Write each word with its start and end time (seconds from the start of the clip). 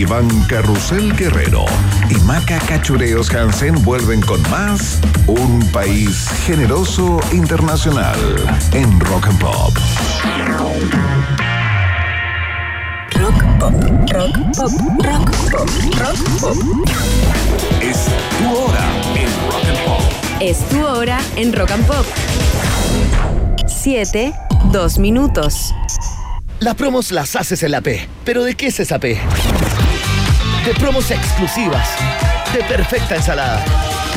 Iván 0.00 0.28
Carrusel 0.48 1.14
Guerrero 1.14 1.66
y 2.08 2.14
Maca 2.24 2.58
Cachureos 2.60 3.28
Hansen 3.34 3.74
vuelven 3.84 4.22
con 4.22 4.40
más 4.50 4.98
Un 5.26 5.60
País 5.72 6.26
Generoso 6.46 7.20
Internacional 7.32 8.18
en 8.72 8.98
Rock 8.98 9.26
and 9.26 9.38
Pop. 9.38 9.76
Rock 13.12 13.44
pop, 13.58 13.74
rock 14.10 14.38
pop, 14.56 14.70
rock 15.04 15.30
pop, 15.50 15.68
rock 15.98 16.18
pop. 16.40 16.56
Es 17.82 18.06
tu 18.38 18.56
hora 18.56 18.86
en 19.14 19.28
Rock 19.50 19.64
and 19.68 19.84
Pop. 19.84 20.02
Es 20.40 20.68
tu 20.70 20.82
hora 20.82 21.20
en 21.36 21.52
Rock 21.52 21.70
and 21.72 21.86
Pop. 21.86 22.06
7, 23.66 24.32
2 24.72 24.98
minutos. 24.98 25.74
Las 26.58 26.74
promos 26.74 27.12
las 27.12 27.36
haces 27.36 27.62
en 27.62 27.72
la 27.72 27.82
P. 27.82 28.08
¿Pero 28.24 28.44
de 28.44 28.54
qué 28.54 28.68
es 28.68 28.80
esa 28.80 28.98
P? 28.98 29.18
De 30.64 30.74
promos 30.74 31.10
exclusivas, 31.10 31.88
de 32.52 32.62
perfecta 32.64 33.16
ensalada, 33.16 33.64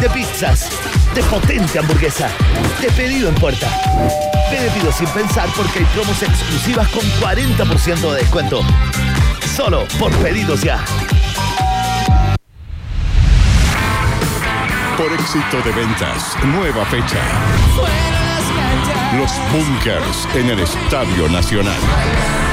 de 0.01 0.09
pizzas, 0.09 0.69
de 1.15 1.23
potente 1.23 1.79
hamburguesa, 1.79 2.29
de 2.81 2.91
pedido 2.91 3.29
en 3.29 3.35
puerta. 3.35 3.67
Te 4.49 4.69
pido 4.71 4.91
sin 4.91 5.07
pensar 5.07 5.47
porque 5.55 5.79
hay 5.79 5.85
promos 5.85 6.21
exclusivas 6.21 6.87
con 6.89 7.01
40% 7.21 8.11
de 8.11 8.17
descuento. 8.17 8.61
Solo 9.55 9.85
por 9.97 10.11
pedidos 10.17 10.61
ya. 10.61 10.83
Por 14.97 15.11
éxito 15.13 15.61
de 15.63 15.71
ventas, 15.71 16.35
nueva 16.43 16.85
fecha. 16.85 17.19
Los 19.17 19.31
Bunkers 19.51 20.27
en 20.35 20.49
el 20.49 20.59
Estadio 20.59 21.29
Nacional. 21.29 22.52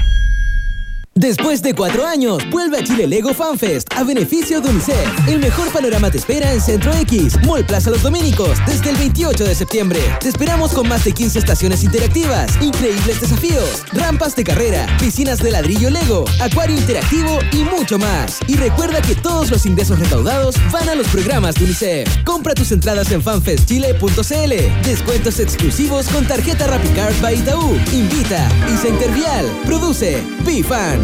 Después 1.15 1.61
de 1.61 1.75
cuatro 1.75 2.07
años, 2.07 2.41
vuelve 2.51 2.77
a 2.77 2.83
Chile 2.85 3.05
Lego 3.05 3.33
FanFest 3.33 3.91
a 3.97 4.05
beneficio 4.05 4.61
de 4.61 4.69
UNICEF. 4.69 5.27
El 5.27 5.39
mejor 5.39 5.69
panorama 5.69 6.09
te 6.09 6.17
espera 6.17 6.53
en 6.53 6.61
Centro 6.61 6.93
X, 6.93 7.35
Mall 7.45 7.65
Plaza 7.65 7.89
Los 7.89 8.01
Dominicos, 8.01 8.59
desde 8.65 8.91
el 8.91 8.95
28 8.95 9.43
de 9.43 9.53
septiembre. 9.53 9.99
Te 10.21 10.29
esperamos 10.29 10.71
con 10.71 10.87
más 10.87 11.03
de 11.03 11.11
15 11.11 11.39
estaciones 11.39 11.83
interactivas, 11.83 12.55
increíbles 12.61 13.19
desafíos, 13.19 13.83
rampas 13.91 14.37
de 14.37 14.45
carrera, 14.45 14.87
piscinas 15.01 15.39
de 15.39 15.51
ladrillo 15.51 15.89
Lego, 15.89 16.23
acuario 16.39 16.77
interactivo 16.77 17.39
y 17.51 17.65
mucho 17.65 17.99
más. 17.99 18.39
Y 18.47 18.55
recuerda 18.55 19.01
que 19.01 19.15
todos 19.15 19.51
los 19.51 19.65
ingresos 19.65 19.99
recaudados 19.99 20.55
van 20.71 20.87
a 20.87 20.95
los 20.95 21.07
programas 21.09 21.55
de 21.55 21.65
UNICEF. 21.65 22.23
Compra 22.23 22.53
tus 22.53 22.71
entradas 22.71 23.11
en 23.11 23.21
fanfestchile.cl. 23.21 24.85
Descuentos 24.85 25.39
exclusivos 25.41 26.07
con 26.07 26.25
tarjeta 26.25 26.67
RappiCard 26.67 27.19
by 27.21 27.37
Itaú. 27.37 27.75
Invita 27.91 28.49
y 28.73 28.77
Centervial. 28.77 29.45
Produce 29.65 30.23
BeFan. 30.45 31.00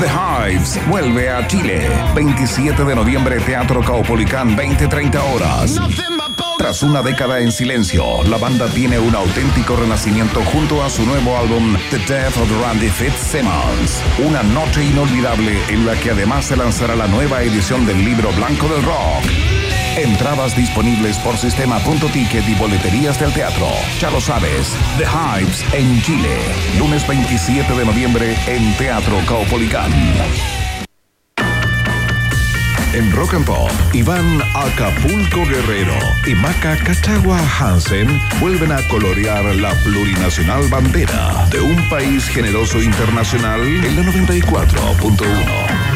The 0.00 0.06
Hives 0.06 0.78
vuelve 0.88 1.28
a 1.28 1.44
Chile. 1.48 1.88
27 2.14 2.84
de 2.84 2.94
noviembre, 2.94 3.40
Teatro 3.40 3.82
Caupolicán, 3.82 4.56
20-30 4.56 5.20
horas. 5.34 5.76
Tras 6.56 6.82
una 6.84 7.02
década 7.02 7.40
en 7.40 7.50
silencio, 7.50 8.22
la 8.24 8.36
banda 8.36 8.66
tiene 8.68 8.98
un 8.98 9.14
auténtico 9.14 9.74
renacimiento 9.74 10.40
junto 10.52 10.84
a 10.84 10.90
su 10.90 11.04
nuevo 11.04 11.36
álbum 11.36 11.76
The 11.90 11.98
Death 11.98 12.36
of 12.36 12.62
Randy 12.62 12.88
Fitzsimmons. 12.88 14.02
Una 14.24 14.42
noche 14.42 14.84
inolvidable 14.84 15.58
en 15.68 15.84
la 15.84 15.94
que 15.94 16.10
además 16.10 16.44
se 16.46 16.56
lanzará 16.56 16.94
la 16.94 17.08
nueva 17.08 17.42
edición 17.42 17.84
del 17.86 18.04
libro 18.04 18.30
blanco 18.32 18.68
del 18.68 18.82
rock. 18.84 19.47
Entradas 19.98 20.56
disponibles 20.56 21.18
por 21.18 21.36
sistema.ticket 21.36 22.48
y 22.48 22.54
boleterías 22.54 23.18
del 23.18 23.32
teatro. 23.32 23.66
Ya 23.98 24.10
lo 24.10 24.20
sabes, 24.20 24.76
The 24.96 25.04
Hives 25.04 25.64
en 25.72 26.00
Chile. 26.02 26.38
Lunes 26.78 27.04
27 27.06 27.72
de 27.74 27.84
noviembre 27.84 28.36
en 28.46 28.72
Teatro 28.74 29.18
Caupolicán. 29.26 29.90
En 32.94 33.10
Rock 33.12 33.34
and 33.34 33.44
Pop, 33.44 33.70
Iván 33.92 34.40
Acapulco 34.54 35.44
Guerrero 35.44 35.98
y 36.26 36.34
Maca 36.34 36.76
Cachagua 36.76 37.38
Hansen 37.58 38.08
vuelven 38.40 38.70
a 38.70 38.80
colorear 38.88 39.44
la 39.56 39.74
plurinacional 39.82 40.68
bandera 40.68 41.48
de 41.50 41.60
un 41.60 41.88
país 41.90 42.28
generoso 42.28 42.80
internacional 42.80 43.60
en 43.60 43.96
la 43.96 44.02
94.1. 44.02 45.87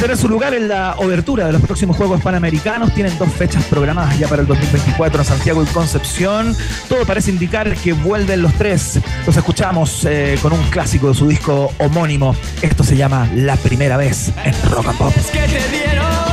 tener 0.00 0.16
su 0.16 0.30
lugar 0.30 0.54
en 0.54 0.66
la 0.66 0.94
obertura 0.96 1.46
de 1.46 1.52
los 1.52 1.60
próximos 1.60 1.94
Juegos 1.94 2.22
Panamericanos. 2.22 2.94
Tienen 2.94 3.16
dos 3.18 3.30
fechas 3.30 3.62
programadas 3.64 4.18
ya 4.18 4.28
para 4.28 4.40
el 4.40 4.48
2024 4.48 5.20
en 5.20 5.26
Santiago 5.26 5.62
y 5.62 5.66
Concepción. 5.66 6.56
Todo 6.88 7.04
parece 7.04 7.30
indicar 7.30 7.76
que 7.76 7.92
vuelven 7.92 8.40
los 8.40 8.54
tres. 8.54 8.98
Los 9.26 9.36
escuchamos 9.36 10.06
eh, 10.06 10.38
con 10.40 10.54
un 10.54 10.62
clásico 10.70 11.08
de 11.08 11.14
su 11.14 11.28
disco 11.28 11.70
homónimo. 11.78 12.34
Esto 12.62 12.82
se 12.82 12.96
llama 12.96 13.28
La 13.34 13.56
Primera 13.56 13.98
Vez 13.98 14.32
en 14.42 14.54
Rock 14.70 14.88
and 14.88 14.98
Pop. 14.98 15.12
Es 15.14 15.26
que 15.26 15.40
te 15.40 15.68
dieron 15.68 16.29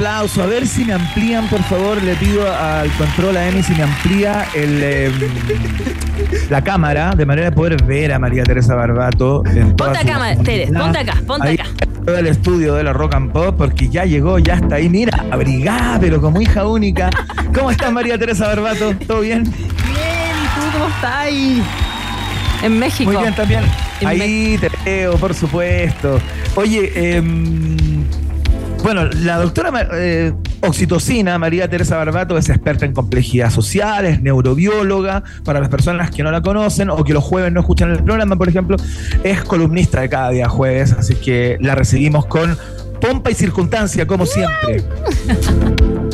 aplauso. 0.00 0.42
A 0.42 0.46
ver 0.46 0.66
si 0.66 0.84
me 0.84 0.94
amplían, 0.94 1.46
por 1.48 1.62
favor, 1.64 2.02
le 2.02 2.14
pido 2.14 2.50
al 2.50 2.90
control 2.92 3.36
a 3.36 3.48
Emi 3.48 3.62
si 3.62 3.74
me 3.74 3.82
amplía 3.82 4.46
el, 4.54 4.80
eh, 4.82 5.12
la 6.48 6.64
cámara 6.64 7.14
de 7.14 7.26
manera 7.26 7.50
de 7.50 7.54
poder 7.54 7.82
ver 7.84 8.12
a 8.14 8.18
María 8.18 8.42
Teresa 8.44 8.74
Barbato. 8.74 9.42
En 9.44 9.76
Ponte 9.76 9.98
acá, 9.98 10.36
Tere, 10.42 10.68
ponte 10.72 10.98
acá, 11.00 11.14
ponte 11.26 11.48
Ahí, 11.48 11.54
acá. 11.56 11.68
todo 12.06 12.16
el 12.16 12.26
estudio 12.28 12.74
de 12.76 12.84
la 12.84 12.94
Rock 12.94 13.14
and 13.14 13.30
Pop 13.30 13.56
porque 13.58 13.90
ya 13.90 14.06
llegó, 14.06 14.38
ya 14.38 14.54
está 14.54 14.76
ahí. 14.76 14.88
Mira, 14.88 15.22
abrigada, 15.30 15.98
pero 16.00 16.18
como 16.18 16.40
hija 16.40 16.66
única. 16.66 17.10
¿Cómo 17.54 17.70
estás, 17.70 17.92
María 17.92 18.16
Teresa 18.18 18.46
Barbato? 18.46 18.94
¿Todo 19.06 19.20
bien? 19.20 19.42
Bien, 19.42 19.52
¿y 19.52 20.60
tú 20.60 20.72
cómo 20.72 20.88
estás 20.88 21.14
ahí? 21.14 21.62
En 22.62 22.78
México. 22.78 23.12
Muy 23.12 23.20
bien 23.20 23.34
también. 23.34 23.64
En 24.00 24.08
Ahí 24.08 24.58
te 24.58 24.70
veo, 24.82 25.16
por 25.18 25.34
supuesto. 25.34 26.18
Oye, 26.56 27.16
em, 27.16 27.76
bueno, 28.82 29.04
la 29.06 29.38
doctora 29.38 29.88
eh, 29.94 30.32
Oxitocina, 30.62 31.38
María 31.38 31.68
Teresa 31.68 31.96
Barbato, 31.96 32.36
es 32.38 32.48
experta 32.48 32.86
en 32.86 32.92
complejidad 32.92 33.50
social, 33.50 34.06
es 34.06 34.22
neurobióloga. 34.22 35.22
Para 35.44 35.60
las 35.60 35.68
personas 35.68 36.10
que 36.10 36.22
no 36.22 36.30
la 36.30 36.42
conocen 36.42 36.90
o 36.90 37.02
que 37.04 37.12
los 37.12 37.24
jueves 37.24 37.52
no 37.52 37.60
escuchan 37.60 37.90
el 37.90 38.02
programa, 38.02 38.36
por 38.36 38.48
ejemplo, 38.48 38.76
es 39.24 39.42
columnista 39.44 40.00
de 40.00 40.08
cada 40.08 40.30
día 40.30 40.48
jueves, 40.48 40.92
así 40.92 41.14
que 41.14 41.56
la 41.60 41.74
recibimos 41.74 42.26
con 42.26 42.56
pompa 43.00 43.30
y 43.30 43.34
circunstancia, 43.34 44.06
como 44.06 44.26
siempre. 44.26 44.82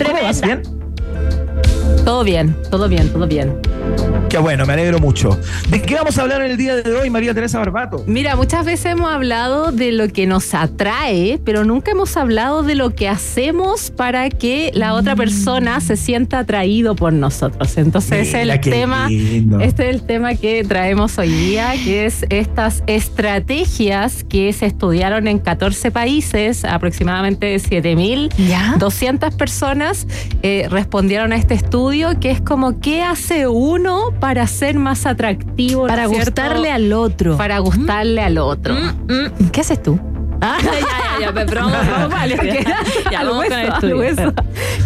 ¿Cómo 0.04 0.22
vas? 0.22 0.40
¿Bien? 0.40 0.62
Todo 2.04 2.24
bien, 2.24 2.56
todo 2.70 2.88
bien, 2.88 3.08
todo 3.08 3.26
bien. 3.26 3.75
Qué 4.28 4.38
bueno, 4.38 4.66
me 4.66 4.72
alegro 4.72 4.98
mucho. 4.98 5.38
¿De 5.70 5.80
qué 5.80 5.94
vamos 5.94 6.18
a 6.18 6.22
hablar 6.22 6.42
en 6.42 6.50
el 6.50 6.56
día 6.56 6.76
de 6.76 6.92
hoy, 6.92 7.08
María 7.10 7.32
Teresa 7.32 7.58
Barbato? 7.58 8.02
Mira, 8.06 8.34
muchas 8.34 8.66
veces 8.66 8.92
hemos 8.92 9.10
hablado 9.10 9.70
de 9.70 9.92
lo 9.92 10.08
que 10.08 10.26
nos 10.26 10.52
atrae, 10.52 11.40
pero 11.44 11.64
nunca 11.64 11.92
hemos 11.92 12.16
hablado 12.16 12.62
de 12.62 12.74
lo 12.74 12.90
que 12.90 13.08
hacemos 13.08 13.90
para 13.92 14.28
que 14.28 14.72
la 14.74 14.94
otra 14.94 15.14
persona 15.14 15.80
se 15.80 15.96
sienta 15.96 16.40
atraído 16.40 16.96
por 16.96 17.12
nosotros. 17.12 17.78
Entonces, 17.78 18.28
ese 18.28 18.42
es 18.42 18.48
el 18.48 18.60
tema. 18.60 19.08
lindo. 19.08 19.60
Este 19.60 19.88
es 19.88 19.94
el 19.94 20.02
tema 20.02 20.34
que 20.34 20.64
traemos 20.64 21.16
hoy 21.18 21.30
día, 21.30 21.74
que 21.84 22.06
es 22.06 22.26
estas 22.28 22.82
estrategias 22.86 24.24
que 24.24 24.52
se 24.52 24.66
estudiaron 24.66 25.28
en 25.28 25.38
14 25.38 25.90
países, 25.92 26.64
aproximadamente 26.64 27.56
7.200 27.56 29.36
personas 29.36 30.06
eh, 30.42 30.66
respondieron 30.68 31.32
a 31.32 31.36
este 31.36 31.54
estudio, 31.54 32.18
que 32.18 32.32
es 32.32 32.40
como 32.40 32.80
qué 32.80 33.02
hace 33.02 33.46
uno 33.46 33.75
para 34.20 34.46
ser 34.46 34.78
más 34.78 35.06
atractivo, 35.06 35.82
¿no 35.82 35.88
Para 35.88 36.08
cierto? 36.08 36.26
gustarle 36.26 36.70
al 36.70 36.92
otro. 36.92 37.36
Para 37.36 37.58
gustarle 37.58 38.22
al 38.22 38.38
otro. 38.38 38.74
Mm, 38.74 39.50
¿Qué 39.52 39.60
haces 39.60 39.82
tú? 39.82 39.98
Ah, 40.40 40.58
ya, 40.62 40.70
ya, 40.72 41.20
ya, 41.20 41.32
pero 41.46 41.62
vamos, 41.62 41.78
vamos, 41.90 42.10
vale, 42.10 42.36
porque- 42.36 42.64
Ya, 43.10 43.20
al 43.20 43.26
vamos 43.28 43.40
hueso, 43.40 43.50
con 43.50 43.60
el 43.60 43.66
al 43.66 43.72
estudio. 43.74 43.96
hueso. 43.98 44.32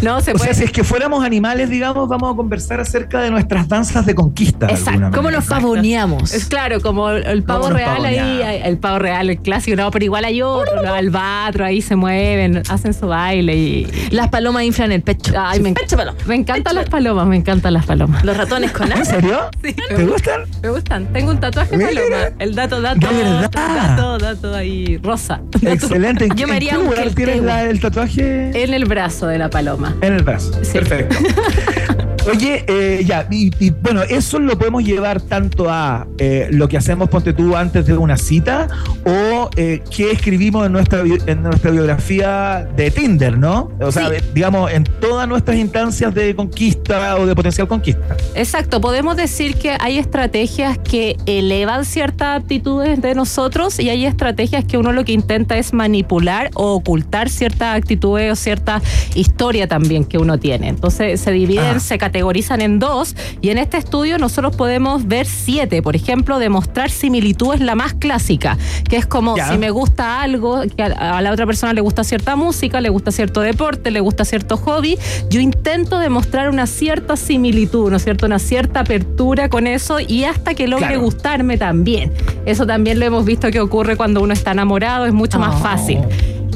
No, 0.01 0.21
se 0.21 0.31
O 0.31 0.35
puede. 0.35 0.45
sea, 0.45 0.53
si 0.53 0.63
es 0.65 0.71
que 0.71 0.83
fuéramos 0.83 1.23
animales, 1.23 1.69
digamos, 1.69 2.07
vamos 2.07 2.33
a 2.33 2.35
conversar 2.35 2.79
acerca 2.79 3.21
de 3.21 3.31
nuestras 3.31 3.67
danzas 3.67 4.05
de 4.05 4.15
conquista. 4.15 4.67
de 4.67 4.73
Exacto. 4.73 5.11
¿Cómo 5.13 5.29
nos 5.31 5.45
pavoneamos? 5.45 6.33
Es 6.33 6.45
claro, 6.45 6.79
como 6.81 7.09
el, 7.09 7.43
pavo 7.43 7.69
real 7.69 8.03
ahí, 8.05 8.41
el 8.63 8.77
pavo 8.77 8.99
real, 8.99 9.29
el 9.29 9.39
clásico, 9.39 9.75
no, 9.75 9.91
pero 9.91 10.05
igual 10.05 10.25
hay 10.25 10.41
otro, 10.41 10.75
los 10.81 10.91
albatros 10.91 11.67
ahí 11.67 11.81
se 11.81 11.95
mueven, 11.95 12.63
hacen 12.69 12.93
su 12.93 13.07
baile 13.07 13.55
y. 13.55 13.87
Las 14.11 14.29
palomas 14.29 14.63
inflan 14.63 14.91
el 14.91 15.01
pecho. 15.01 15.33
Ay, 15.37 15.59
me, 15.59 15.73
Pecho, 15.73 15.97
paloma. 15.97 16.17
me 16.25 16.35
encantan 16.35 16.75
las 16.75 16.89
palomas, 16.89 17.27
me 17.27 17.35
encantan 17.35 17.73
las 17.73 17.85
palomas. 17.85 18.23
Los 18.23 18.37
ratones 18.37 18.71
con 18.71 18.87
¿En 18.87 18.93
alas. 18.93 19.07
serio? 19.07 19.39
Sí, 19.63 19.73
¿Te 19.73 20.05
gustan? 20.05 20.41
Me 20.61 20.69
gustan. 20.69 21.05
Tengo 21.13 21.31
un 21.31 21.39
tatuaje 21.39 21.75
Mira. 21.77 21.89
paloma. 21.89 22.35
El 22.39 22.55
dato, 22.55 22.81
dato, 22.81 23.07
De 23.07 23.13
verdad. 23.23 23.51
dato, 23.51 24.17
dato 24.17 24.55
ahí, 24.55 24.97
rosa. 25.03 25.40
Excelente. 25.61 26.25
¿En, 26.25 26.35
Yo 26.35 26.47
me 26.47 26.53
en 26.53 26.57
haría 26.57 26.71
qué 26.71 26.77
un 26.77 26.85
lugar 26.85 27.09
tienes 27.11 27.41
la- 27.43 27.63
el 27.63 27.79
tatuaje? 27.79 28.63
En 28.63 28.73
el 28.73 28.85
brazo 28.85 29.27
de 29.27 29.37
la 29.37 29.49
paloma. 29.49 29.95
En 30.01 30.13
el 30.13 30.23
brazo. 30.23 30.51
Sí. 30.63 30.73
Perfecto. 30.79 31.15
Oye, 32.29 32.63
eh, 32.67 33.03
ya, 33.05 33.27
y, 33.31 33.51
y, 33.59 33.71
bueno, 33.71 34.03
eso 34.03 34.37
lo 34.39 34.57
podemos 34.57 34.83
llevar 34.83 35.21
tanto 35.21 35.69
a 35.69 36.07
eh, 36.19 36.47
lo 36.51 36.67
que 36.67 36.77
hacemos, 36.77 37.09
ponte 37.09 37.33
tú, 37.33 37.55
antes 37.55 37.85
de 37.87 37.97
una 37.97 38.15
cita, 38.15 38.67
o 39.05 39.49
eh, 39.55 39.81
qué 39.95 40.11
escribimos 40.11 40.65
en 40.67 40.71
nuestra, 40.71 41.01
en 41.01 41.41
nuestra 41.43 41.71
biografía 41.71 42.67
de 42.75 42.91
Tinder, 42.91 43.37
¿no? 43.37 43.71
O 43.81 43.91
sea, 43.91 44.09
Sí. 44.09 44.15
digamos, 44.33 44.71
en 44.71 44.83
todas 44.83 45.27
nuestras 45.27 45.57
instancias 45.57 46.13
de 46.13 46.35
conquista 46.35 47.15
o 47.17 47.25
de 47.25 47.33
potencial 47.35 47.67
conquista. 47.67 48.15
Exacto, 48.35 48.81
podemos 48.81 49.15
decir 49.17 49.55
que 49.55 49.75
hay 49.79 49.97
estrategias 49.97 50.77
que 50.77 51.17
elevan 51.25 51.85
ciertas 51.85 52.41
aptitudes 52.41 53.01
de 53.01 53.15
nosotros 53.15 53.79
y 53.79 53.89
hay 53.89 54.05
estrategias 54.05 54.63
que 54.65 54.77
uno 54.77 54.91
lo 54.93 55.03
que 55.05 55.13
intenta 55.13 55.57
es 55.57 55.73
manipular 55.73 56.49
o 56.53 56.73
ocultar 56.73 57.29
ciertas 57.29 57.75
actitudes 57.75 58.31
o 58.31 58.35
cierta 58.35 58.81
historia 59.15 59.67
también 59.67 60.03
que 60.03 60.17
uno 60.17 60.37
tiene. 60.37 60.67
Entonces 60.69 61.19
se 61.19 61.31
dividen, 61.31 61.77
Ah. 61.77 61.79
se 61.79 61.97
categorizan 62.15 62.59
en 62.59 62.77
dos 62.79 63.15
y 63.39 63.49
en 63.51 63.57
este 63.57 63.77
estudio 63.77 64.17
nosotros 64.17 64.53
podemos 64.57 65.07
ver 65.07 65.25
siete. 65.25 65.81
Por 65.81 65.95
ejemplo, 65.95 66.39
demostrar 66.39 66.91
similitud 66.91 67.53
es 67.53 67.61
la 67.61 67.73
más 67.75 67.93
clásica, 67.93 68.57
que 68.89 68.97
es 68.97 69.05
como 69.05 69.35
si 69.37 69.57
me 69.57 69.69
gusta 69.69 70.21
algo, 70.21 70.61
que 70.75 70.83
a, 70.83 71.17
a 71.17 71.21
la 71.21 71.31
otra 71.31 71.45
persona 71.45 71.71
le 71.71 71.79
gusta 71.79 72.03
cierta 72.03 72.35
música, 72.35 72.81
le 72.81 72.89
gusta 72.89 73.11
cierto 73.13 73.39
deporte, 73.39 73.91
le 73.91 74.01
gusta 74.01 74.25
cierto 74.25 74.57
hobby, 74.57 74.97
yo 75.29 75.39
intento 75.39 75.99
demostrar 75.99 76.49
una 76.49 76.67
cierta 76.67 77.15
similitud, 77.15 77.89
¿no 77.89 77.95
es 77.95 78.03
cierto? 78.03 78.25
Una 78.25 78.39
cierta 78.39 78.81
apertura 78.81 79.47
con 79.47 79.65
eso 79.65 80.01
y 80.01 80.25
hasta 80.25 80.53
que 80.53 80.67
logre 80.67 80.87
Claro. 80.87 81.01
gustarme 81.03 81.57
también. 81.57 82.11
Eso 82.45 82.65
también 82.67 82.99
lo 82.99 83.05
hemos 83.05 83.23
visto 83.23 83.49
que 83.51 83.61
ocurre 83.61 83.95
cuando 83.95 84.21
uno 84.21 84.33
está 84.33 84.51
enamorado, 84.51 85.05
es 85.05 85.13
mucho 85.13 85.39
más 85.39 85.55
Oh. 85.55 85.59
fácil. 85.63 85.99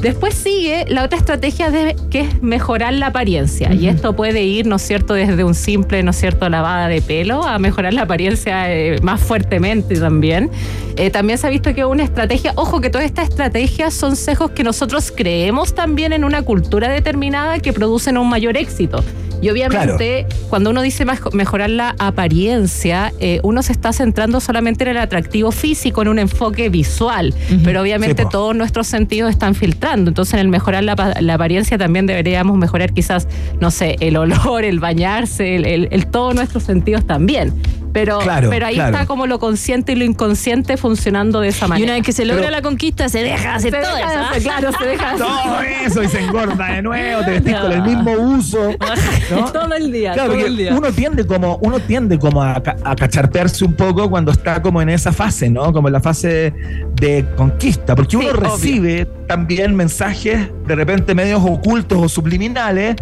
Después 0.00 0.34
sigue 0.34 0.84
la 0.88 1.04
otra 1.04 1.18
estrategia 1.18 1.70
de, 1.70 1.96
que 2.10 2.20
es 2.20 2.42
mejorar 2.42 2.92
la 2.92 3.08
apariencia. 3.08 3.72
Y 3.72 3.88
esto 3.88 4.14
puede 4.14 4.44
ir, 4.44 4.66
¿no 4.66 4.76
es 4.76 4.82
cierto?, 4.82 5.14
desde 5.14 5.42
un 5.42 5.54
simple, 5.54 6.02
¿no 6.02 6.10
es 6.10 6.16
cierto?, 6.16 6.48
lavada 6.48 6.86
de 6.88 7.00
pelo 7.00 7.42
a 7.42 7.58
mejorar 7.58 7.94
la 7.94 8.02
apariencia 8.02 8.72
eh, 8.72 9.00
más 9.02 9.20
fuertemente 9.20 9.98
también. 9.98 10.50
Eh, 10.96 11.10
también 11.10 11.38
se 11.38 11.46
ha 11.46 11.50
visto 11.50 11.74
que 11.74 11.84
una 11.84 12.04
estrategia, 12.04 12.52
ojo 12.56 12.80
que 12.80 12.90
todas 12.90 13.06
estas 13.06 13.30
estrategias 13.30 13.94
son 13.94 14.16
sesgos 14.16 14.50
que 14.50 14.64
nosotros 14.64 15.12
creemos 15.14 15.74
también 15.74 16.12
en 16.12 16.24
una 16.24 16.42
cultura 16.42 16.88
determinada 16.88 17.58
que 17.58 17.72
producen 17.72 18.18
un 18.18 18.28
mayor 18.28 18.56
éxito. 18.56 19.02
Y 19.42 19.50
obviamente, 19.50 20.26
cuando 20.48 20.70
uno 20.70 20.80
dice 20.82 21.04
mej- 21.06 21.32
mejorar 21.32 21.70
la 21.70 21.94
apariencia, 21.98 23.12
eh, 23.20 23.40
uno 23.42 23.62
se 23.62 23.72
está 23.72 23.92
centrando 23.92 24.40
solamente 24.40 24.84
en 24.84 24.90
el 24.90 24.96
atractivo 24.98 25.52
físico, 25.52 26.02
en 26.02 26.08
un 26.08 26.18
enfoque 26.18 26.68
visual. 26.68 27.34
Pero 27.64 27.82
obviamente 27.82 28.22
Sí, 28.22 28.28
todos 28.30 28.56
nuestros 28.56 28.86
sentidos 28.86 29.30
están 29.30 29.54
filtrando. 29.54 30.10
Entonces, 30.10 30.34
en 30.34 30.40
el 30.40 30.48
mejorar 30.48 30.84
la, 30.84 31.14
la 31.20 31.34
apariencia 31.34 31.76
también 31.78 32.06
deberíamos 32.06 32.56
mejorar 32.56 32.92
quizás, 32.92 33.28
no 33.60 33.70
sé, 33.70 33.96
el 34.00 34.16
olor, 34.16 34.64
el 34.64 34.80
bañarse, 34.80 35.56
el, 35.56 35.64
el- 35.64 35.88
el- 35.90 36.06
todos 36.06 36.34
nuestros 36.34 36.62
sentidos 36.62 37.06
también. 37.06 37.52
Pero, 37.96 38.18
Claro, 38.18 38.50
pero 38.50 38.66
ahí 38.66 38.74
claro. 38.74 38.92
está 38.94 39.06
como 39.06 39.26
lo 39.26 39.38
consciente 39.38 39.92
y 39.92 39.96
lo 39.96 40.04
inconsciente 40.04 40.76
funcionando 40.76 41.40
de 41.40 41.48
esa 41.48 41.64
Y 41.64 41.68
manera. 41.70 41.84
una 41.86 41.94
vez 41.94 42.02
que 42.04 42.12
se 42.12 42.26
logra 42.26 42.42
Pero- 42.42 42.56
la 42.56 42.60
conquista, 42.60 43.08
se 43.08 43.22
deja 43.22 43.54
hacer 43.54 43.72
Se 43.72 43.80
todo 43.80 43.96
deja 43.96 44.12
eso. 44.12 44.20
¿ah? 44.20 44.28
hacer, 44.30 44.42
claro, 44.42 44.70
se 44.78 44.84
deja 44.84 45.04
de 45.06 45.10
hacer. 45.14 45.26
Todo 45.26 45.60
eso 45.86 46.02
y 46.02 46.08
se 46.08 46.20
engorda 46.20 46.66
de 46.72 46.82
nuevo, 46.82 47.24
te 47.24 47.30
vestís 47.30 47.54
con 47.56 47.72
el 47.72 47.82
mismo 47.82 48.12
uso. 48.12 48.70
¿no? 49.30 49.50
todo 49.50 49.72
el 49.74 49.90
día, 49.90 50.12
Claro, 50.12 50.28
todo 50.28 50.36
porque 50.38 50.50
el 50.50 50.56
día. 50.58 50.74
uno 50.74 50.92
tiende 50.92 51.26
como, 51.26 51.56
uno 51.62 51.80
tiende 51.80 52.18
como 52.18 52.42
a, 52.42 52.56
a 52.84 52.96
cacharpearse 52.96 53.64
un 53.64 53.72
poco 53.72 54.10
cuando 54.10 54.30
está 54.30 54.60
como 54.60 54.82
en 54.82 54.90
esa 54.90 55.10
fase, 55.12 55.48
¿no? 55.48 55.72
Como 55.72 55.88
en 55.88 55.92
la 55.94 56.00
fase 56.00 56.52
de 56.96 57.24
conquista, 57.36 57.94
porque 57.94 58.16
uno 58.16 58.30
obvio. 58.30 58.40
recibe 58.40 59.06
también 59.26 59.74
mensajes 59.74 60.48
de 60.66 60.74
repente 60.74 61.14
medios 61.14 61.42
ocultos 61.44 61.98
o 62.02 62.08
subliminales 62.08 62.96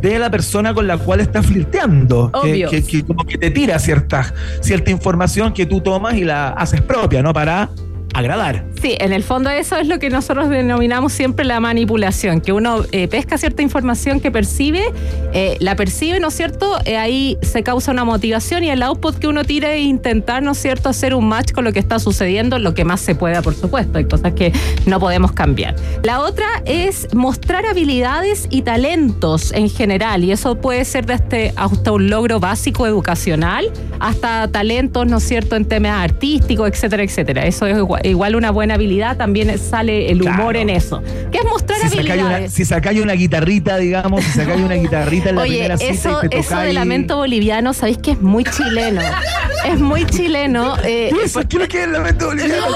de 0.00 0.18
la 0.18 0.30
persona 0.30 0.72
con 0.72 0.86
la 0.86 0.96
cual 0.96 1.20
está 1.20 1.42
flirteando, 1.42 2.30
que- 2.42 2.82
que 2.84 3.02
como 3.04 3.24
que 3.24 3.38
te 3.38 3.50
tira 3.50 3.78
cierta, 3.78 4.32
cierta 4.60 4.90
información 4.90 5.52
que 5.52 5.66
tú 5.66 5.80
tomas 5.80 6.14
y 6.14 6.24
la 6.24 6.50
haces 6.50 6.80
propia, 6.82 7.22
¿no? 7.22 7.32
Para 7.32 7.68
agradar. 8.14 8.64
Sí, 8.80 8.96
en 8.98 9.12
el 9.12 9.22
fondo 9.22 9.48
eso 9.50 9.76
es 9.76 9.86
lo 9.86 9.98
que 9.98 10.10
nosotros 10.10 10.48
denominamos 10.48 11.12
siempre 11.12 11.44
la 11.44 11.60
manipulación, 11.60 12.40
que 12.40 12.52
uno 12.52 12.84
eh, 12.92 13.08
pesca 13.08 13.38
cierta 13.38 13.62
información 13.62 14.20
que 14.20 14.30
percibe, 14.30 14.82
eh, 15.32 15.56
la 15.60 15.76
percibe, 15.76 16.18
¿no 16.20 16.28
es 16.28 16.34
cierto? 16.34 16.78
Eh, 16.84 16.96
ahí 16.96 17.38
se 17.42 17.62
causa 17.62 17.92
una 17.92 18.04
motivación 18.04 18.64
y 18.64 18.70
el 18.70 18.82
output 18.82 19.16
que 19.16 19.28
uno 19.28 19.44
tira 19.44 19.72
es 19.72 19.82
intentar, 19.82 20.42
¿no 20.42 20.52
es 20.52 20.58
cierto?, 20.58 20.88
hacer 20.88 21.14
un 21.14 21.28
match 21.28 21.52
con 21.52 21.64
lo 21.64 21.72
que 21.72 21.78
está 21.78 21.98
sucediendo, 21.98 22.58
lo 22.58 22.74
que 22.74 22.84
más 22.84 23.00
se 23.00 23.14
pueda, 23.14 23.40
por 23.40 23.54
supuesto, 23.54 23.98
hay 23.98 24.04
cosas 24.04 24.32
que 24.32 24.52
no 24.86 24.98
podemos 24.98 25.32
cambiar. 25.32 25.76
La 26.02 26.20
otra 26.20 26.46
es 26.64 27.14
mostrar 27.14 27.64
habilidades 27.66 28.46
y 28.50 28.62
talentos 28.62 29.52
en 29.52 29.70
general, 29.70 30.24
y 30.24 30.32
eso 30.32 30.56
puede 30.56 30.84
ser 30.84 31.06
desde 31.06 31.52
hasta 31.56 31.92
un 31.92 32.10
logro 32.10 32.40
básico 32.40 32.86
educacional 32.86 33.70
hasta 34.00 34.48
talentos, 34.48 35.06
¿no 35.06 35.18
es 35.18 35.22
cierto?, 35.22 35.56
en 35.56 35.64
temas 35.64 36.02
artísticos, 36.02 36.68
etcétera, 36.68 37.04
etcétera. 37.04 37.46
Eso 37.46 37.66
es 37.66 37.78
igual, 37.78 38.01
igual 38.04 38.36
una 38.36 38.50
buena 38.50 38.74
habilidad, 38.74 39.16
también 39.16 39.56
sale 39.58 40.10
el 40.10 40.22
humor 40.22 40.34
Claro. 40.52 40.58
en 40.58 40.70
eso. 40.70 41.02
¿Qué 41.30 41.38
es 41.38 41.44
mostrar 41.44 41.78
Si 41.80 41.88
sacáis, 41.88 42.04
una, 42.06 42.12
habilidades? 42.12 42.52
si 42.52 42.64
sacáis 42.64 43.00
una 43.00 43.12
guitarrita, 43.14 43.76
digamos, 43.78 44.24
si 44.24 44.30
sacáis 44.32 44.60
una 44.60 44.74
guitarrita 44.74 45.30
en 45.30 45.36
la 45.36 45.42
Oye, 45.42 45.50
primera 45.52 45.76
cita 45.78 45.90
eso, 45.92 46.20
y 46.24 46.28
te 46.28 46.38
eso 46.38 46.56
de 46.58 46.72
lamento 46.72 47.16
boliviano, 47.16 47.72
¿sabéis 47.72 47.98
que 47.98 48.12
es 48.12 48.20
muy 48.20 48.44
chileno? 48.44 49.00
es 49.66 49.78
muy 49.80 50.04
chileno. 50.06 50.76
eh, 50.84 51.10
¿Qué 51.12 51.24
es, 51.24 51.32
¿Qué 51.48 51.56
es 51.56 51.62
lo 51.62 51.68
que 51.68 51.78
es 51.78 51.84
el 51.84 51.92
lamento 51.92 52.26
boliviano? 52.26 52.66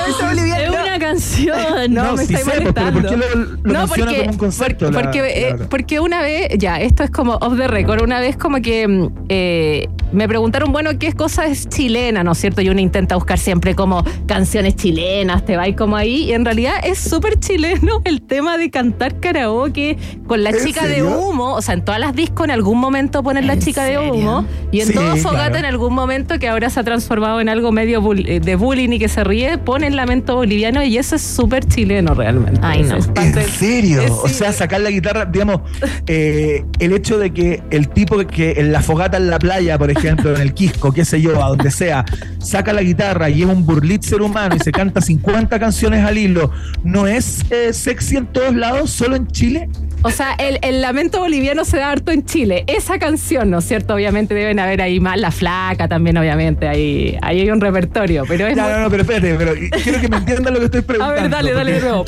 Es 0.57 0.69
una 0.71 0.99
canción. 0.99 1.57
No, 1.93 2.05
No, 2.05 2.13
me 2.17 2.27
sí 2.27 2.35
estoy 2.35 2.53
sé, 2.53 2.61
pues, 2.61 2.73
pero 2.75 2.93
¿por 2.93 2.93
molestando. 2.93 3.09
qué 3.09 3.17
lo- 3.17 3.73
lo 3.73 3.87
menciona 3.87 4.13
como 4.17 4.31
un 4.31 4.37
concepto, 4.39 4.91
la- 4.91 5.01
porque, 5.03 5.19
eh, 5.49 5.57
la- 5.59 5.69
porque 5.69 6.01
una 6.01 6.23
vez, 6.23 6.49
ya, 6.59 6.81
esto 6.81 7.03
es 7.03 7.11
como 7.11 7.35
off 7.37 7.57
the 7.57 7.69
record, 7.69 8.03
una 8.03 8.21
vez 8.21 8.37
como 8.37 8.61
que 8.61 8.87
mm, 8.89 9.09
eh, 9.29 9.89
me 10.13 10.29
preguntaron, 10.29 10.73
bueno, 10.73 10.91
¿qué 10.99 11.13
cosa 11.13 11.47
es 11.47 11.69
chilena, 11.69 12.23
no 12.25 12.33
es 12.33 12.39
cierto? 12.39 12.61
Y 12.63 12.69
uno 12.69 12.81
intenta 12.81 13.17
buscar 13.17 13.39
siempre 13.39 13.75
como 13.75 14.05
canciones 14.27 14.77
chilenas, 14.77 15.45
te 15.45 15.57
vais 15.57 15.77
como 15.77 15.97
ahí, 15.97 16.25
y 16.25 16.33
en 16.33 16.45
realidad 16.45 16.75
es 16.85 16.99
súper 16.99 17.39
chileno 17.41 18.01
el 18.05 18.23
tema 18.23 18.57
de 18.59 18.71
cantar 18.71 19.19
karaoke 19.21 19.97
con 20.27 20.43
la 20.45 20.51
¿En 20.51 20.65
chica 20.65 20.83
serio? 20.83 21.07
de 21.11 21.17
humo, 21.17 21.55
o 21.55 21.63
sea, 21.63 21.75
en 21.75 21.85
todas 21.85 22.01
las 22.01 22.15
discos 22.15 22.45
en 22.45 22.51
algún 22.53 22.79
momento 22.79 23.23
ponen 23.23 23.47
la 23.47 23.55
¿En 23.55 23.61
chica 23.61 23.85
de 23.85 23.99
humo, 23.99 24.47
y 24.73 24.81
en 24.81 24.89
Sí, 24.89 24.95
todo 24.95 25.17
fogata 25.17 25.45
claro. 25.51 25.57
en 25.59 25.65
algún 25.67 25.95
momento 25.95 26.39
que 26.39 26.49
ahora 26.49 26.71
se 26.71 26.81
ha 26.81 26.85
transformado 26.85 27.41
en 27.41 27.49
algo 27.49 27.73
medio 27.73 28.01
bull- 28.01 28.27
eh, 28.29 28.41
de 28.41 28.57
bullying 28.57 28.91
y 28.91 28.99
que 28.99 29.09
se 29.09 29.25
ríe, 29.25 29.59
ponen 29.59 29.97
lamento 29.97 30.37
boliviano 30.37 30.83
y 30.83 30.99
eso 30.99 31.17
es 31.17 31.23
súper 31.23 31.65
chileno 31.67 32.15
realmente. 32.15 32.61
Ay, 32.63 32.83
no. 32.85 32.97
Es 32.97 33.09
¿En 33.17 33.35
serio? 33.49 34.01
es- 34.03 34.11
O 34.11 34.29
sea, 34.29 34.53
sacar 34.53 34.81
la 34.81 34.91
guitarra, 34.91 35.25
digamos, 35.27 35.61
eh, 36.07 36.65
el 36.79 36.93
hecho 36.93 37.19
de 37.19 37.33
que 37.33 37.63
el 37.71 37.89
tipo 37.89 38.19
que 38.27 38.53
en 38.59 38.73
la 38.73 38.83
fogata 38.83 39.17
en 39.17 39.31
la 39.31 39.39
playa, 39.39 39.77
por 39.79 39.91
ejemplo, 39.91 39.96
en 40.05 40.41
el 40.41 40.53
Quisco, 40.55 40.93
qué 40.93 41.05
sé 41.05 41.21
yo, 41.21 41.43
a 41.43 41.49
donde 41.49 41.71
sea, 41.71 42.05
saca 42.39 42.73
la 42.73 42.83
guitarra 42.83 43.29
y 43.31 43.43
es 43.43 43.49
un 43.49 43.65
burlit 43.65 44.03
ser 44.03 44.21
humano 44.23 44.55
y 44.55 44.59
se 44.61 44.71
canta 44.73 45.01
50 45.01 45.59
canciones 45.59 46.05
al 46.05 46.19
hilo, 46.19 46.51
¿no 46.85 47.07
es 47.07 47.45
eh, 47.51 47.73
sexy 47.73 48.17
en 48.17 48.27
todos 48.27 48.55
lados, 48.55 48.91
solo 48.91 49.17
en 49.17 49.27
Chile? 49.29 49.69
O 50.03 50.11
sea, 50.11 50.35
el, 50.39 50.59
el 50.63 50.83
lamento 50.83 51.19
boliviano 51.21 51.65
se 51.65 51.79
da 51.79 51.91
harto 51.91 52.13
en 52.13 52.25
Chile. 52.25 52.65
Esa 52.69 52.99
canción, 52.99 53.51
¿no 53.51 53.59
es 53.59 53.65
cierto? 53.65 53.95
Obviamente 53.95 54.35
deben 54.35 54.61
haber 54.61 54.81
ahí 54.83 55.01
más 55.01 55.19
la 55.19 55.31
flaca 55.33 55.89
también, 55.89 56.17
obviamente. 56.19 56.69
Ahí, 56.69 57.17
ahí 57.23 57.41
hay 57.41 57.51
un 57.51 57.61
repertorio. 57.61 58.25
Pero 58.29 58.47
es 58.47 58.57
No, 58.57 58.65
muy- 58.65 58.73
no, 58.73 58.79
no, 58.83 58.91
pero 58.91 59.03
espérate, 59.03 59.35
pero 59.37 59.53
quiero 59.83 60.01
que 60.01 60.09
me 60.09 60.19
entiendan 60.19 60.53
lo 60.55 60.61
que 60.61 60.67
estoy 60.67 60.81
A 60.83 60.85
preguntando. 60.87 61.23
ver, 61.23 61.31
dale, 61.31 61.53
dale 61.55 61.81
nuevo. 61.81 62.05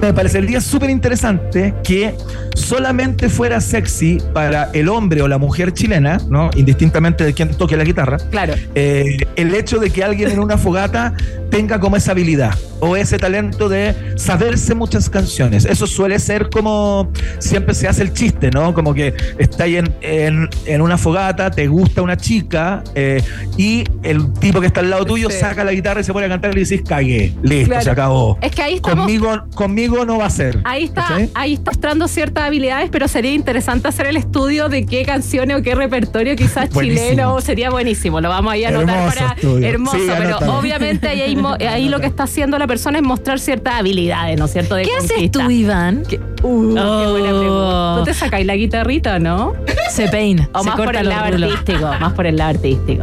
Me 0.00 0.12
parecería 0.12 0.60
súper 0.60 0.90
interesante 0.90 1.74
que 1.82 2.14
solamente 2.54 3.28
fuera 3.28 3.60
sexy 3.60 4.18
para 4.32 4.70
el 4.72 4.88
hombre 4.88 5.22
o 5.22 5.28
la 5.28 5.38
mujer 5.38 5.72
chilena, 5.72 6.18
¿no? 6.28 6.50
Indistintamente 6.56 7.24
de 7.24 7.34
quién 7.34 7.50
toque 7.50 7.76
la 7.76 7.84
guitarra. 7.84 8.18
Claro. 8.30 8.54
eh, 8.74 9.16
el 9.36 9.54
hecho 9.54 9.78
de 9.78 9.90
que 9.90 10.04
alguien 10.04 10.30
en 10.30 10.38
una 10.40 10.56
fogata 10.56 11.14
tenga 11.50 11.80
como 11.80 11.96
esa 11.96 12.12
habilidad 12.12 12.54
o 12.80 12.94
ese 12.96 13.18
talento 13.18 13.68
de 13.68 13.94
saberse 14.16 14.74
muchas 14.74 15.08
canciones. 15.10 15.64
Eso 15.64 15.86
suele 15.86 16.18
ser 16.18 16.50
como 16.50 17.10
siempre 17.38 17.74
se 17.74 17.88
hace 17.88 18.02
el 18.02 18.12
chiste, 18.12 18.50
¿no? 18.50 18.74
Como 18.74 18.94
que 18.94 19.14
está 19.38 19.64
ahí 19.64 19.76
en, 19.76 19.92
en- 20.00 20.48
en 20.66 20.80
una 20.80 20.96
fogata, 20.98 21.50
te 21.50 21.66
gusta 21.66 22.02
una 22.02 22.16
chica 22.16 22.84
eh, 22.94 23.22
y 23.56 23.82
el 24.02 24.32
tipo 24.34 24.60
que 24.60 24.66
está 24.68 24.80
al 24.80 24.90
lado 24.90 25.04
tuyo 25.06 25.28
Sí. 25.30 25.38
saca 25.40 25.64
la 25.64 25.72
guitarra 25.72 26.00
y 26.00 26.04
se 26.04 26.12
pone 26.12 26.26
a 26.26 26.28
cantar 26.28 26.50
y 26.52 26.54
le 26.54 26.60
dices, 26.60 26.82
cagué, 26.86 27.32
listo, 27.42 27.68
Claro. 27.70 27.82
se 27.84 27.90
acabó. 27.90 28.38
Es 28.42 28.52
que 28.52 28.62
ahí 28.62 28.74
estamos. 28.74 28.98
Conmigo, 29.06 29.44
conmigo 29.54 29.87
no 30.04 30.18
va 30.18 30.26
a 30.26 30.30
ser. 30.30 30.60
Ahí 30.64 30.84
está, 30.84 31.02
¿cachai? 31.02 31.30
ahí 31.34 31.54
está 31.54 31.70
mostrando 31.70 32.08
ciertas 32.08 32.44
habilidades, 32.44 32.90
pero 32.90 33.08
sería 33.08 33.32
interesante 33.32 33.88
hacer 33.88 34.06
el 34.06 34.16
estudio 34.16 34.68
de 34.68 34.84
qué 34.86 35.04
canciones 35.04 35.58
o 35.58 35.62
qué 35.62 35.74
repertorio 35.74 36.36
quizás 36.36 36.70
Buenísimo. 36.72 37.08
chileno 37.10 37.40
sería 37.40 37.70
buenísimo. 37.70 38.20
Lo 38.20 38.28
vamos 38.28 38.52
ahí 38.52 38.64
a 38.64 38.68
anotar 38.68 38.88
Hermoso 38.96 39.14
para 39.18 39.32
estudio. 39.34 39.68
hermoso, 39.68 39.96
Sí, 39.98 40.06
pero 40.18 40.38
obviamente 40.58 41.08
ahí, 41.68 41.88
lo 41.88 42.00
que 42.00 42.06
está 42.06 42.24
haciendo 42.24 42.58
la 42.58 42.66
persona 42.66 42.98
es 42.98 43.04
mostrar 43.04 43.38
ciertas 43.40 43.74
habilidades, 43.74 44.38
¿no 44.38 44.44
es 44.46 44.52
cierto? 44.52 44.74
De 44.74 44.82
¿Qué 44.84 44.94
haces 44.96 45.10
conquista. 45.12 45.44
tú, 45.44 45.50
Iván? 45.50 46.02
¿Qué? 46.08 46.20
Uh, 46.42 46.74
qué 46.74 46.80
Oh. 46.80 47.10
buena 47.12 47.28
pregunta. 47.38 47.94
¿Tú 47.98 48.04
te 48.04 48.14
sacáis 48.14 48.46
la 48.46 48.54
guitarrita, 48.54 49.18
no? 49.18 49.54
Se 49.90 50.08
peina. 50.08 50.48
O 50.52 50.62
se 50.62 50.68
más 50.68 50.76
por 50.76 50.94
el 50.96 51.04
los 51.06 51.14
lado 51.14 51.30
rulos. 51.32 51.52
artístico, 51.52 51.86
más 52.00 52.12
por 52.12 52.26
el 52.26 52.36
lado 52.36 52.50
artístico. 52.50 53.02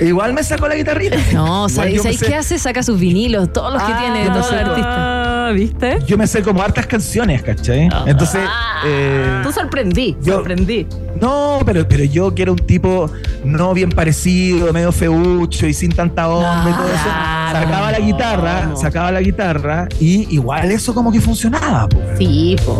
Igual 0.00 0.32
me 0.32 0.42
sacó 0.44 0.68
la 0.68 0.76
guitarrita. 0.76 1.16
No, 1.32 1.68
¿sabéis 1.68 1.96
yo 1.96 2.00
me 2.00 2.02
¿sabéis 2.04 2.20
sé- 2.20 2.26
qué 2.26 2.34
hace? 2.36 2.58
Saca 2.58 2.82
sus 2.82 2.98
vinilos, 3.00 3.52
todos 3.52 3.72
los 3.74 3.82
que 3.82 3.92
Ah, 3.92 3.98
tiene 4.00 4.24
yo 4.26 4.30
me 4.32 4.38
todo 4.38 4.48
el 4.50 4.56
sé- 4.56 4.62
artista. 4.64 5.37
Ah, 5.48 5.52
¿viste? 5.52 5.98
Yo 6.06 6.18
me 6.18 6.26
sé 6.26 6.42
como 6.42 6.62
hartas 6.62 6.86
canciones, 6.86 7.42
¿cachai? 7.42 7.88
Entonces, 8.06 8.40
eh, 8.86 9.40
Tú 9.42 9.50
sorprendí, 9.52 10.16
yo- 10.22 10.34
sorprendí. 10.34 10.86
no, 11.20 11.60
pero, 11.64 11.86
pero 11.88 12.04
yo 12.04 12.34
que 12.34 12.42
era 12.42 12.52
un 12.52 12.58
tipo 12.58 13.10
no 13.44 13.72
bien 13.72 13.90
parecido, 13.90 14.72
medio 14.72 14.92
feucho 14.92 15.66
y 15.66 15.72
sin 15.74 15.92
tanta 15.92 16.28
onda 16.28 16.66
y 16.70 16.72
todo 16.74 16.86
eso, 16.88 17.02
Claro. 17.04 17.60
sacaba 17.66 17.92
la 17.92 17.98
guitarra, 18.00 18.76
sacaba 18.76 19.12
la 19.12 19.20
guitarra 19.22 19.88
y 20.00 20.34
igual 20.34 20.70
eso 20.70 20.92
como 20.94 21.10
que 21.10 21.20
funcionaba, 21.20 21.88
po. 21.88 21.98
Sí, 22.18 22.56
pues. 22.64 22.76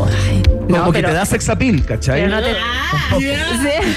como 0.68 0.76
No, 0.80 0.86
que 0.92 0.98
pero- 0.98 1.08
te 1.08 1.14
da 1.14 1.24
sex 1.24 1.48
appeal, 1.48 1.82
¿cachai? 1.86 2.20
Pero 2.24 2.36
no 2.36 2.42
te- 2.42 2.52
Sí, 3.18 3.26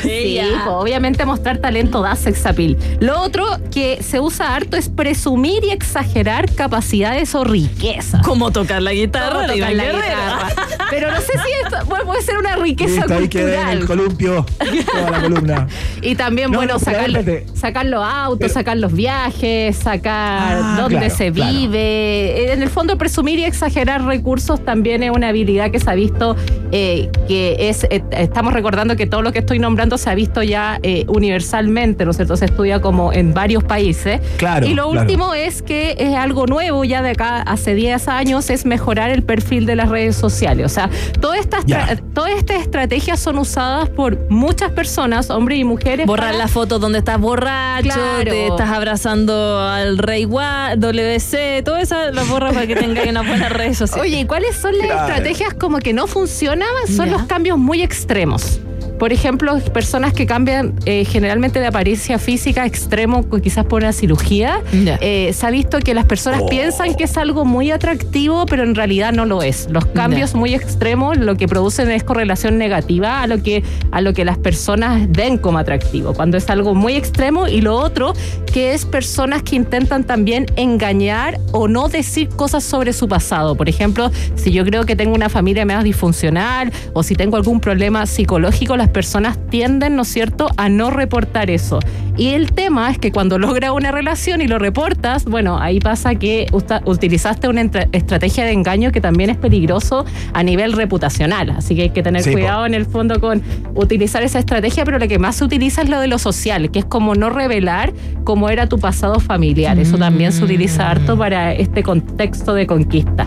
sí, 0.01 0.39
pues, 0.41 0.63
obviamente 0.67 1.25
mostrar 1.25 1.57
talento 1.57 2.01
da 2.01 2.15
sex 2.15 2.45
appeal. 2.45 2.77
Lo 3.01 3.19
otro 3.21 3.45
que 3.71 4.01
se 4.01 4.21
usa 4.21 4.55
harto 4.55 4.77
es 4.77 4.87
presumir 4.87 5.63
y 5.65 5.71
exagerar 5.71 6.49
capacidades 6.53 7.35
o 7.35 7.43
riqueza. 7.43 8.21
¿Cómo 8.23 8.51
tocar 8.62 8.82
la 8.82 8.94
guitarra? 8.94 9.32
Tocar 9.34 9.50
de 9.51 9.58
Iván 9.58 9.77
la 9.77 9.84
Guerrero? 9.84 10.03
guitarra. 10.03 10.50
Pero 10.89 11.12
no 11.12 11.18
sé 11.22 11.32
si 11.34 11.51
esto 11.65 11.86
puede, 11.88 12.03
puede 12.06 12.22
ser 12.22 12.38
una 12.38 12.56
riqueza 12.58 12.96
Listo, 13.01 13.13
ahí 13.13 13.27
quedé 13.30 13.56
en 13.56 13.68
el 13.70 13.77
cultural. 13.80 13.88
columpio, 13.88 14.46
toda 14.91 15.12
la 15.12 15.22
columna. 15.22 15.68
Y 16.01 16.15
también, 16.15 16.51
No, 16.51 16.58
bueno, 16.58 16.74
no, 16.74 16.80
sacar, 16.80 17.10
sacar 17.53 17.86
los 17.86 18.03
autos, 18.03 18.39
Pero- 18.39 18.53
sacar 18.53 18.77
los 18.77 18.91
viajes, 18.94 19.75
sacar 19.77 20.58
Ah, 20.62 20.75
dónde 20.82 20.98
claro, 20.98 21.15
se 21.15 21.32
claro. 21.32 21.51
vive. 21.53 22.51
En 22.53 22.62
el 22.63 22.70
fondo, 22.70 22.98
presumir 22.98 23.39
y 23.39 23.46
exagerar 23.46 24.03
recursos 24.03 24.63
también 24.65 25.03
es 25.03 25.12
una 25.12 25.30
habilidad 25.30 25.72
que 25.72 25.80
se 25.80 25.89
ha 25.89 25.94
visto, 25.94 26.36
eh, 26.72 27.10
que 27.27 27.70
es, 27.70 27.84
eh, 27.86 28.03
estamos 28.12 28.53
recordando 28.53 28.96
que 28.96 29.06
todo 29.08 29.22
lo 29.22 29.32
que 29.32 29.39
estoy 29.39 29.60
nombrando 29.60 29.98
se 29.98 30.10
ha 30.10 30.15
visto 30.15 30.41
ya 30.44 30.80
eh, 30.84 31.06
universalmente, 31.08 32.03
¿no 32.06 32.12
es 32.12 32.18
cierto? 32.18 32.36
Se 32.36 32.46
estudia 32.46 32.82
como 32.82 33.13
en 33.13 33.34
varios 33.34 33.63
países. 33.63 34.20
Claro, 34.38 34.65
Y 34.65 34.74
lo 34.74 34.89
claro. 34.89 35.01
último 35.08 35.34
es 35.34 35.62
que 35.62 35.96
es 35.98 36.15
algo 36.15 36.48
nuevo 36.48 36.84
ya 36.84 37.01
de 37.01 37.12
acá 37.12 37.41
hace 37.41 37.75
10 37.75 38.08
años, 38.08 38.50
es 38.53 38.65
mejorar 38.65 39.10
el 39.10 39.24
perfil 39.24 39.65
de 39.65 39.75
las 39.75 39.89
redes 39.89 40.15
sociales. 40.15 40.65
O 40.65 40.70
sea, 40.70 40.89
todas 41.20 41.39
estas, 41.39 41.65
tra- 41.65 42.01
todas 42.13 42.31
estas 42.31 42.62
estrategias 42.62 43.20
son 43.20 43.38
usadas 43.38 43.89
por 43.89 44.29
muchas 44.29 44.72
personas, 44.72 45.29
hombres 45.29 45.60
y 45.60 45.63
mujeres. 45.63 46.05
Borrar 46.05 46.27
para- 46.31 46.38
las 46.38 46.51
fotos 46.51 46.79
donde 46.81 47.00
estás 47.00 47.20
borracho, 47.20 47.89
Claro. 47.93 48.24
te 48.31 48.48
estás 48.48 48.70
abrazando 48.70 49.60
al 49.60 49.98
rey 49.98 50.25
WC, 50.25 51.62
todo 51.63 51.77
eso 51.77 51.96
las 52.12 52.27
borras 52.29 52.53
para 52.53 52.67
que 52.67 52.75
tengáis 52.75 53.10
unas 53.10 53.27
buenas 53.27 53.51
redes 53.51 53.77
sociales. 53.77 54.10
Oye, 54.12 54.22
¿y 54.22 54.25
cuáles 54.25 54.55
son 54.55 54.77
las 54.77 54.88
Claro. 54.88 55.08
estrategias 55.08 55.53
como 55.53 55.79
que 55.79 55.93
no 55.93 56.08
funcionaban? 56.08 56.88
Son 56.88 57.10
los 57.12 57.24
cambios 57.24 57.58
muy 57.58 57.81
extremos. 57.81 58.60
Por 59.01 59.13
ejemplo, 59.13 59.58
personas 59.74 60.13
que 60.13 60.27
cambian 60.27 60.75
eh, 60.86 61.05
generalmente 61.05 61.60
de 61.60 61.65
apariencia 61.65 62.20
física 62.20 62.67
extremo, 62.67 63.25
quizás 63.41 63.65
por 63.65 63.81
una 63.81 63.93
cirugía. 63.93 64.62
Eh, 64.72 65.34
se 65.34 65.48
ha 65.48 65.50
visto 65.50 65.79
que 65.79 65.96
las 65.96 66.05
personas 66.05 66.43
piensan 66.48 66.93
que 66.93 67.05
es 67.05 67.17
algo 67.17 67.43
muy 67.43 67.72
atractivo, 67.72 68.46
pero 68.46 68.62
en 68.62 68.75
realidad 68.75 69.12
no 69.12 69.25
lo 69.25 69.41
es. 69.41 69.67
Los 69.72 69.88
cambios 69.88 70.36
muy 70.36 70.53
extremos 70.53 71.17
lo 71.17 71.36
que 71.36 71.48
producen 71.48 71.89
es 71.89 72.03
correlación 72.03 72.60
negativa 72.60 73.24
a 73.24 73.25
lo 73.25 73.41
que 73.41 73.63
a 73.89 74.01
lo 74.01 74.13
que 74.13 74.24
las 74.24 74.38
personas 74.38 75.08
ven 75.10 75.39
como 75.39 75.58
atractivo. 75.58 76.13
Cuando 76.13 76.38
es 76.38 76.47
algo 76.52 76.75
muy 76.75 76.93
extremo 76.93 77.47
y 77.47 77.62
lo 77.62 77.78
otro 77.78 78.13
que 78.54 78.75
es 78.75 78.86
personas 78.86 79.41
que 79.41 79.56
intentan 79.56 80.04
también 80.04 80.45
engañar 80.58 81.39
o 81.54 81.67
no 81.67 81.89
decir 81.89 82.30
cosas 82.30 82.63
sobre 82.63 82.93
su 82.93 83.08
pasado. 83.08 83.56
Por 83.56 83.67
ejemplo, 83.67 84.12
si 84.36 84.52
yo 84.52 84.63
creo 84.63 84.86
que 84.86 84.95
tengo 84.95 85.15
una 85.15 85.30
familia 85.30 85.65
medio 85.65 85.82
disfuncional 85.82 86.71
o 86.93 87.02
si 87.02 87.15
tengo 87.15 87.36
algún 87.36 87.60
problema 87.60 88.06
psicológico, 88.06 88.78
las 88.78 88.90
personas 88.91 89.38
tienden, 89.49 89.95
¿no 89.95 90.04
es 90.04 90.10
cierto?, 90.10 90.49
a 90.58 90.69
no 90.69 90.91
reportar 90.91 91.49
eso. 91.49 91.80
Y 92.17 92.30
el 92.30 92.51
tema 92.51 92.91
es 92.91 92.99
que 92.99 93.12
cuando 93.12 93.39
logra 93.39 93.71
una 93.71 93.91
relación 93.91 94.41
y 94.41 94.47
lo 94.47 94.60
reportas, 94.60 95.25
bueno, 95.25 95.60
ahí 95.60 95.80
pasa 95.80 96.15
que 96.15 96.47
utilizaste 96.86 97.47
una 97.47 97.62
estrategia 97.91 98.43
de 98.43 98.51
engaño 98.51 98.91
que 98.91 99.01
también 99.01 99.30
es 99.30 99.38
peligroso 99.38 100.06
a 100.34 100.43
nivel 100.43 100.73
reputacional. 100.73 101.51
Así 101.51 101.75
que 101.75 101.84
hay 101.84 101.89
que 101.89 102.04
tener 102.04 102.21
Sí, 102.21 102.34
cuidado 102.34 102.65
en 102.65 102.73
el 102.73 102.86
fondo 102.86 103.19
con 103.19 103.41
utilizar 103.75 104.23
esa 104.23 104.39
estrategia, 104.39 104.84
pero 104.86 104.99
lo 104.99 105.08
que 105.08 105.19
más 105.19 105.38
se 105.38 105.45
utiliza 105.45 105.82
es 105.82 105.89
lo 105.89 105.99
de 105.99 106.08
lo 106.08 106.19
social, 106.19 106.69
que 106.69 106.80
es 106.80 106.86
como 106.86 107.15
no 107.15 107.30
revelar 107.30 107.93
cómo 108.23 108.49
era 108.49 108.67
tu 108.67 108.77
pasado 108.77 109.19
familiar. 109.19 109.80
Eso 109.80 109.97
también 109.97 110.32
se 110.34 110.43
utiliza 110.43 110.91
harto 110.91 111.17
para 111.17 111.54
este 111.54 111.82
contexto 111.82 112.54
de 112.54 112.67
conquista. 112.67 113.25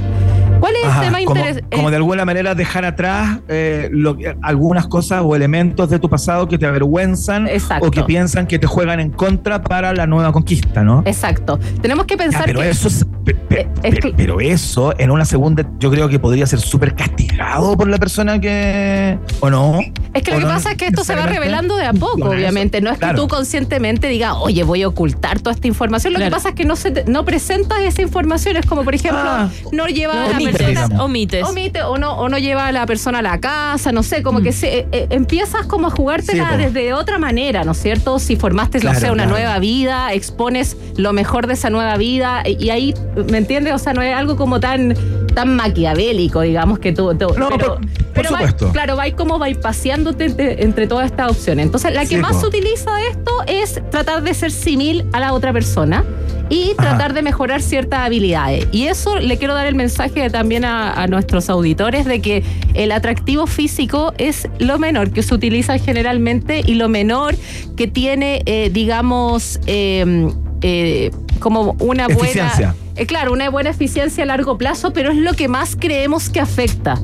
¿Cuál 0.64 0.76
es 0.76 0.84
el 0.94 1.00
tema 1.00 1.18
como, 1.24 1.36
interesante? 1.36 1.76
como 1.76 1.90
de 1.90 1.96
alguna 1.96 2.24
manera 2.24 2.54
dejar 2.54 2.84
atrás 2.86 3.38
eh, 3.48 3.88
lo 3.92 4.16
algunas 4.42 4.86
cosas 4.86 5.20
o 5.22 5.36
elementos 5.36 5.90
de 5.90 5.98
tu 5.98 6.08
pasado 6.08 6.48
que 6.48 6.56
te 6.56 6.64
avergüenzan 6.66 7.48
Exacto. 7.48 7.86
o 7.86 7.90
que 7.90 8.02
piensan 8.04 8.46
que 8.46 8.58
te 8.58 8.66
juegan 8.66 8.98
en 9.00 9.10
contra 9.10 9.60
para 9.62 9.92
la 9.92 10.06
nueva 10.06 10.32
conquista, 10.32 10.82
¿no? 10.82 11.02
Exacto. 11.04 11.58
Tenemos 11.82 12.06
que 12.06 12.14
Ya, 12.14 12.18
pensar 12.24 12.44
pero 12.46 12.60
que 12.60 12.70
eso 12.70 12.88
es- 12.88 13.04
pe- 13.24 13.34
pe- 13.34 13.60
Eh, 13.60 13.68
es 13.82 13.94
pe- 13.96 14.00
que- 14.00 14.12
pero 14.16 14.40
eso 14.40 14.94
en 14.98 15.10
una 15.10 15.24
segunda 15.26 15.64
yo 15.78 15.90
creo 15.90 16.08
que 16.08 16.18
podría 16.18 16.46
ser 16.46 16.60
súper 16.60 16.94
castigado 16.94 17.76
por 17.76 17.88
la 17.88 17.98
persona 17.98 18.40
que 18.40 19.18
o 19.40 19.50
no 19.50 19.80
Es 20.14 20.22
que 20.22 20.30
lo 20.30 20.36
¿O 20.36 20.40
que 20.40 20.46
no 20.46 20.52
pasa 20.52 20.70
es 20.72 20.76
que 20.76 20.86
esto 20.86 21.02
se 21.04 21.14
va 21.16 21.26
revelando 21.26 21.76
de 21.76 21.86
a 21.86 21.92
poco, 21.92 22.18
eso, 22.18 22.30
obviamente. 22.30 22.80
No 22.80 22.90
es 22.90 22.98
que 22.98 23.14
tú 23.14 23.26
conscientemente 23.26 24.06
digas, 24.08 24.34
oye, 24.38 24.62
voy 24.62 24.82
a 24.84 24.88
ocultar 24.88 25.40
toda 25.40 25.54
esta 25.54 25.66
información. 25.66 26.12
Lo 26.12 26.18
Claro. 26.20 26.30
que 26.30 26.36
pasa 26.36 26.48
es 26.50 26.54
que 26.54 26.64
no, 26.64 26.76
se 26.76 26.92
te- 26.92 27.04
no 27.10 27.24
presentas 27.24 27.80
esa 27.80 28.00
información. 28.00 28.56
Es 28.56 28.64
como, 28.64 28.84
por 28.84 28.94
ejemplo, 28.94 29.20
Ah. 29.20 29.48
no 29.72 29.86
lleva 29.88 30.24
a 30.24 30.28
la 30.28 30.38
Omite, 30.54 30.64
persona. 30.64 30.86
digamos. 30.86 31.04
Omites. 31.04 31.44
Omite 31.48 31.82
o 31.82 31.98
no, 31.98 32.12
o 32.18 32.28
no 32.28 32.38
lleva 32.38 32.66
a 32.68 32.72
la 32.72 32.86
persona 32.86 33.18
a 33.18 33.22
la 33.22 33.40
casa, 33.40 33.92
no 33.92 34.02
sé, 34.02 34.22
como 34.22 34.40
que 34.42 34.52
se, 34.52 34.78
eh, 34.80 34.86
eh, 34.92 35.06
empiezas 35.10 35.66
como 35.66 35.88
a 35.88 35.90
jugártela 35.90 36.44
Mm. 36.44 36.56
Sí, 36.58 36.64
desde 36.64 36.92
otra 36.94 37.18
manera, 37.18 37.64
¿no 37.64 37.72
es 37.72 37.78
cierto? 37.82 38.18
Si 38.18 38.36
formaste, 38.36 38.78
no 38.78 38.82
Claro, 38.90 39.00
sé, 39.00 39.06
una 39.10 39.24
claro. 39.24 39.38
nueva 39.38 39.58
vida, 39.58 40.12
expones 40.12 40.76
lo 40.96 41.12
mejor 41.12 41.46
de 41.46 41.54
esa 41.54 41.70
nueva 41.70 41.96
vida 41.96 42.42
y, 42.46 42.64
y 42.64 42.70
ahí, 42.70 42.94
¿me 43.30 43.38
entiendes? 43.38 43.74
O 43.74 43.78
sea, 43.78 43.92
no 43.92 44.02
es 44.02 44.14
algo 44.14 44.36
como 44.36 44.60
tan, 44.60 44.94
tan 45.34 45.54
maquiavélico, 45.56 46.40
digamos, 46.42 46.78
que 46.78 46.92
tú... 46.92 47.14
tú- 47.16 47.34
No, 47.36 47.48
pero, 47.48 47.76
por- 47.76 47.80
por 47.80 47.88
pero 48.14 48.28
supuesto. 48.28 48.70
claro, 48.72 48.96
vais 48.96 49.14
como 49.14 49.38
vais 49.38 49.56
paseándote 49.58 50.26
entre, 50.26 50.62
entre 50.62 50.86
todas 50.86 51.06
estas 51.06 51.30
opciones. 51.30 51.66
Entonces, 51.66 51.92
la 51.94 52.02
que 52.02 52.08
Sí, 52.08 52.16
más 52.16 52.40
se 52.40 52.46
utiliza 52.46 52.94
de 52.94 53.08
esto 53.08 53.32
es 53.46 53.80
tratar 53.90 54.22
de 54.22 54.34
ser 54.34 54.50
simil 54.52 55.04
a 55.12 55.18
la 55.20 55.32
otra 55.32 55.52
persona 55.52 56.04
y 56.50 56.72
Ajá. 56.76 56.90
tratar 56.90 57.14
de 57.14 57.22
mejorar 57.22 57.62
ciertas 57.62 58.00
habilidades. 58.00 58.66
Y 58.72 58.86
eso 58.86 59.16
le 59.18 59.36
quiero 59.38 59.54
dar 59.54 59.66
el 59.66 59.74
mensaje 59.74 60.28
también 60.30 60.64
a, 60.64 60.92
a 60.92 61.06
nuestros 61.06 61.48
auditores 61.50 62.04
de 62.04 62.20
que 62.20 62.42
el 62.74 62.92
atractivo 62.92 63.46
físico 63.46 64.12
es 64.18 64.48
lo 64.58 64.78
menor 64.78 65.10
que 65.10 65.22
se 65.22 65.34
utiliza 65.34 65.78
generalmente 65.78 66.62
y 66.64 66.74
lo 66.74 66.88
menor 66.88 67.34
que 67.76 67.88
tiene, 67.88 68.42
eh, 68.46 68.70
digamos, 68.72 69.60
eh, 69.66 70.28
eh, 70.62 71.10
como 71.40 71.76
una 71.78 72.06
buena... 72.06 72.22
Eficiencia. 72.22 72.74
Eh, 72.96 73.06
claro, 73.06 73.32
una 73.32 73.50
buena 73.50 73.70
eficiencia 73.70 74.22
a 74.22 74.26
largo 74.26 74.56
plazo, 74.56 74.92
pero 74.92 75.10
es 75.10 75.16
lo 75.16 75.34
que 75.34 75.48
más 75.48 75.76
creemos 75.76 76.30
que 76.30 76.40
afecta. 76.40 77.00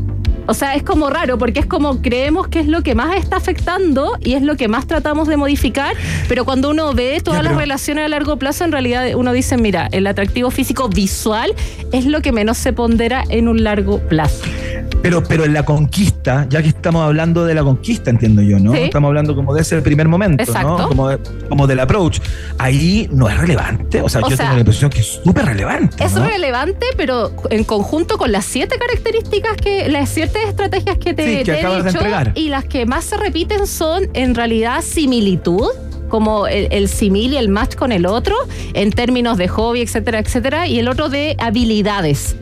O 0.51 0.55
sea, 0.55 0.75
es 0.75 0.83
como 0.83 1.11
raro 1.11 1.39
porque 1.39 1.61
es 1.61 1.67
como 1.67 2.03
creemos 2.03 2.49
que 2.49 2.59
es 2.59 2.67
lo 2.67 2.83
que 2.83 2.97
más 2.97 3.17
está 3.17 3.37
afectando 3.37 4.15
y 4.21 4.35
es 4.35 4.43
lo 4.43 4.57
que 4.57 4.67
más 4.67 4.85
tratamos 4.89 5.29
de 5.29 5.37
modificar, 5.37 5.95
pero 6.29 6.45
cuando 6.45 6.71
uno 6.71 6.93
ve 6.93 7.21
todas 7.23 7.39
Ya, 7.45 7.51
las 7.51 7.57
relaciones 7.57 8.05
a 8.05 8.09
largo 8.09 8.37
plazo, 8.37 8.65
en 8.65 8.73
realidad 8.73 9.07
uno 9.15 9.33
dice, 9.33 9.57
mira, 9.57 9.89
el 9.93 10.09
atractivo 10.09 10.51
físico 10.51 10.89
visual 10.89 11.55
es 11.93 12.05
lo 12.05 12.21
que 12.21 12.33
menos 12.33 12.59
se 12.59 12.73
pondera 12.73 13.23
en 13.29 13.47
un 13.47 13.63
largo 13.63 14.01
plazo. 14.01 14.43
Pero, 15.03 15.23
pero 15.25 15.45
en 15.47 15.55
la 15.55 15.65
conquista, 15.65 16.47
ya 16.51 16.61
que 16.61 16.69
estamos 16.69 17.03
hablando 17.03 17.47
de 17.47 17.55
la 17.55 17.63
conquista, 17.63 18.11
entiendo 18.11 18.43
yo, 18.43 18.59
¿no? 18.59 18.73
Sí. 18.73 18.81
Estamos 18.81 19.09
hablando 19.09 19.35
como 19.35 19.55
de 19.55 19.63
ese 19.63 19.81
primer 19.81 20.09
momento, 20.09 20.43
Exacto. 20.43 20.77
¿no? 20.77 20.89
Como, 20.89 21.09
de- 21.09 21.19
como 21.49 21.67
del 21.67 21.81
approach. 21.81 22.19
Ahí 22.59 23.09
no 23.11 23.27
es 23.29 23.39
relevante. 23.39 24.03
O 24.03 24.11
sea, 24.11 24.21
O 24.21 24.29
yo 24.29 24.37
sea, 24.37 24.45
tengo 24.47 24.55
la 24.57 24.61
impresión 24.61 24.91
que 24.91 25.01
es 25.01 25.21
súper 25.25 25.47
relevante. 25.47 26.05
Es 26.05 26.13
¿no? 26.13 26.25
relevante, 26.27 26.85
pero 26.99 27.33
en 27.49 27.65
conjunto 27.65 28.19
con 28.19 28.31
las 28.31 28.45
siete 28.45 28.77
características 28.79 29.57
que, 29.57 29.89
las 29.89 30.11
siete 30.11 30.40
estrategias 30.49 30.99
que 30.99 31.15
te, 31.15 31.25
Sí, 31.25 31.37
que 31.39 31.45
te 31.45 31.61
he 31.61 31.83
dicho, 31.83 31.99
y 32.35 32.49
las 32.49 32.65
que 32.65 32.87
más 32.87 33.05
se 33.05 33.17
repiten 33.17 33.67
son 33.67 34.09
en 34.15 34.35
realidad 34.35 34.83
similitud 34.83 35.69
como 36.09 36.47
el, 36.47 36.69
el 36.71 36.89
simil 36.89 37.33
y 37.33 37.37
el 37.37 37.49
match 37.49 37.77
con 37.77 37.93
el 37.93 38.05
otro 38.05 38.35
en 38.75 38.91
términos 38.91 39.39
de 39.39 39.49
hobby, 39.49 39.81
etcétera, 39.81 40.19
etcétera, 40.19 40.67
y 40.67 40.79
el 40.79 40.89
otro 40.89 41.09
de 41.09 41.37
habilidades. 41.39 42.37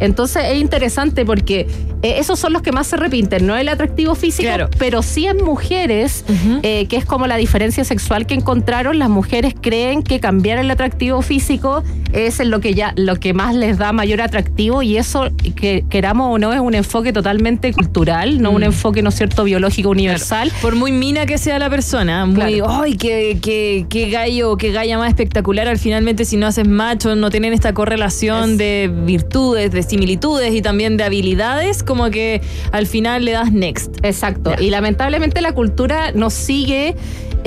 Entonces 0.00 0.42
es 0.50 0.60
interesante 0.60 1.24
porque 1.24 1.66
eh, 2.02 2.16
esos 2.18 2.38
son 2.38 2.52
los 2.52 2.62
que 2.62 2.72
más 2.72 2.86
se 2.86 2.96
repiten, 2.96 3.46
no 3.46 3.56
el 3.56 3.68
atractivo 3.68 4.14
físico, 4.14 4.48
Claro. 4.48 4.68
pero 4.78 5.02
sí 5.02 5.26
en 5.26 5.42
mujeres, 5.42 6.24
eh, 6.62 6.86
que 6.86 6.96
es 6.96 7.04
como 7.04 7.26
la 7.26 7.36
diferencia 7.36 7.84
sexual 7.84 8.26
que 8.26 8.34
encontraron, 8.34 8.98
las 8.98 9.08
mujeres 9.08 9.54
creen 9.60 10.02
que 10.02 10.20
cambiar 10.20 10.58
el 10.58 10.70
atractivo 10.70 11.22
físico 11.22 11.82
es 12.12 12.40
en 12.40 12.50
lo 12.50 12.60
que 12.60 12.74
ya 12.74 12.92
lo 12.96 13.16
que 13.16 13.32
más 13.34 13.54
les 13.54 13.78
da 13.78 13.92
mayor 13.92 14.20
atractivo 14.20 14.82
y 14.82 14.96
eso 14.98 15.28
que 15.56 15.84
queramos 15.88 16.34
o 16.34 16.38
no 16.38 16.52
es 16.52 16.60
un 16.60 16.74
enfoque 16.74 17.12
totalmente 17.12 17.72
cultural, 17.72 18.40
no 18.42 18.50
un 18.50 18.60
Mm. 18.60 18.64
enfoque 18.64 19.02
no 19.02 19.08
es 19.08 19.14
cierto 19.16 19.44
biológico 19.44 19.90
universal. 19.90 20.52
Por 20.62 20.74
muy 20.76 20.92
mina 20.92 21.26
que 21.26 21.38
sea 21.38 21.58
la 21.58 21.70
persona, 21.70 22.24
muy, 22.26 22.34
Claro. 22.58 22.82
ay, 22.82 22.96
qué, 22.96 23.38
qué, 23.42 23.86
qué 23.88 24.10
gallo, 24.10 24.56
qué 24.56 24.72
galla 24.72 24.98
más 24.98 25.08
espectacular, 25.08 25.68
al 25.68 25.78
finalmente 25.78 26.24
si 26.24 26.36
no 26.36 26.46
haces 26.46 26.66
macho, 26.68 27.14
no 27.16 27.30
tienen 27.30 27.52
esta 27.52 27.72
correlación 27.74 28.52
Es- 28.52 28.58
de 28.58 28.90
virtudes, 29.06 29.70
de 29.72 29.82
similitudes 29.88 30.52
y 30.54 30.62
también 30.62 30.96
de 30.96 31.04
habilidades, 31.04 31.82
como 31.82 32.10
que 32.10 32.40
al 32.72 32.86
final 32.86 33.24
le 33.24 33.32
das 33.32 33.52
next. 33.52 33.96
Exacto. 34.02 34.52
Y 34.58 34.70
lamentablemente 34.70 35.40
la 35.40 35.52
cultura 35.52 36.12
nos 36.12 36.34
sigue 36.34 36.94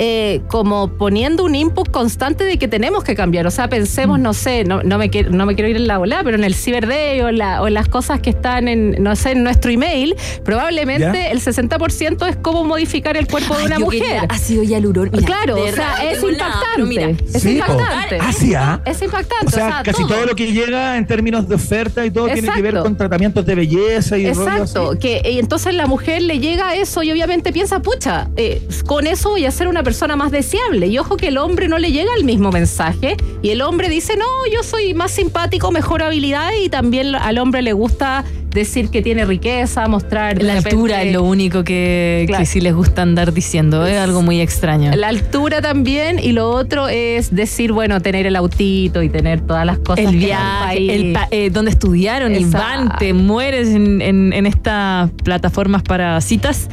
eh, 0.00 0.42
como 0.48 0.92
poniendo 0.96 1.42
un 1.44 1.56
input 1.56 1.90
constante 1.90 2.44
de 2.44 2.56
que 2.56 2.68
tenemos 2.68 3.02
que 3.02 3.16
cambiar. 3.16 3.48
O 3.48 3.50
sea, 3.50 3.68
pensemos, 3.68 4.20
no 4.20 4.32
sé, 4.32 4.62
no, 4.62 4.80
no, 4.84 4.96
me, 4.96 5.10
quiero, 5.10 5.30
no 5.30 5.44
me 5.44 5.56
quiero 5.56 5.68
ir 5.70 5.76
en 5.76 5.88
la 5.88 5.98
ola, 5.98 6.20
pero 6.22 6.36
en 6.36 6.44
el 6.44 6.54
Cyber 6.54 6.86
Day 6.86 7.20
o, 7.20 7.28
en 7.28 7.38
la- 7.38 7.60
o 7.62 7.66
en 7.66 7.74
las 7.74 7.88
cosas 7.88 8.20
que 8.20 8.30
están 8.30 8.68
en, 8.68 9.02
no 9.02 9.16
sé, 9.16 9.32
en 9.32 9.42
nuestro 9.42 9.72
email, 9.72 10.14
probablemente 10.44 11.18
¿Ya? 11.18 11.30
el 11.30 11.40
60% 11.40 12.28
es 12.28 12.36
cómo 12.36 12.62
modificar 12.64 13.16
el 13.16 13.26
cuerpo 13.26 13.56
de 13.56 13.64
una 13.64 13.78
mujer. 13.80 14.20
ácido 14.28 14.62
hialurónico. 14.62 15.18
claro, 15.24 15.56
o 15.62 15.72
sea, 15.72 15.96
es 16.08 16.22
impactante. 16.22 17.16
Es 17.34 17.42
Sí, 17.42 17.52
impactante. 17.54 18.18
Ah, 18.20 18.30
¿ah? 18.56 18.80
Es 18.88 19.02
impactante. 19.02 19.46
O 19.46 19.50
sea, 19.50 19.82
casi 19.84 20.04
todo. 20.06 20.26
lo 20.26 20.36
que 20.36 20.52
llega 20.52 20.96
en 20.96 21.06
términos 21.08 21.48
de 21.48 21.56
oferta 21.56 22.06
y 22.06 22.10
todo 22.12 22.27
tiene 22.32 22.48
que 22.48 22.62
ver 22.62 22.66
Exacto. 22.74 22.82
con 22.84 22.96
tratamientos 22.96 23.46
de 23.46 23.54
belleza 23.54 24.18
y 24.18 24.26
Exacto, 24.26 24.90
así. 24.90 24.98
que 24.98 25.22
y 25.30 25.38
entonces 25.38 25.74
la 25.74 25.86
mujer 25.86 26.22
le 26.22 26.38
llega 26.38 26.68
a 26.68 26.74
eso 26.76 27.02
y 27.02 27.10
obviamente 27.10 27.52
piensa, 27.52 27.80
pucha, 27.80 28.28
eh, 28.36 28.62
con 28.86 29.06
eso 29.06 29.30
voy 29.30 29.44
a 29.44 29.50
ser 29.50 29.68
una 29.68 29.82
persona 29.82 30.16
más 30.16 30.30
deseable. 30.30 30.86
Y 30.86 30.98
ojo 30.98 31.16
que 31.16 31.28
el 31.28 31.38
hombre 31.38 31.68
no 31.68 31.78
le 31.78 31.92
llega 31.92 32.10
el 32.16 32.24
mismo 32.24 32.50
mensaje 32.50 33.16
y 33.42 33.50
el 33.50 33.62
hombre 33.62 33.88
dice, 33.88 34.16
no, 34.16 34.26
yo 34.52 34.62
soy 34.62 34.94
más 34.94 35.10
simpático, 35.10 35.70
mejor 35.70 36.02
habilidad 36.02 36.50
y 36.62 36.68
también 36.68 37.14
al 37.14 37.38
hombre 37.38 37.62
le 37.62 37.72
gusta 37.72 38.24
decir 38.50 38.88
que 38.90 39.02
tiene 39.02 39.24
riqueza, 39.24 39.86
mostrar 39.88 40.42
La 40.42 40.54
altura 40.54 41.02
es 41.02 41.12
lo 41.12 41.22
único 41.22 41.64
que, 41.64 42.24
Claro. 42.26 42.40
que 42.42 42.46
sí 42.46 42.60
les 42.60 42.74
gusta 42.74 43.02
andar 43.02 43.32
diciendo, 43.32 43.86
es 43.86 43.98
algo 43.98 44.22
muy 44.22 44.40
extraño. 44.40 44.90
La 44.96 45.08
altura 45.08 45.60
también 45.60 46.18
y 46.18 46.32
lo 46.32 46.50
otro 46.50 46.88
es 46.88 47.34
decir, 47.34 47.72
bueno, 47.72 48.00
tener 48.00 48.26
el 48.26 48.36
autito 48.36 49.02
y 49.02 49.08
tener 49.08 49.40
todas 49.42 49.64
las 49.66 49.78
cosas. 49.78 50.06
El 50.06 50.16
viaje, 50.16 50.94
el 50.94 51.12
pa' 51.12 51.28
eh, 51.30 51.50
donde 51.50 51.70
estudiaron, 51.70 52.34
Exacto. 52.34 52.56
Iván, 52.58 52.98
te 52.98 53.12
mueres 53.12 53.68
en, 53.68 54.00
en- 54.00 54.32
en 54.32 54.46
estas 54.46 55.10
plataformas 55.24 55.82
para 55.82 56.20
citas. 56.20 56.68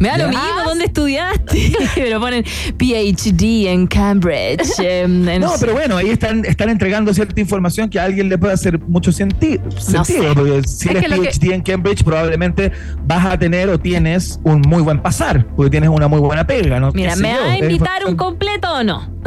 Me 0.00 0.08
da 0.08 0.18
lo 0.18 0.24
Ya. 0.24 0.28
mismo, 0.30 0.62
¿dónde 0.64 0.84
estudiaste? 0.86 1.72
Me 1.96 2.10
lo 2.10 2.20
ponen 2.20 2.44
PhD 2.44 3.66
en 3.68 3.86
Cambridge. 3.86 4.78
em, 4.78 5.28
en- 5.28 5.40
No, 5.40 5.52
pero 5.58 5.72
bueno, 5.72 5.96
ahí 5.96 6.10
están, 6.10 6.44
están 6.44 6.68
entregando 6.68 7.12
cierta 7.14 7.40
información 7.40 7.88
que 7.88 7.98
a 7.98 8.04
alguien 8.04 8.28
le 8.28 8.36
puede 8.38 8.52
hacer 8.54 8.78
mucho 8.80 9.10
senti- 9.12 9.58
sentido. 9.78 10.04
sé. 10.04 10.34
Porque 10.34 10.62
si 10.68 10.88
Es 10.88 10.94
eres 10.94 11.02
que 11.04 11.08
lo 11.08 11.22
que- 11.22 11.28
PhD 11.30 11.52
en 11.54 11.62
Cambridge, 11.62 12.04
probablemente 12.04 12.72
vas 13.06 13.24
a 13.24 13.38
tener 13.38 13.68
o 13.70 13.78
tienes 13.78 14.38
un 14.44 14.60
muy 14.62 14.82
buen 14.82 15.00
pasar, 15.00 15.46
porque 15.56 15.70
tienes 15.70 15.88
una 15.90 16.08
muy 16.08 16.20
buena 16.20 16.46
pega, 16.46 16.78
¿no? 16.80 16.90
Mira, 16.92 17.10
¿Qué 17.10 17.16
sé 17.16 17.22
¿me 17.22 17.32
yo? 17.32 17.40
va 17.40 17.44
a 17.46 17.56
Es 17.56 17.62
invitar 17.62 18.04
un 18.06 18.16
completo 18.16 18.70
o 18.72 18.84
no? 18.84 19.16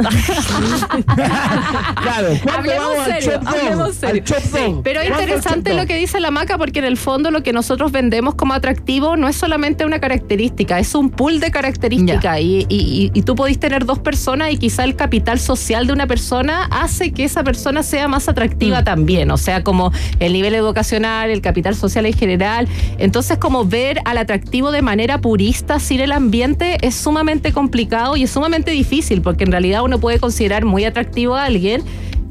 claro, 2.02 2.28
¿cuándo 2.42 2.52
Hablemos 2.58 2.88
vamos 2.88 2.98
al 3.06 3.12
serio, 3.20 3.32
Chop 3.32 3.42
Dog? 3.42 3.54
hablemos 3.56 3.94
serio. 3.94 4.22
Al 4.22 4.24
Chop 4.24 4.42
Dog. 4.44 4.82
Pero 4.82 5.00
es 5.00 5.08
¿Cuándo 5.08 5.22
al 5.22 5.28
interesante 5.30 5.70
Chop 5.70 5.76
lo 5.76 5.82
Dog? 5.82 5.88
que 5.88 5.96
dice 5.96 6.20
la 6.20 6.30
maca 6.30 6.58
porque 6.58 6.78
en 6.78 6.84
el 6.84 6.96
fondo 6.96 7.30
lo 7.30 7.42
que 7.42 7.52
nosotros 7.52 7.92
vendemos 7.92 8.34
como 8.34 8.54
atractivo 8.54 9.16
no 9.16 9.28
es 9.28 9.36
solamente 9.36 9.84
una 9.84 9.98
característica, 10.00 10.59
es 10.60 10.94
un 10.94 11.10
pool 11.10 11.40
de 11.40 11.50
características 11.50 12.40
y, 12.40 12.66
y- 12.68 12.76
y- 12.76 13.10
y 13.14 13.22
tú 13.22 13.34
podés 13.34 13.58
tener 13.58 13.84
dos 13.86 13.98
personas 13.98 14.52
y 14.52 14.56
quizá 14.58 14.84
el 14.84 14.94
capital 14.96 15.38
social 15.40 15.86
de 15.86 15.92
una 15.92 16.06
persona 16.06 16.64
hace 16.70 17.12
que 17.12 17.24
esa 17.24 17.42
persona 17.44 17.82
sea 17.82 18.08
más 18.08 18.28
atractiva 18.28 18.80
Mm. 18.82 18.84
también, 18.84 19.30
o 19.30 19.36
sea, 19.36 19.62
como 19.64 19.92
el 20.18 20.32
nivel 20.32 20.54
educacional, 20.54 21.30
el 21.30 21.40
capital 21.40 21.74
social 21.74 22.06
en 22.06 22.12
general. 22.12 22.68
Entonces, 22.98 23.38
como 23.38 23.64
ver 23.64 23.98
al 24.04 24.18
atractivo 24.18 24.70
de 24.70 24.82
manera 24.82 25.20
purista 25.20 25.80
sin 25.80 26.00
el 26.00 26.12
ambiente 26.12 26.78
es 26.86 26.94
sumamente 26.94 27.52
complicado 27.52 28.16
y 28.16 28.24
es 28.24 28.30
sumamente 28.30 28.70
difícil 28.70 29.22
porque 29.22 29.44
en 29.44 29.52
realidad 29.52 29.82
uno 29.82 29.98
puede 29.98 30.18
considerar 30.18 30.64
muy 30.64 30.84
atractivo 30.84 31.36
a 31.36 31.44
alguien 31.44 31.82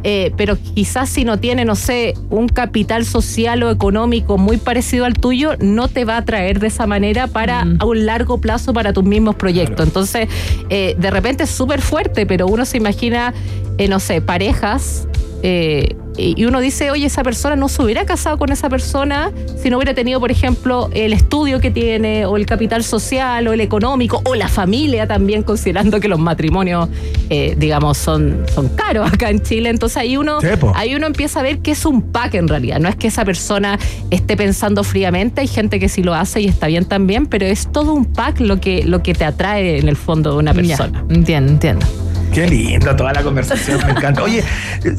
eh, 0.03 0.31
pero 0.37 0.57
quizás 0.75 1.09
si 1.09 1.25
no 1.25 1.39
tiene, 1.39 1.65
no 1.65 1.75
sé, 1.75 2.13
un 2.29 2.47
capital 2.47 3.05
social 3.05 3.61
o 3.63 3.71
económico 3.71 4.37
muy 4.37 4.57
parecido 4.57 5.05
al 5.05 5.13
tuyo, 5.13 5.53
no 5.59 5.87
te 5.87 6.05
va 6.05 6.15
a 6.15 6.17
atraer 6.19 6.59
de 6.59 6.67
esa 6.67 6.87
manera 6.87 7.27
para 7.27 7.65
Mm. 7.65 7.77
a 7.79 7.85
un 7.85 8.05
largo 8.05 8.39
plazo 8.39 8.73
para 8.73 8.93
tus 8.93 9.03
mismos 9.03 9.35
proyectos. 9.35 9.85
Entonces, 9.85 10.29
eh, 10.69 10.95
de 10.97 11.11
repente 11.11 11.43
es 11.43 11.49
súper 11.49 11.81
fuerte, 11.81 12.25
pero 12.25 12.47
uno 12.47 12.63
se 12.65 12.77
imagina, 12.77 13.33
eh, 13.77 13.87
no 13.87 13.99
sé, 13.99 14.21
parejas. 14.21 15.07
eh, 15.41 15.95
y 16.19 16.45
uno 16.45 16.59
dice, 16.59 16.91
oye, 16.91 17.05
esa 17.05 17.23
persona 17.23 17.55
no 17.55 17.69
se 17.69 17.81
hubiera 17.81 18.05
casado 18.05 18.37
con 18.37 18.51
esa 18.51 18.69
persona 18.69 19.31
si 19.61 19.69
no 19.69 19.77
hubiera 19.77 19.93
tenido, 19.93 20.19
por 20.19 20.31
ejemplo, 20.31 20.89
el 20.93 21.13
estudio 21.13 21.59
que 21.59 21.71
tiene, 21.71 22.25
o 22.25 22.37
el 22.37 22.45
capital 22.45 22.83
social, 22.83 23.47
o 23.47 23.53
el 23.53 23.61
económico, 23.61 24.21
o 24.25 24.35
la 24.35 24.47
familia 24.47 25.07
también, 25.07 25.43
considerando 25.43 25.99
que 25.99 26.07
los 26.07 26.19
matrimonios, 26.19 26.89
eh, 27.29 27.55
digamos, 27.57 27.97
son, 27.97 28.45
son 28.53 28.69
caros 28.69 29.11
acá 29.11 29.29
en 29.29 29.41
Chile. 29.41 29.69
Entonces 29.69 29.97
ahí 29.97 30.17
uno, 30.17 30.39
ahí 30.75 30.95
uno 30.95 31.07
empieza 31.07 31.39
a 31.39 31.43
ver 31.43 31.59
que 31.59 31.71
es 31.71 31.85
un 31.85 32.01
pack 32.01 32.35
en 32.35 32.47
realidad. 32.47 32.79
No 32.79 32.89
es 32.89 32.95
que 32.95 33.07
esa 33.07 33.25
persona 33.25 33.77
esté 34.09 34.37
pensando 34.37 34.83
fríamente, 34.83 35.41
hay 35.41 35.47
gente 35.47 35.79
que 35.79 35.89
sí 35.89 36.03
lo 36.03 36.13
hace 36.13 36.41
y 36.41 36.47
está 36.47 36.67
bien 36.67 36.85
también, 36.85 37.25
pero 37.25 37.45
es 37.45 37.71
todo 37.71 37.93
un 37.93 38.05
pack 38.05 38.39
lo 38.39 38.59
que, 38.59 38.83
lo 38.83 39.03
que 39.03 39.13
te 39.13 39.25
atrae 39.25 39.79
en 39.79 39.87
el 39.87 39.95
fondo 39.95 40.31
de 40.31 40.37
una 40.37 40.53
persona. 40.53 41.05
Ya, 41.07 41.15
entiendo, 41.15 41.51
entiendo. 41.51 42.08
Qué 42.33 42.47
linda 42.47 42.95
toda 42.95 43.11
la 43.13 43.23
conversación, 43.23 43.79
me 43.85 43.91
encanta. 43.91 44.23
Oye, 44.23 44.43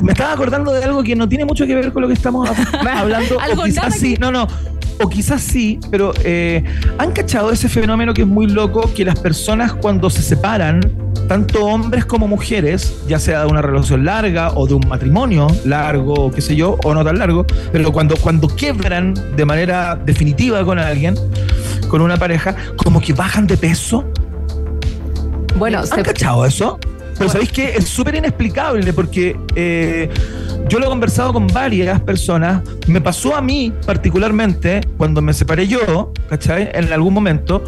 me 0.03 0.13
estaba 0.13 0.33
acordando 0.33 0.73
de 0.73 0.85
algo 0.85 1.03
que 1.03 1.15
no 1.15 1.29
tiene 1.29 1.45
mucho 1.45 1.67
que 1.67 1.75
ver 1.75 1.93
con 1.93 2.03
lo 2.03 2.09
que 2.09 2.15
estamos 2.15 2.49
hablando, 2.97 3.41
Algo 3.41 3.63
o 3.63 3.65
quizás 3.65 3.95
sí, 3.95 4.15
que- 4.15 4.21
no, 4.21 4.31
no. 4.33 4.47
o 5.03 5.09
quizás 5.09 5.41
sí, 5.41 5.79
pero 5.91 6.13
eh, 6.25 6.63
¿han 6.99 7.13
cachado 7.13 7.51
ese 7.53 7.69
fenómeno 7.69 8.13
que 8.13 8.23
es 8.23 8.27
muy 8.29 8.47
loco? 8.47 8.91
Que 8.95 9.05
las 9.05 9.19
personas 9.19 9.73
cuando 9.75 10.11
se 10.11 10.23
separan, 10.23 10.81
tanto 11.29 11.65
hombres 11.65 12.05
como 12.05 12.27
mujeres, 12.27 12.95
ya 13.09 13.19
sea 13.21 13.41
de 13.43 13.47
una 13.47 13.63
relación 13.63 14.05
larga 14.05 14.51
o 14.55 14.67
de 14.67 14.75
un 14.75 14.87
matrimonio 14.89 15.47
largo, 15.65 16.31
qué 16.33 16.41
sé 16.41 16.57
yo, 16.57 16.77
o 16.85 16.93
no 16.95 17.05
tan 17.05 17.19
largo, 17.19 17.47
pero 17.73 17.93
cuando, 17.93 18.17
cuando 18.17 18.49
quiebran 18.49 19.15
de 19.37 19.45
manera 19.45 19.95
definitiva 20.05 20.65
con 20.65 20.79
alguien, 20.79 21.15
con 21.89 22.03
una 22.03 22.17
pareja, 22.17 22.55
como 22.77 23.01
que 23.01 23.13
bajan 23.13 23.47
de 23.47 23.57
peso. 23.57 24.05
Bueno, 25.57 25.79
¿Han 25.79 25.87
se- 25.87 26.03
cachado 26.03 26.45
eso? 26.45 26.79
Pero 27.21 27.33
¿sabéis 27.33 27.53
qué? 27.53 27.75
Es 27.77 27.87
súper 27.87 28.15
inexplicable 28.15 28.95
porque 28.95 29.37
eh, 29.55 30.09
yo 30.71 30.79
lo 30.79 30.87
he 30.87 30.89
conversado 30.89 31.35
con 31.35 31.47
varias 31.49 32.01
personas. 32.01 32.63
Me 32.87 33.03
pasó 33.03 33.37
a 33.37 33.43
mí 33.43 33.75
particularmente 33.85 34.81
cuando 34.97 35.21
me 35.21 35.35
separé 35.35 35.69
yo, 35.69 36.15
¿cachai? 36.31 36.71
En 36.73 36.91
algún 36.91 37.13
momento. 37.13 37.63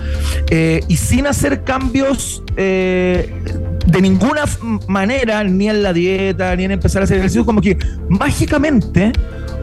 eh, 0.49 0.81
y 0.89 0.97
sin 0.97 1.27
hacer 1.27 1.65
cambios 1.65 2.43
eh, 2.57 3.31
de 3.87 4.01
ninguna 4.01 4.45
manera, 4.89 5.45
ni 5.45 5.69
en 5.69 5.83
la 5.83 5.93
dieta, 5.93 6.57
ni 6.57 6.65
en 6.65 6.71
empezar 6.71 7.03
a 7.03 7.05
hacer 7.05 7.19
ejercicio, 7.19 7.45
como 7.45 7.61
que 7.61 7.77
mágicamente 8.09 9.13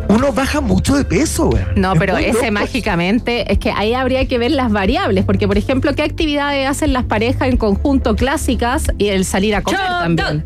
uno 0.10 0.34
baja 0.34 0.60
mucho 0.60 0.95
de 0.95 1.06
peso, 1.06 1.50
güey. 1.50 1.63
No, 1.76 1.93
Es 1.93 2.00
pero 2.00 2.17
ese 2.17 2.32
loco. 2.34 2.52
mágicamente 2.52 3.52
es 3.52 3.60
que 3.60 3.72
ahí 3.72 3.93
habría 3.93 4.28
que 4.28 4.38
ver 4.38 4.52
las 4.52 4.72
variables, 4.72 5.24
porque 5.24 5.48
por 5.48 5.58
ejemplo, 5.58 5.93
¿qué 5.95 6.04
actividades 6.04 6.67
hacen 6.67 6.93
las 6.93 7.06
parejas 7.06 7.48
en 7.48 7.58
conjunto 7.58 8.15
clásicas 8.15 8.88
y 8.98 9.08
el 9.10 9.24
salir 9.24 9.56
a 9.56 9.62
comer 9.62 9.80
también? 9.80 10.45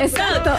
Exacto. 0.00 0.50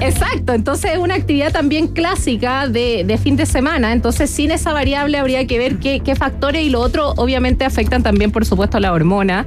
Exacto. 0.00 0.52
Entonces 0.54 0.92
es 0.92 0.98
una 0.98 1.14
actividad 1.14 1.52
también 1.52 1.88
clásica 1.88 2.68
de, 2.68 3.04
de 3.04 3.18
fin 3.18 3.36
de 3.36 3.46
semana. 3.46 3.92
Entonces, 3.92 4.30
sin 4.30 4.50
esa 4.50 4.72
variable 4.72 5.18
habría 5.18 5.46
que 5.46 5.58
ver 5.58 5.76
qué, 5.76 6.00
qué 6.00 6.14
factores 6.14 6.62
y 6.62 6.70
lo 6.70 6.80
otro, 6.80 7.10
obviamente, 7.16 7.64
afectan 7.64 8.02
también, 8.02 8.30
por 8.30 8.44
supuesto, 8.44 8.80
la 8.80 8.92
hormona. 8.92 9.46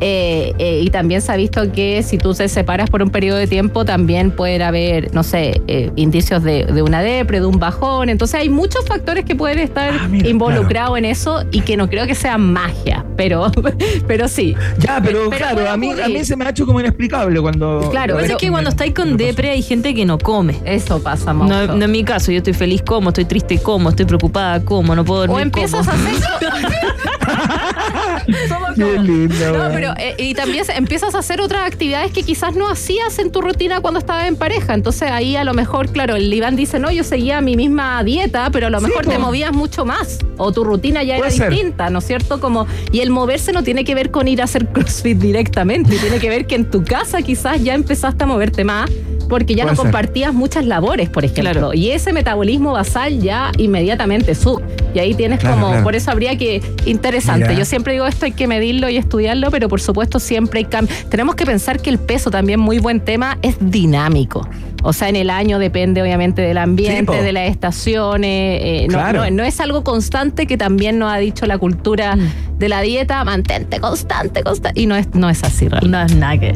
Eh, 0.00 0.52
eh, 0.58 0.80
y 0.82 0.90
también 0.90 1.22
se 1.22 1.32
ha 1.32 1.36
visto 1.36 1.70
que 1.72 2.02
si 2.02 2.18
tú 2.18 2.34
te 2.34 2.48
separas 2.48 2.90
por 2.90 3.00
un 3.02 3.10
periodo 3.10 3.38
de 3.38 3.46
tiempo, 3.46 3.84
también 3.84 4.32
puede 4.32 4.62
haber, 4.62 5.14
no 5.14 5.22
sé, 5.22 5.62
eh, 5.68 5.90
indicios 5.96 6.42
de, 6.42 6.64
de 6.64 6.82
una 6.82 7.00
depre, 7.00 7.40
de 7.40 7.46
un 7.46 7.58
bajón. 7.58 8.08
Entonces 8.08 8.40
hay 8.40 8.48
muchos 8.48 8.84
factores 8.86 9.24
que 9.24 9.34
pueden 9.34 9.60
estar 9.60 9.94
Ah, 9.94 10.08
involucrados 10.12 10.98
en 10.98 11.04
eso 11.04 11.44
y 11.52 11.60
que 11.60 11.76
no 11.76 11.88
creo 11.88 12.06
que 12.06 12.14
sea 12.14 12.38
magia, 12.38 13.04
pero, 13.16 13.50
pero 14.06 14.28
sí. 14.28 14.56
Ya, 14.78 15.00
pero, 15.02 15.30
Pero 15.30 15.30
claro, 15.30 15.70
a 15.70 15.76
mí, 15.76 15.93
a 16.02 16.08
mí 16.08 16.24
se 16.24 16.36
me 16.36 16.44
ha 16.44 16.50
hecho 16.50 16.66
como 16.66 16.80
inexplicable 16.80 17.40
cuando. 17.40 17.88
Claro, 17.90 18.14
Lo 18.14 18.18
que 18.18 18.22
pasa 18.22 18.22
pero- 18.22 18.36
es 18.36 18.40
que 18.40 18.50
cuando 18.50 18.70
estáis 18.70 18.94
con 18.94 19.16
depre 19.16 19.50
hay 19.50 19.62
gente 19.62 19.94
que 19.94 20.04
no 20.04 20.18
come. 20.18 20.60
Eso 20.64 21.02
pasa, 21.02 21.32
No, 21.32 21.44
no 21.66 21.84
en 21.84 21.90
mi 21.90 22.04
caso, 22.04 22.30
yo 22.32 22.38
estoy 22.38 22.52
feliz 22.54 22.82
como, 22.82 23.10
estoy 23.10 23.24
triste 23.24 23.58
como, 23.62 23.90
estoy 23.90 24.06
preocupada 24.06 24.64
como, 24.64 24.94
no 24.94 25.04
puedo 25.04 25.20
dormir 25.20 25.36
O 25.36 25.40
empiezas 25.40 25.86
como. 25.86 25.90
a 25.90 25.94
hacer. 26.10 26.14
Somos 28.48 28.70
Qué 28.74 28.82
como- 28.82 29.02
lindo, 29.02 29.52
No, 29.58 29.70
pero 29.72 29.92
eh, 29.98 30.14
y 30.18 30.34
también 30.34 30.64
empiezas 30.74 31.14
a 31.14 31.18
hacer 31.18 31.40
otras 31.40 31.66
actividades 31.66 32.12
que 32.12 32.22
quizás 32.22 32.54
no 32.56 32.68
hacías 32.68 33.18
en 33.18 33.30
tu 33.30 33.40
rutina 33.40 33.80
cuando 33.80 33.98
estabas 34.00 34.26
en 34.26 34.36
pareja. 34.36 34.74
Entonces 34.74 35.10
ahí 35.10 35.36
a 35.36 35.44
lo 35.44 35.54
mejor, 35.54 35.88
claro, 35.90 36.16
el 36.16 36.32
Iván 36.32 36.56
dice, 36.56 36.78
no, 36.78 36.90
yo 36.90 37.04
seguía 37.04 37.40
mi 37.40 37.56
misma 37.56 38.02
dieta, 38.04 38.50
pero 38.50 38.66
a 38.68 38.70
lo 38.70 38.78
Sí, 38.80 38.86
mejor 38.86 39.06
te 39.06 39.18
movías 39.18 39.52
mucho 39.52 39.84
más. 39.84 40.18
O 40.36 40.52
tu 40.52 40.64
rutina 40.64 41.02
ya 41.02 41.16
Puede 41.16 41.28
era 41.30 41.36
ser. 41.44 41.50
distinta, 41.50 41.90
¿no 41.90 41.98
es 42.00 42.06
cierto? 42.06 42.40
Como, 42.40 42.66
y 42.92 43.00
el 43.00 43.10
moverse 43.10 43.52
no 43.52 43.62
tiene 43.62 43.84
que 43.84 43.94
ver 43.94 44.10
con 44.10 44.26
ir 44.28 44.40
a 44.40 44.44
hacer 44.44 44.66
CrossFit 44.72 45.18
directamente, 45.18 45.96
tiene 45.96 46.18
que 46.18 46.28
ver 46.28 46.46
que 46.46 46.54
en 46.56 46.70
tu 46.70 46.84
casa 46.84 47.22
quizás 47.22 47.62
ya 47.62 47.74
empezaste 47.74 48.24
a 48.24 48.26
moverte 48.26 48.64
más. 48.64 48.90
Porque 49.28 49.54
ya 49.54 49.64
Puede 49.64 49.76
no 49.76 49.82
ser. 49.82 49.90
compartías 49.90 50.34
muchas 50.34 50.64
labores, 50.66 51.08
por 51.10 51.24
ejemplo. 51.24 51.50
Claro. 51.52 51.74
Y 51.74 51.90
ese 51.90 52.12
metabolismo 52.12 52.72
basal 52.72 53.20
ya 53.20 53.50
inmediatamente 53.58 54.34
sube. 54.34 54.62
Y 54.94 54.98
ahí 54.98 55.14
tienes 55.14 55.40
Claro, 55.40 55.56
como, 55.56 55.68
claro. 55.68 55.84
por 55.84 55.96
eso 55.96 56.10
habría 56.10 56.36
que, 56.38 56.62
interesante. 56.86 57.48
Mira. 57.48 57.58
Yo 57.58 57.64
siempre 57.64 57.92
digo 57.94 58.06
esto 58.06 58.26
hay 58.26 58.32
que 58.32 58.46
medirlo 58.46 58.88
y 58.88 58.96
estudiarlo, 58.96 59.50
pero 59.50 59.68
por 59.68 59.80
supuesto 59.80 60.20
siempre 60.20 60.58
hay 60.60 60.64
cambios. 60.66 60.96
Tenemos 61.08 61.34
que 61.34 61.44
pensar 61.46 61.80
que 61.80 61.90
el 61.90 61.98
peso 61.98 62.30
también, 62.30 62.60
muy 62.60 62.78
buen 62.78 63.00
tema, 63.00 63.38
es 63.42 63.56
dinámico. 63.60 64.48
O 64.86 64.92
sea, 64.92 65.08
en 65.08 65.16
el 65.16 65.30
año 65.30 65.58
depende 65.58 66.02
obviamente 66.02 66.42
del 66.42 66.58
ambiente, 66.58 67.22
de 67.22 67.32
las 67.32 67.48
estaciones. 67.50 68.60
eh, 68.62 68.86
no, 68.90 68.98
Claro. 68.98 69.24
no- 69.24 69.30
no 69.30 69.42
es 69.42 69.58
algo 69.60 69.82
constante 69.82 70.46
que 70.46 70.56
también 70.58 70.98
nos 70.98 71.10
ha 71.12 71.16
dicho 71.16 71.46
la 71.46 71.56
cultura 71.58 72.16
Mm. 72.16 72.58
de 72.58 72.68
la 72.68 72.82
dieta, 72.82 73.24
mantente 73.24 73.80
constante, 73.80 74.42
constante. 74.42 74.78
Y 74.80 74.86
no 74.86 74.94
es, 74.94 75.08
no 75.14 75.30
es 75.30 75.42
así 75.42 75.68
realmente. 75.68 75.96
No 75.98 76.04
es 76.04 76.14
nada 76.14 76.38
que. 76.38 76.54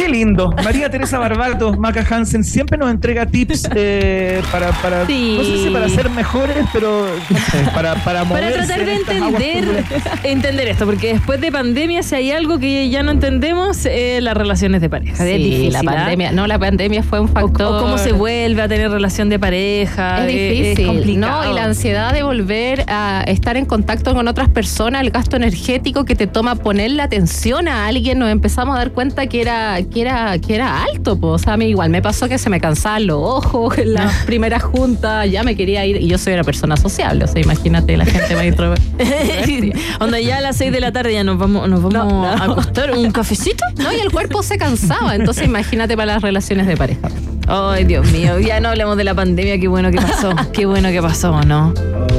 Qué 0.00 0.08
lindo. 0.08 0.50
María 0.64 0.88
Teresa 0.88 1.18
Barbato, 1.18 1.74
Maca 1.74 2.02
Hansen, 2.08 2.42
siempre 2.42 2.78
nos 2.78 2.90
entrega 2.90 3.26
tips 3.26 3.68
eh, 3.74 4.40
para, 4.50 4.72
para 4.72 5.06
Sí. 5.06 5.34
no 5.36 5.44
sé 5.44 5.62
si 5.64 5.68
para 5.70 5.88
ser 5.90 6.08
mejores, 6.08 6.56
pero 6.72 7.06
no 7.28 7.38
sé, 7.38 7.58
para, 7.74 7.94
para 7.96 8.24
Para 8.24 8.50
tratar 8.50 8.82
de 8.86 8.94
entender, 8.94 9.84
entender 10.22 10.68
esto, 10.68 10.86
porque 10.86 11.12
después 11.14 11.38
de 11.42 11.52
pandemia, 11.52 12.02
si 12.02 12.14
hay 12.14 12.30
algo 12.32 12.58
que 12.58 12.88
ya 12.88 13.02
no 13.02 13.10
entendemos, 13.10 13.84
eh, 13.84 14.20
las 14.22 14.34
relaciones 14.36 14.80
de 14.80 14.88
pareja. 14.88 15.22
es 15.28 15.36
Sí, 15.36 15.42
difícil. 15.42 15.72
la 15.74 15.80
¿ah? 15.80 15.82
pandemia, 15.84 16.32
no, 16.32 16.46
la 16.46 16.58
pandemia 16.58 17.02
fue 17.02 17.20
un 17.20 17.28
factor. 17.28 17.74
o 17.74 17.82
cómo 17.82 17.98
se 17.98 18.12
vuelve 18.12 18.62
a 18.62 18.68
tener 18.68 18.90
relación 18.90 19.28
de 19.28 19.38
pareja. 19.38 20.26
Es 20.26 20.34
eh, 20.34 20.50
difícil, 20.52 20.86
complicado. 20.86 21.44
¿no? 21.44 21.50
Y 21.52 21.54
la 21.54 21.64
ansiedad 21.64 22.14
de 22.14 22.22
volver 22.22 22.84
a 22.88 23.22
estar 23.26 23.58
en 23.58 23.66
contacto 23.66 24.14
con 24.14 24.28
otras 24.28 24.48
personas, 24.48 25.02
el 25.02 25.10
gasto 25.10 25.36
energético 25.36 26.06
que 26.06 26.14
te 26.14 26.26
toma 26.26 26.54
ponerle 26.54 27.02
atención 27.02 27.68
a 27.68 27.86
alguien, 27.86 28.18
nos 28.18 28.30
empezamos 28.30 28.74
a 28.76 28.78
dar 28.78 28.92
cuenta 28.92 29.26
que 29.26 29.42
era, 29.42 29.78
que 29.90 30.00
era, 30.02 30.38
que 30.38 30.54
era 30.54 30.82
alto. 30.84 31.18
po. 31.18 31.28
O 31.28 31.38
sea, 31.38 31.54
a 31.54 31.56
mí 31.56 31.66
igual 31.66 31.90
me 31.90 32.00
pasó 32.02 32.28
que 32.28 32.38
se 32.38 32.48
me 32.50 32.60
cansaban 32.60 33.06
los 33.06 33.18
ojos 33.20 33.76
en 33.78 33.94
las 33.94 34.24
primeras 34.26 34.62
juntas, 34.62 35.30
ya 35.30 35.42
me 35.42 35.56
quería 35.56 35.84
ir, 35.86 35.96
y 35.96 36.06
yo 36.08 36.18
soy 36.18 36.34
una 36.34 36.44
persona 36.44 36.76
sociable, 36.76 37.24
o 37.24 37.28
sea, 37.28 37.40
imagínate 37.42 37.96
la 37.96 38.04
gente 38.06 38.34
más 38.36 38.44
introvertida. 38.44 39.78
Onda 40.00 40.20
ya 40.20 40.38
a 40.38 40.40
las 40.40 40.56
6 40.56 40.72
de 40.72 40.80
la 40.80 40.92
tarde 40.92 41.12
ya 41.12 41.24
nos 41.24 41.38
vamos, 41.38 41.68
nos 41.68 41.82
vamos 41.82 41.92
No, 41.92 42.08
no. 42.08 42.24
a 42.26 42.44
acostar 42.44 42.92
un 42.92 43.10
cafecito. 43.10 43.64
No, 43.80 43.90
y 43.92 43.96
el 43.96 44.10
cuerpo 44.12 44.42
se 44.42 44.58
cansaba, 44.58 45.14
entonces 45.14 45.46
imagínate 45.46 45.96
para 45.96 46.12
las 46.14 46.22
relaciones 46.22 46.66
de 46.66 46.76
pareja. 46.76 47.08
Ay, 47.48 47.84
Dios 47.84 48.06
mío, 48.12 48.38
ya 48.38 48.60
no 48.60 48.68
hablemos 48.68 48.96
de 48.98 49.04
la 49.04 49.14
pandemia, 49.14 49.58
qué 49.58 49.68
bueno 49.68 49.90
que 49.90 49.96
pasó. 49.96 50.34
Qué 50.52 50.66
bueno 50.66 50.90
que 50.90 51.00
pasó, 51.00 51.40
¿no? 51.44 51.72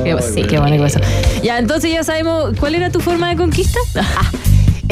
Que- 0.04 0.18
sí. 0.22 0.42
Qué 0.44 0.58
bueno 0.60 0.76
que 0.78 0.82
pasó. 0.84 1.00
Ya, 1.44 1.60
entonces 1.60 1.92
ya 1.92 2.04
sabemos, 2.04 2.54
¿cuál 2.60 2.74
era 2.76 2.90
tu 2.90 3.00
forma 3.00 3.30
de 3.30 3.36
conquista? 3.38 3.80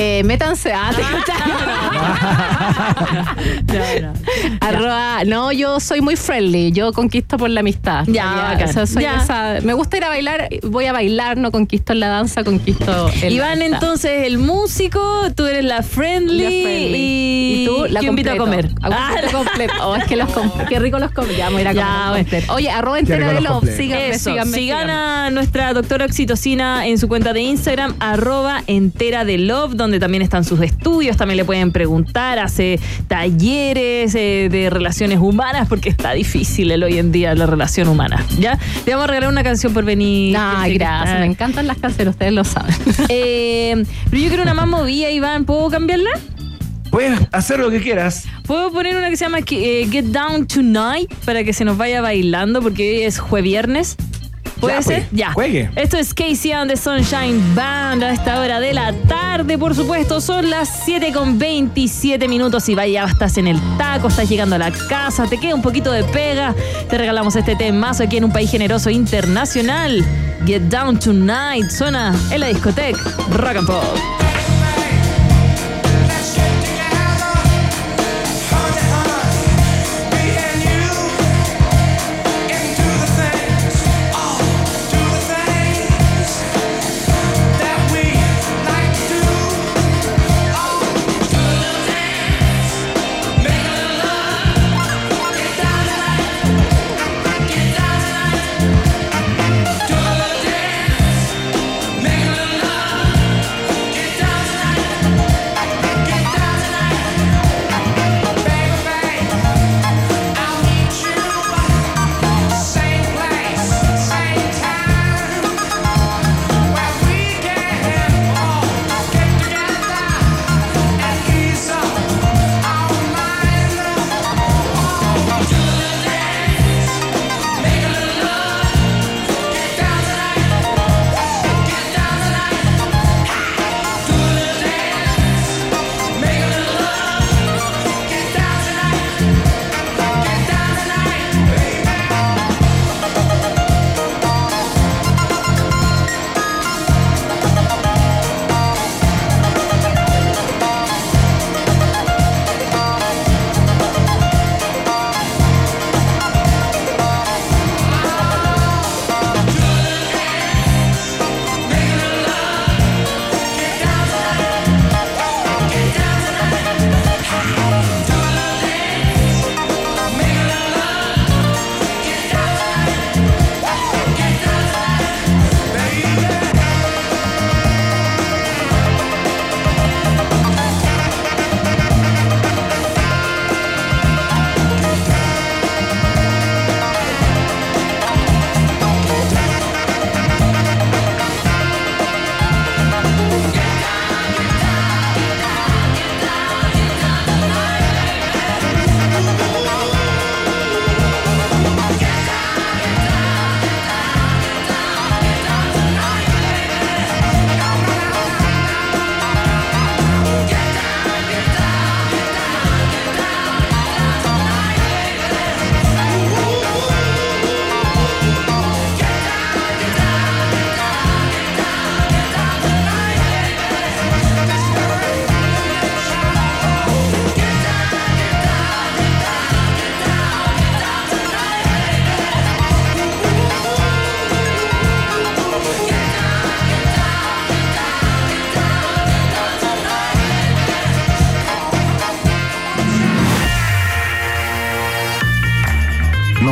Eh, 0.01 0.23
métanse 0.23 0.71
a 0.71 0.89
Arroba, 4.61 5.23
no, 5.25 5.51
yo 5.51 5.79
soy 5.79 6.01
muy 6.01 6.15
friendly, 6.15 6.71
yo 6.71 6.93
conquisto 6.93 7.37
por 7.37 7.49
la 7.49 7.59
amistad. 7.61 8.03
Ya, 8.07 8.25
bacán. 8.53 8.69
o 8.69 8.73
sea, 8.73 8.85
soy 8.87 9.03
Ya. 9.03 9.21
esa- 9.21 9.59
me 9.61 9.73
gusta 9.73 9.97
ir 9.97 10.03
a 10.05 10.09
bailar, 10.09 10.49
voy 10.63 10.85
a 10.85 10.93
bailar, 10.93 11.37
no 11.37 11.51
conquisto 11.51 11.93
en 11.93 11.99
la 12.01 12.07
danza, 12.07 12.43
conquisto 12.43 13.09
en 13.21 13.31
Iván, 13.33 13.59
la 13.59 13.65
entonces, 13.65 14.25
el 14.25 14.37
músico, 14.37 14.99
tú 15.35 15.45
eres 15.45 15.65
la 15.65 15.83
friendly, 15.83 16.43
La 16.43 16.49
friendly. 16.49 16.97
y, 16.97 17.63
Y 17.63 17.65
tú 17.65 17.85
la 17.89 18.01
yo 18.01 18.09
invito 18.09 18.31
a 18.31 18.37
comer. 18.37 18.69
A 18.81 18.89
un 18.89 19.31
completo. 19.31 19.73
Oh, 19.81 19.95
es 19.95 20.05
que 20.05 20.15
los 20.15 20.29
qué 20.67 20.79
rico 20.79 20.99
los 20.99 21.11
comer. 21.11 21.35
Ya, 21.35 21.45
vamos 21.45 21.59
a 21.59 21.61
ir 21.61 21.67
a 21.67 21.73
Ya, 21.73 22.05
comer 22.09 22.25
bueno. 22.29 22.53
Oye, 22.53 22.69
arroba 22.69 22.99
entera 22.99 23.33
de 23.33 23.41
love. 23.41 23.63
Síganme, 23.75 24.09
Eso, 24.09 24.29
síganme, 24.31 24.57
sigan 24.57 24.87
síganme. 24.87 24.93
a 24.93 25.29
nuestra 25.31 25.73
doctora 25.73 26.05
Oxitocina 26.05 26.87
en 26.87 26.97
su 26.97 27.07
cuenta 27.07 27.33
de 27.33 27.41
Instagram, 27.41 27.95
arroba 27.99 28.63
entera 28.67 29.25
de 29.25 29.37
love, 29.37 29.73
donde 29.75 29.88
también 29.97 30.21
están 30.21 30.43
sus 30.43 30.61
estudios, 30.61 31.17
también 31.17 31.37
le 31.37 31.45
pueden 31.45 31.71
preguntar, 31.71 32.37
hace 32.37 32.79
talleres 33.07 34.13
eh, 34.13 34.49
de 34.51 34.69
relaciones 34.69 35.19
humanas, 35.19 35.67
porque 35.69 35.89
está 35.89 36.11
difícil 36.11 36.69
el 36.71 36.83
hoy 36.83 36.99
en 36.99 37.11
día 37.11 37.33
la 37.33 37.45
relación 37.45 37.87
humana. 37.87 38.23
¿Ya? 38.37 38.59
Te 38.85 38.91
vamos 38.91 39.05
a 39.05 39.07
regalar 39.07 39.31
una 39.31 39.43
canción 39.43 39.73
por 39.73 39.85
venir. 39.85 40.35
Ay, 40.37 40.75
gracias. 40.75 41.15
Ah. 41.15 41.19
Me 41.21 41.25
encantan 41.25 41.65
las 41.65 41.77
canciones, 41.77 42.13
ustedes 42.13 42.33
lo 42.33 42.43
saben. 42.43 42.75
Eh, 43.11 43.85
pero 44.09 44.21
yo 44.21 44.27
quiero 44.27 44.43
una 44.43 44.53
más 44.53 44.67
movida, 44.67 45.09
Iván. 45.09 45.45
¿Puedo 45.45 45.69
cambiarla? 45.69 46.11
Puedes 46.91 47.19
hacer 47.31 47.59
lo 47.59 47.69
que 47.69 47.81
quieras. 47.81 48.25
¿Puedo 48.45 48.71
poner 48.71 48.95
una 48.95 49.09
que 49.09 49.17
se 49.17 49.25
llama 49.25 49.39
eh, 49.39 49.87
Get 49.89 50.05
Down 50.05 50.47
Tonight 50.47 51.13
para 51.23 51.43
que 51.43 51.53
se 51.53 51.65
nos 51.65 51.77
vaya 51.77 52.01
bailando 52.01 52.61
porque 52.61 52.97
hoy 52.97 53.01
es 53.03 53.19
jueviernes? 53.19 53.95
¿Puede 54.59 54.75
Ya, 54.75 54.81
ser? 54.81 55.07
ya. 55.11 55.33
juegue. 55.33 55.69
Esto 55.75 55.97
es 55.97 56.13
Casey 56.13 56.51
and 56.51 56.69
the 56.69 56.77
Sunshine 56.77 57.41
Band 57.55 58.03
a 58.03 58.11
esta 58.11 58.39
hora 58.39 58.59
de 58.59 58.73
la 58.73 58.93
tarde, 59.07 59.57
por 59.57 59.73
supuesto. 59.75 60.19
Son 60.21 60.49
las 60.49 60.81
7 60.85 61.11
con 61.13 61.39
27 61.39 62.27
minutos 62.27 62.67
y 62.69 62.75
vaya, 62.75 63.05
estás 63.05 63.37
en 63.37 63.47
el 63.47 63.59
taco, 63.77 64.07
estás 64.09 64.27
llegando 64.29 64.55
a 64.55 64.59
la 64.59 64.71
casa, 64.71 65.25
te 65.27 65.37
queda 65.37 65.55
un 65.55 65.61
poquito 65.61 65.91
de 65.91 66.03
pega. 66.03 66.53
Te 66.89 66.97
regalamos 66.97 67.35
este 67.35 67.55
temazo 67.55 68.03
aquí 68.03 68.17
en 68.17 68.25
un 68.25 68.31
país 68.33 68.51
generoso 68.51 68.89
internacional. 68.89 70.03
Get 70.45 70.63
Down 70.63 70.99
Tonight 70.99 71.69
suena 71.69 72.13
en 72.31 72.39
la 72.41 72.47
discoteca 72.47 72.99
Rock 73.31 73.57
and 73.57 73.67
Pop. 73.67 73.83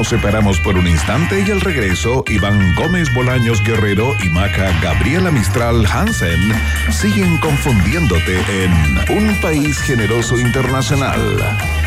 Nos 0.07 0.21
separamos 0.21 0.59
por 0.61 0.77
un 0.77 0.87
instante 0.87 1.43
y 1.45 1.51
al 1.51 1.59
regreso, 1.59 2.23
Iván 2.27 2.75
Gómez 2.75 3.13
Bolaños 3.13 3.61
Guerrero 3.61 4.15
y 4.23 4.29
Maca 4.29 4.71
Gabriela 4.81 5.31
Mistral 5.31 5.85
Hansen 5.85 6.39
siguen 6.91 7.37
confundiéndote 7.39 8.39
en 8.63 8.71
Un 9.17 9.35
País 9.41 9.77
Generoso 9.79 10.39
Internacional 10.39 11.19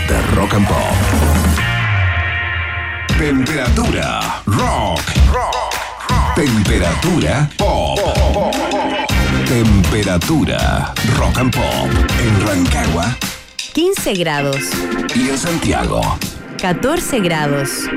de 0.07 0.23
Rock 0.35 0.55
and 0.55 0.69
Pop. 0.69 0.77
Temperatura 3.19 4.43
rock. 4.45 5.01
Temperatura 6.35 7.49
pop. 7.57 7.99
Temperatura 9.49 10.93
rock 11.17 11.39
and 11.39 11.55
pop 11.55 11.89
en 12.19 12.47
Rancagua 12.47 13.17
15 13.73 14.15
grados. 14.15 14.61
y 15.15 15.31
en 15.31 15.39
Santiago. 15.39 16.03
14 16.61 17.21
grados. 17.21 17.89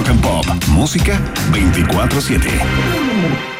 Rock 0.00 0.08
and 0.08 0.22
Pop, 0.22 0.46
música 0.68 1.20
24/7. 1.50 3.59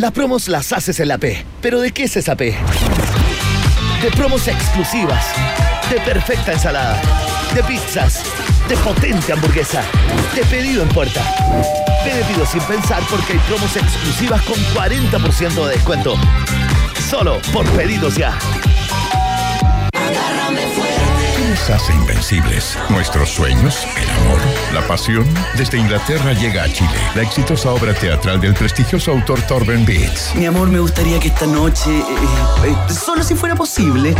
Las 0.00 0.12
promos 0.12 0.48
las 0.48 0.72
haces 0.72 0.98
en 1.00 1.08
la 1.08 1.18
P. 1.18 1.44
¿Pero 1.60 1.78
de 1.78 1.92
qué 1.92 2.04
es 2.04 2.16
esa 2.16 2.34
P? 2.34 2.56
De 4.00 4.10
promos 4.12 4.48
exclusivas. 4.48 5.26
De 5.90 6.00
perfecta 6.00 6.54
ensalada. 6.54 6.98
De 7.54 7.62
pizzas. 7.64 8.22
De 8.66 8.78
potente 8.78 9.30
hamburguesa. 9.30 9.82
De 10.34 10.42
pedido 10.46 10.84
en 10.84 10.88
puerta. 10.88 11.20
Pide 12.02 12.24
pido 12.24 12.46
sin 12.46 12.62
pensar 12.62 13.02
porque 13.10 13.34
hay 13.34 13.38
promos 13.40 13.76
exclusivas 13.76 14.40
con 14.44 14.56
40% 14.74 15.66
de 15.66 15.74
descuento. 15.74 16.14
Solo 17.10 17.38
por 17.52 17.68
pedidos 17.72 18.16
ya. 18.16 18.38
¿Qué 21.70 21.76
nos 21.76 21.82
hace 21.82 21.94
invencibles? 21.94 22.76
¿Nuestros 22.88 23.28
sueños? 23.28 23.86
¿El 23.96 24.10
amor? 24.10 24.40
¿La 24.74 24.84
pasión? 24.88 25.24
Desde 25.56 25.78
Inglaterra 25.78 26.32
llega 26.32 26.64
a 26.64 26.72
Chile 26.72 26.90
la 27.14 27.22
exitosa 27.22 27.70
obra 27.70 27.94
teatral 27.94 28.40
del 28.40 28.54
prestigioso 28.54 29.12
autor 29.12 29.40
Torben 29.42 29.86
Beats. 29.86 30.34
Mi 30.34 30.46
amor, 30.46 30.68
me 30.68 30.80
gustaría 30.80 31.20
que 31.20 31.28
esta 31.28 31.46
noche, 31.46 31.90
eh, 31.90 32.04
eh, 32.66 32.92
solo 32.92 33.22
si 33.22 33.36
fuera 33.36 33.54
posible, 33.54 34.16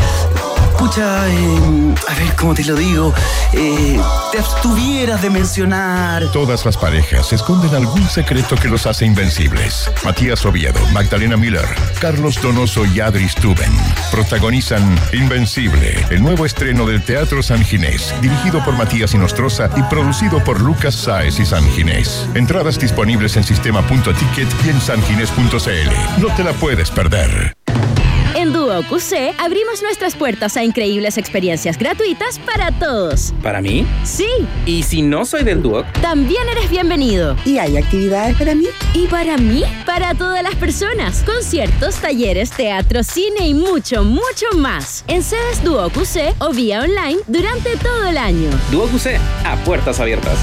pucha, 0.80 1.28
eh, 1.28 1.94
a 2.08 2.14
ver 2.14 2.34
cómo 2.36 2.54
te 2.54 2.64
lo 2.64 2.74
digo, 2.74 3.12
eh, 3.52 4.00
te 4.32 4.38
abstuvieras 4.38 5.20
de 5.20 5.28
mencionar. 5.28 6.32
Todas 6.32 6.64
las 6.64 6.78
parejas 6.78 7.32
esconden 7.34 7.74
algún 7.74 8.08
secreto 8.08 8.56
que 8.56 8.68
los 8.68 8.86
hace 8.86 9.04
invencibles. 9.04 9.90
Matías 10.04 10.44
Oviedo, 10.46 10.80
Magdalena 10.92 11.36
Miller, 11.36 11.66
Carlos 12.00 12.40
Donoso 12.40 12.86
y 12.86 13.00
Adri 13.00 13.28
Stuben 13.28 13.70
protagonizan 14.10 14.98
Invencible, 15.12 16.06
el 16.08 16.22
nuevo 16.22 16.46
estreno 16.46 16.86
del 16.86 17.02
Teatro 17.02 17.42
San 17.42 17.62
Ginés, 17.62 18.14
dirigido 18.22 18.64
por 18.64 18.74
Matías 18.74 19.12
Inostroza 19.12 19.68
y 19.76 19.82
producido 19.82 20.42
por 20.42 20.60
Lucas 20.60 20.94
Sáez 20.94 21.38
y 21.38 21.44
San 21.44 21.68
Ginés. 21.72 22.26
Entradas 22.34 22.78
disponibles 22.78 23.36
en 23.36 23.44
sistema.ticket 23.44 24.48
y 24.64 24.68
en 24.70 24.80
sanginés.cl. 24.80 26.20
No 26.22 26.34
te 26.34 26.42
la 26.42 26.52
puedes 26.54 26.90
perder. 26.90 27.59
En 28.34 28.52
Duo 28.52 28.82
QC 28.88 29.34
abrimos 29.38 29.82
nuestras 29.82 30.14
puertas 30.14 30.56
a 30.56 30.62
increíbles 30.64 31.18
experiencias 31.18 31.76
gratuitas 31.76 32.38
para 32.38 32.70
todos. 32.78 33.32
¿Para 33.42 33.60
mí? 33.60 33.86
Sí, 34.04 34.28
¿Y 34.66 34.82
si 34.84 35.02
no 35.02 35.24
soy 35.24 35.42
del 35.42 35.62
Duoc? 35.62 35.86
también 36.00 36.42
eres 36.48 36.70
bienvenido. 36.70 37.36
¿Y 37.44 37.58
hay 37.58 37.76
actividades 37.76 38.36
para 38.36 38.54
mí? 38.54 38.66
¿Y 38.94 39.06
para 39.08 39.36
mí? 39.36 39.64
Para 39.84 40.14
todas 40.14 40.42
las 40.42 40.54
personas. 40.54 41.22
Conciertos, 41.24 41.96
talleres, 41.96 42.50
teatro, 42.50 43.02
cine 43.02 43.48
y 43.48 43.54
mucho, 43.54 44.04
mucho 44.04 44.46
más. 44.56 45.04
En 45.08 45.22
sedes 45.22 45.62
Duo 45.64 45.90
QC 45.90 46.34
o 46.38 46.50
vía 46.52 46.80
online 46.82 47.18
durante 47.26 47.76
todo 47.76 48.06
el 48.06 48.16
año. 48.16 48.50
Duoc 48.70 48.94
UC, 48.94 49.06
a 49.44 49.56
puertas 49.64 49.98
abiertas. 50.00 50.38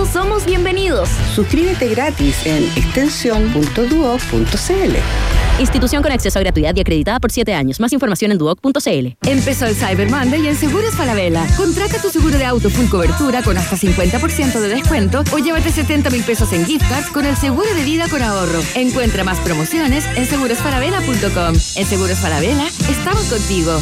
Todos 0.00 0.14
somos 0.14 0.46
bienvenidos. 0.46 1.10
Suscríbete 1.34 1.88
gratis 1.88 2.46
en 2.46 2.64
extensión.duo.cl. 2.74 5.60
Institución 5.60 6.02
con 6.02 6.10
acceso 6.10 6.38
a 6.38 6.42
gratuidad 6.42 6.74
y 6.74 6.80
acreditada 6.80 7.20
por 7.20 7.30
7 7.30 7.52
años. 7.52 7.80
Más 7.80 7.92
información 7.92 8.32
en 8.32 8.38
duoc.cl. 8.38 9.28
Empezó 9.28 9.66
el 9.66 9.74
Cyber 9.74 10.08
Monday 10.08 10.48
en 10.48 10.56
Seguros 10.56 10.94
Falabella. 10.94 11.46
Contrata 11.54 12.00
tu 12.00 12.08
seguro 12.08 12.38
de 12.38 12.46
auto 12.46 12.70
full 12.70 12.88
cobertura 12.88 13.42
con 13.42 13.58
hasta 13.58 13.76
50% 13.76 14.58
de 14.58 14.68
descuento 14.68 15.22
o 15.34 15.38
llévate 15.38 15.70
70 15.70 16.08
mil 16.08 16.24
pesos 16.24 16.50
en 16.54 16.64
gift 16.64 16.88
cards 16.88 17.10
con 17.10 17.26
el 17.26 17.36
seguro 17.36 17.68
de 17.74 17.84
vida 17.84 18.08
con 18.08 18.22
ahorro. 18.22 18.62
Encuentra 18.74 19.22
más 19.22 19.38
promociones 19.40 20.06
en 20.16 20.24
segurosfalabella.com. 20.24 21.54
En 21.76 21.86
Seguros 21.86 22.20
Falabella, 22.20 22.68
estamos 22.88 23.24
contigo. 23.24 23.78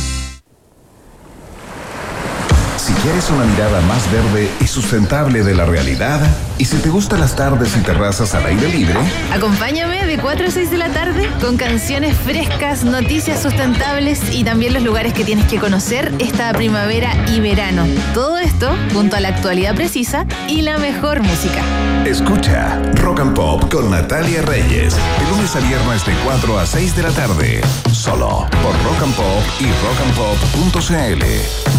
Quieres 3.02 3.30
una 3.30 3.44
mirada 3.44 3.80
más 3.82 4.10
verde 4.10 4.50
y 4.60 4.66
sustentable 4.66 5.44
de 5.44 5.54
la 5.54 5.64
realidad, 5.64 6.20
y 6.58 6.64
si 6.64 6.78
te 6.78 6.88
gustan 6.88 7.20
las 7.20 7.36
tardes 7.36 7.76
y 7.76 7.80
terrazas 7.80 8.34
al 8.34 8.44
aire 8.46 8.68
libre, 8.68 8.98
Acompáñame 9.32 10.04
de 10.04 10.18
4 10.18 10.48
a 10.48 10.50
6 10.50 10.70
de 10.72 10.78
la 10.78 10.88
tarde 10.88 11.30
con 11.40 11.56
canciones 11.56 12.16
frescas, 12.16 12.82
noticias 12.82 13.40
sustentables 13.40 14.34
y 14.34 14.42
también 14.42 14.74
los 14.74 14.82
lugares 14.82 15.12
que 15.12 15.24
tienes 15.24 15.46
que 15.46 15.60
conocer 15.60 16.12
esta 16.18 16.52
primavera 16.52 17.12
y 17.28 17.38
verano. 17.38 17.86
Todo 18.14 18.36
esto 18.38 18.74
junto 18.92 19.14
a 19.14 19.20
la 19.20 19.28
actualidad 19.28 19.76
precisa 19.76 20.26
y 20.48 20.62
la 20.62 20.78
mejor 20.78 21.22
música. 21.22 21.62
escucha 22.04 22.82
Rock 22.96 23.20
and 23.20 23.37
con 23.78 23.90
Natalia 23.90 24.42
Reyes, 24.42 24.96
de 24.96 25.30
lunes 25.30 25.54
a 25.54 25.60
viernes 25.60 26.04
de 26.04 26.12
4 26.24 26.58
a 26.58 26.66
6 26.66 26.96
de 26.96 27.04
la 27.04 27.10
tarde, 27.10 27.60
solo 27.92 28.44
por 28.60 28.72
Rock 28.82 29.02
and 29.04 29.14
Pop 29.14 29.44
y 29.60 29.70
rockandpop.cl 29.84 31.22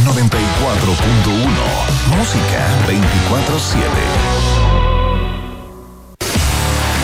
94.1, 0.05 2.15
música 2.15 2.69
24/7. 2.87 4.48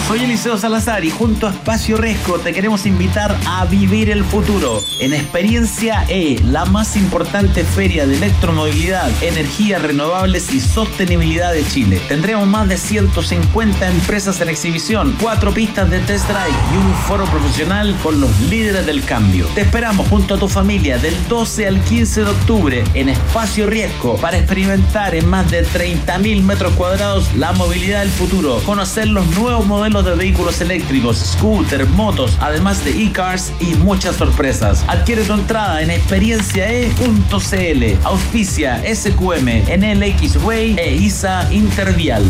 Soy 0.07 0.23
Eliseo 0.23 0.55
Salazar 0.55 1.03
y 1.03 1.09
junto 1.09 1.47
a 1.47 1.49
Espacio 1.49 1.97
Resco 1.97 2.37
te 2.37 2.53
queremos 2.53 2.85
invitar 2.85 3.35
a 3.47 3.65
vivir 3.65 4.11
el 4.11 4.23
futuro 4.23 4.83
en 4.99 5.15
Experiencia 5.15 6.05
E, 6.07 6.39
la 6.43 6.63
más 6.65 6.95
importante 6.95 7.63
feria 7.63 8.05
de 8.05 8.15
electromovilidad, 8.15 9.09
energías 9.23 9.81
renovables 9.81 10.53
y 10.53 10.59
sostenibilidad 10.59 11.53
de 11.53 11.65
Chile. 11.65 11.99
Tendremos 12.07 12.47
más 12.47 12.69
de 12.69 12.77
150 12.77 13.89
empresas 13.89 14.39
en 14.41 14.49
exhibición, 14.49 15.17
cuatro 15.19 15.51
pistas 15.51 15.89
de 15.89 15.97
test 16.01 16.27
drive 16.27 16.55
y 16.71 16.77
un 16.77 16.93
foro 17.07 17.25
profesional 17.25 17.95
con 18.03 18.21
los 18.21 18.39
líderes 18.41 18.85
del 18.85 19.03
cambio. 19.03 19.47
Te 19.55 19.61
esperamos 19.61 20.07
junto 20.07 20.35
a 20.35 20.37
tu 20.37 20.47
familia 20.47 20.99
del 20.99 21.15
12 21.27 21.67
al 21.67 21.81
15 21.81 22.25
de 22.25 22.29
octubre 22.29 22.83
en 22.93 23.09
Espacio 23.09 23.65
Riesgo 23.65 24.17
para 24.17 24.37
experimentar 24.37 25.15
en 25.15 25.27
más 25.27 25.49
de 25.49 25.65
30.000 25.65 26.43
metros 26.43 26.73
cuadrados 26.73 27.33
la 27.35 27.53
movilidad 27.53 28.01
del 28.01 28.11
futuro, 28.11 28.61
conocer 28.67 29.07
los 29.07 29.25
nuevos 29.35 29.65
modelos 29.65 29.94
de 30.03 30.15
vehículos 30.15 30.61
eléctricos, 30.61 31.17
scooter, 31.17 31.85
motos, 31.87 32.37
además 32.39 32.83
de 32.83 33.03
e-cars 33.03 33.51
y 33.59 33.75
muchas 33.75 34.15
sorpresas. 34.15 34.83
Adquiere 34.87 35.23
tu 35.23 35.33
entrada 35.33 35.81
en 35.81 35.91
experienciae.cl. 35.91 37.83
Auspicia 38.03 38.81
SQM, 38.83 39.77
NLX 39.77 40.43
Way 40.43 40.75
e 40.77 40.95
ISA 40.95 41.47
Intervial. 41.51 42.23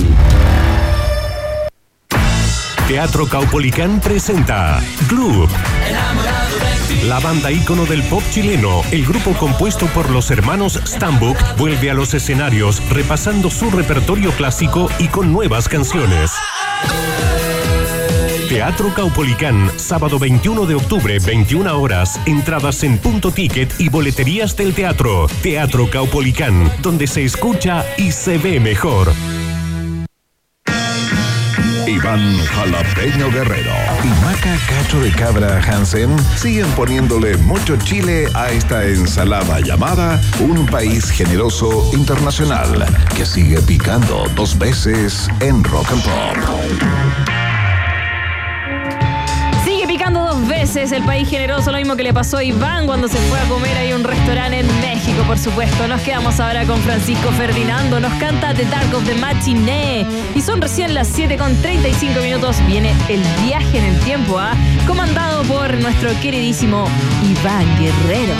Teatro 2.87 3.27
Caupolicán 3.27 3.99
presenta 3.99 4.79
Club. 5.07 5.49
La 7.05 7.19
banda 7.19 7.51
ícono 7.51 7.85
del 7.85 8.03
pop 8.03 8.21
chileno, 8.29 8.83
el 8.91 9.05
grupo 9.05 9.33
compuesto 9.33 9.87
por 9.87 10.11
los 10.11 10.29
hermanos 10.29 10.79
Stambuk, 10.85 11.37
vuelve 11.57 11.89
a 11.89 11.95
los 11.95 12.13
escenarios 12.13 12.87
repasando 12.89 13.49
su 13.49 13.71
repertorio 13.71 14.31
clásico 14.31 14.89
y 14.99 15.07
con 15.07 15.33
nuevas 15.33 15.67
canciones. 15.67 16.31
Teatro 18.47 18.93
Caupolicán, 18.93 19.71
sábado 19.75 20.19
21 20.19 20.67
de 20.67 20.75
octubre, 20.75 21.17
21 21.19 21.79
horas. 21.79 22.19
Entradas 22.27 22.83
en 22.83 22.99
punto 22.99 23.31
ticket 23.31 23.73
y 23.79 23.89
boleterías 23.89 24.55
del 24.55 24.75
teatro. 24.75 25.25
Teatro 25.41 25.89
Caupolicán, 25.89 26.71
donde 26.81 27.07
se 27.07 27.25
escucha 27.25 27.83
y 27.97 28.11
se 28.11 28.37
ve 28.37 28.59
mejor. 28.59 29.11
Iván 31.87 32.37
Jalapeño 32.37 33.31
Guerrero 33.31 33.73
y 34.03 34.07
Maca 34.23 34.57
Cacho 34.67 34.99
de 34.99 35.11
Cabra 35.11 35.61
Hansen 35.61 36.15
siguen 36.35 36.67
poniéndole 36.71 37.37
mucho 37.37 37.77
chile 37.77 38.27
a 38.35 38.51
esta 38.51 38.85
ensalada 38.85 39.59
llamada 39.59 40.21
Un 40.39 40.65
País 40.67 41.09
Generoso 41.09 41.89
Internacional 41.93 42.85
que 43.15 43.25
sigue 43.25 43.59
picando 43.61 44.25
dos 44.35 44.57
veces 44.57 45.29
en 45.41 45.63
Rock 45.63 45.91
and 45.91 46.03
Pop. 46.03 47.54
Veces 50.75 50.91
el 50.91 51.03
país 51.05 51.29
generoso, 51.29 51.71
lo 51.71 51.77
mismo 51.77 51.95
que 51.95 52.03
le 52.03 52.13
pasó 52.13 52.37
a 52.37 52.43
Iván 52.43 52.85
cuando 52.85 53.07
se 53.07 53.17
fue 53.17 53.39
a 53.39 53.43
comer 53.45 53.77
ahí 53.77 53.91
a 53.91 53.95
un 53.95 54.03
restaurante 54.03 54.59
en 54.59 54.67
México, 54.81 55.23
por 55.25 55.37
supuesto. 55.37 55.87
Nos 55.87 56.01
quedamos 56.01 56.37
ahora 56.41 56.65
con 56.65 56.77
Francisco 56.81 57.31
Ferdinando, 57.31 57.99
nos 58.01 58.11
canta 58.15 58.53
The 58.53 58.65
Dark 58.65 58.93
of 58.93 59.05
the 59.05 59.15
Matinee. 59.15 60.05
Y 60.35 60.41
son 60.41 60.61
recién 60.61 60.93
las 60.93 61.07
7 61.07 61.37
con 61.37 61.55
35 61.61 62.19
minutos. 62.19 62.57
Viene 62.67 62.93
el 63.07 63.21
viaje 63.45 63.77
en 63.77 63.85
el 63.85 63.99
tiempo, 64.01 64.37
¿ah? 64.37 64.53
Comandado 64.85 65.43
por 65.43 65.73
nuestro 65.75 66.09
queridísimo 66.21 66.89
Iván 67.23 67.65
Guerrero. 67.79 68.33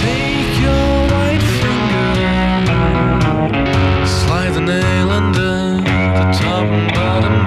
Take 0.00 0.60
your 0.60 1.08
finger, 1.60 2.26
slide 4.04 4.54
the 4.54 4.60
nail 4.60 5.10
under 5.10 5.80
the 5.80 6.32
top 6.32 6.64
and 6.64 6.92
bottom 6.92 7.39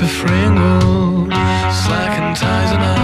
a 0.00 0.08
fringle, 0.08 1.30
slacking 1.70 2.34
ties 2.34 2.72
and 2.72 2.82
I. 2.82 3.03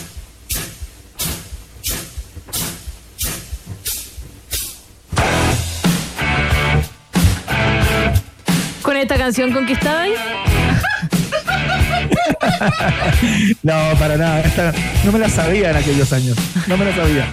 Canción 9.21 9.51
conquistada. 9.51 10.07
no, 13.61 13.73
para 13.99 14.17
nada. 14.17 14.41
Esta 14.41 14.73
no 15.05 15.11
me 15.11 15.19
la 15.19 15.29
sabía 15.29 15.69
en 15.69 15.77
aquellos 15.77 16.11
años. 16.11 16.35
No 16.65 16.75
me 16.75 16.85
la 16.85 16.95
sabía. 16.95 17.27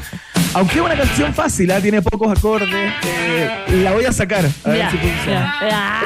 Aunque 0.52 0.74
es 0.74 0.80
una 0.82 0.94
canción 0.94 1.32
fácil, 1.32 1.70
¿ah? 1.70 1.80
tiene 1.80 2.02
pocos 2.02 2.36
acordes, 2.36 2.92
eh, 3.06 3.80
la 3.82 3.92
voy 3.92 4.04
a 4.04 4.12
sacar. 4.12 4.44
A 4.64 4.68
ver 4.68 4.90
si 4.90 4.98
funciona. 4.98 5.54
ya. 5.62 6.02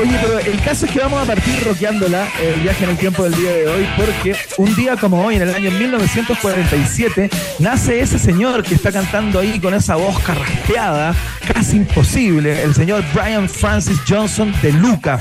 Oye, 0.00 0.16
pero 0.22 0.38
el 0.38 0.60
caso 0.60 0.86
es 0.86 0.92
que 0.92 1.00
vamos 1.00 1.20
a 1.20 1.24
partir 1.24 1.60
rockeándola 1.64 2.24
eh, 2.40 2.52
el 2.54 2.60
viaje 2.60 2.84
en 2.84 2.90
el 2.90 2.96
tiempo 2.96 3.24
del 3.24 3.34
día 3.34 3.50
de 3.50 3.66
hoy, 3.66 3.88
porque 3.96 4.36
un 4.56 4.72
día 4.76 4.96
como 4.96 5.24
hoy, 5.24 5.34
en 5.36 5.42
el 5.42 5.52
año 5.52 5.72
1947, 5.72 7.28
nace 7.58 7.98
ese 7.98 8.16
señor 8.16 8.62
que 8.62 8.76
está 8.76 8.92
cantando 8.92 9.40
ahí 9.40 9.58
con 9.58 9.74
esa 9.74 9.96
voz 9.96 10.16
carraspeada, 10.20 11.16
casi 11.52 11.78
imposible, 11.78 12.62
el 12.62 12.76
señor 12.76 13.02
Brian 13.12 13.48
Francis 13.48 13.98
Johnson 14.08 14.54
de 14.62 14.70
Luca. 14.72 15.18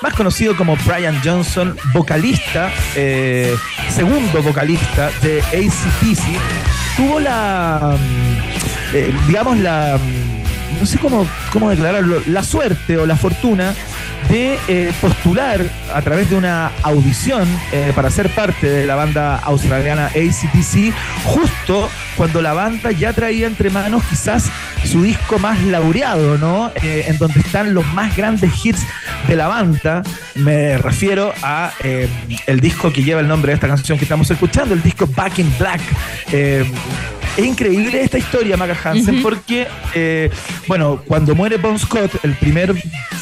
Más 0.00 0.14
conocido 0.14 0.56
como 0.56 0.74
Brian 0.86 1.20
Johnson, 1.22 1.76
vocalista, 1.92 2.72
eh, 2.96 3.54
segundo 3.90 4.42
vocalista 4.42 5.10
de 5.20 5.42
ACDC, 5.42 6.38
tuvo 6.96 7.20
la, 7.20 7.98
mm, 7.98 8.96
eh, 8.96 9.14
digamos, 9.26 9.58
la, 9.58 9.98
mm, 9.98 10.80
no 10.80 10.86
sé 10.86 10.98
cómo, 10.98 11.26
cómo 11.52 11.68
declararlo, 11.68 12.22
la 12.26 12.42
suerte 12.42 12.96
o 12.96 13.04
la 13.04 13.16
fortuna 13.16 13.74
de 14.28 14.58
eh, 14.68 14.92
postular 15.00 15.60
a 15.92 16.02
través 16.02 16.30
de 16.30 16.36
una 16.36 16.70
audición 16.82 17.48
eh, 17.72 17.92
para 17.94 18.10
ser 18.10 18.28
parte 18.30 18.68
de 18.68 18.86
la 18.86 18.94
banda 18.94 19.36
australiana 19.36 20.06
ACDC, 20.06 20.92
justo 21.24 21.88
cuando 22.16 22.42
la 22.42 22.52
banda 22.52 22.92
ya 22.92 23.12
traía 23.12 23.46
entre 23.46 23.70
manos 23.70 24.02
quizás 24.08 24.50
su 24.84 25.02
disco 25.02 25.38
más 25.38 25.60
laureado, 25.62 26.38
¿no? 26.38 26.70
Eh, 26.82 27.06
en 27.08 27.18
donde 27.18 27.40
están 27.40 27.74
los 27.74 27.86
más 27.94 28.16
grandes 28.16 28.52
hits 28.64 28.82
de 29.28 29.36
la 29.36 29.48
banda. 29.48 30.02
Me 30.34 30.78
refiero 30.78 31.32
a 31.42 31.72
el 31.82 32.60
disco 32.60 32.92
que 32.92 33.02
lleva 33.02 33.20
el 33.20 33.28
nombre 33.28 33.50
de 33.50 33.54
esta 33.54 33.68
canción 33.68 33.98
que 33.98 34.04
estamos 34.04 34.30
escuchando, 34.30 34.74
el 34.74 34.82
disco 34.82 35.06
Back 35.06 35.38
in 35.38 35.52
Black. 35.58 35.80
Es 37.36 37.44
increíble 37.44 38.00
esta 38.00 38.16
historia, 38.18 38.56
Maca 38.56 38.76
Hansen, 38.84 39.20
porque, 39.22 39.66
eh, 39.94 40.30
bueno, 40.68 41.00
cuando 41.06 41.34
muere 41.34 41.56
Bon 41.56 41.76
Scott, 41.78 42.12
el 42.22 42.34
primer 42.34 42.72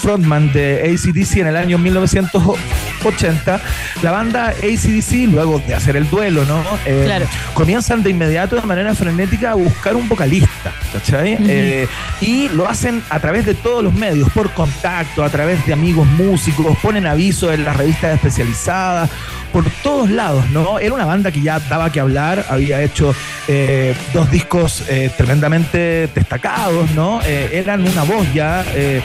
frontman 0.03 0.53
de 0.53 0.83
ACDC 0.83 1.39
en 1.41 1.47
el 1.47 1.57
año 1.57 1.79
1980, 1.79 3.61
la 4.03 4.11
banda 4.11 4.49
ACDC, 4.49 5.29
luego 5.33 5.63
de 5.67 5.75
hacer 5.75 5.97
el 5.97 6.09
duelo, 6.11 6.45
¿no? 6.45 6.63
Eh, 6.85 7.03
Claro. 7.07 7.27
Comienzan 7.55 8.03
de 8.03 8.11
inmediato, 8.11 8.57
de 8.57 8.63
manera 8.63 8.95
frenética, 8.95 9.53
a 9.53 9.55
buscar 9.55 9.97
un 9.97 10.07
vocalista, 10.09 10.73
¿cachai? 10.93 11.39
Eh, 11.41 11.89
y 12.21 12.49
lo 12.51 12.69
hacen 12.69 13.03
a 13.09 13.19
través 13.19 13.47
de 13.47 13.55
todos 13.55 13.83
los 13.83 13.95
medios, 13.95 14.31
por 14.33 14.51
contacto, 14.53 15.25
a 15.25 15.31
través 15.31 15.65
de 15.67 15.73
amigos 15.73 16.07
músicos, 16.07 16.77
ponen 16.83 17.07
avisos 17.07 17.53
en 17.55 17.65
las 17.65 17.77
revistas 17.77 18.15
especializadas, 18.15 19.09
por 19.53 19.69
todos 19.83 20.11
lados, 20.11 20.49
¿no? 20.51 20.79
Era 20.79 20.95
una 20.95 21.05
banda 21.05 21.31
que 21.31 21.43
ya 21.43 21.61
daba 21.61 21.93
que 21.93 22.01
hablar, 22.01 22.47
había 22.49 22.83
hecho 22.83 23.15
eh, 23.49 23.95
dos 24.13 24.31
discos 24.31 24.85
eh, 24.89 25.11
tremendamente 25.17 26.09
destacados, 26.15 26.91
¿no? 26.93 27.21
Eh, 27.25 27.51
eran 27.53 27.87
una 27.87 28.03
voz 28.05 28.27
ya 28.33 28.65
eh, 28.75 29.03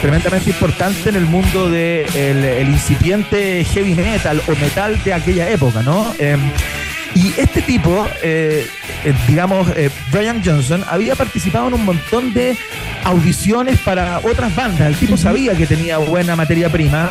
tremendamente 0.00 0.50
importante 0.50 1.08
en 1.10 1.16
el 1.16 1.26
mundo 1.26 1.68
del 1.68 2.06
de 2.12 2.66
incipiente 2.70 3.64
heavy 3.64 3.94
metal 3.94 4.40
o 4.46 4.52
metal 4.52 5.02
de 5.04 5.12
aquella 5.12 5.50
época, 5.50 5.82
¿no? 5.82 6.14
Y 7.14 7.34
este 7.38 7.60
tipo, 7.62 8.06
eh, 8.22 8.66
eh, 9.04 9.14
digamos, 9.26 9.68
eh, 9.76 9.90
Brian 10.12 10.40
Johnson, 10.44 10.84
había 10.88 11.16
participado 11.16 11.68
en 11.68 11.74
un 11.74 11.84
montón 11.84 12.32
de 12.32 12.56
audiciones 13.04 13.78
para 13.80 14.20
otras 14.20 14.54
bandas. 14.54 14.86
El 14.86 14.96
tipo 14.96 15.16
sabía 15.16 15.54
que 15.54 15.66
tenía 15.66 15.98
buena 15.98 16.36
materia 16.36 16.68
prima. 16.70 17.10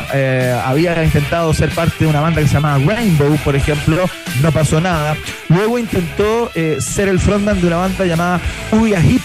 había 0.64 1.02
intentado 1.02 1.52
ser 1.52 1.70
parte 1.70 2.04
de 2.04 2.06
una 2.06 2.20
banda 2.20 2.40
que 2.40 2.48
se 2.48 2.54
llamaba 2.54 2.82
Rainbow, 2.84 3.36
por 3.44 3.56
ejemplo. 3.56 4.08
No 4.42 4.52
pasó 4.52 4.80
nada. 4.80 5.16
Luego 5.48 5.78
intentó 5.78 6.50
ser 6.78 7.08
el 7.08 7.18
frontman 7.18 7.60
de 7.60 7.66
una 7.66 7.76
banda 7.76 8.04
llamada 8.04 8.40
Uya 8.72 9.00
Hip. 9.00 9.22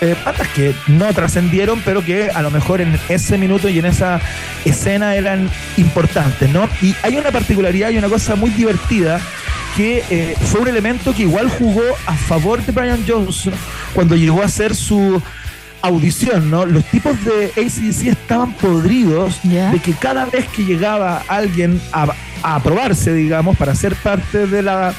Eh, 0.00 0.14
bandas 0.24 0.48
que 0.48 0.74
no 0.86 1.12
trascendieron, 1.12 1.80
pero 1.84 2.04
que 2.04 2.30
a 2.30 2.42
lo 2.42 2.50
mejor 2.50 2.80
en 2.80 2.98
ese 3.08 3.36
minuto 3.36 3.68
y 3.68 3.78
en 3.78 3.86
esa 3.86 4.20
escena 4.64 5.16
eran 5.16 5.50
importantes, 5.76 6.50
¿no? 6.50 6.68
Y 6.80 6.94
hay 7.02 7.16
una 7.16 7.30
particularidad 7.30 7.90
y 7.90 7.98
una 7.98 8.08
cosa 8.08 8.36
muy 8.36 8.50
divertida 8.50 9.20
que 9.76 10.04
eh, 10.10 10.36
fue 10.46 10.60
un 10.60 10.68
elemento 10.68 11.14
que 11.14 11.22
igual 11.22 11.48
jugó 11.48 11.82
a 12.06 12.14
favor 12.14 12.64
de 12.64 12.72
Brian 12.72 13.04
Johnson 13.06 13.52
cuando 13.94 14.16
llegó 14.16 14.42
a 14.42 14.46
hacer 14.46 14.74
su 14.74 15.22
audición, 15.82 16.50
¿no? 16.50 16.66
Los 16.66 16.84
tipos 16.84 17.16
de 17.24 17.46
ACDC 17.56 18.06
estaban 18.08 18.52
podridos 18.54 19.40
de 19.42 19.78
que 19.82 19.92
cada 19.92 20.26
vez 20.26 20.46
que 20.48 20.64
llegaba 20.64 21.22
alguien 21.28 21.80
a, 21.92 22.08
a 22.42 22.56
aprobarse, 22.56 23.12
digamos, 23.14 23.56
para 23.56 23.74
ser 23.74 23.94
parte 23.96 24.46
de 24.46 24.62
la 24.62 24.92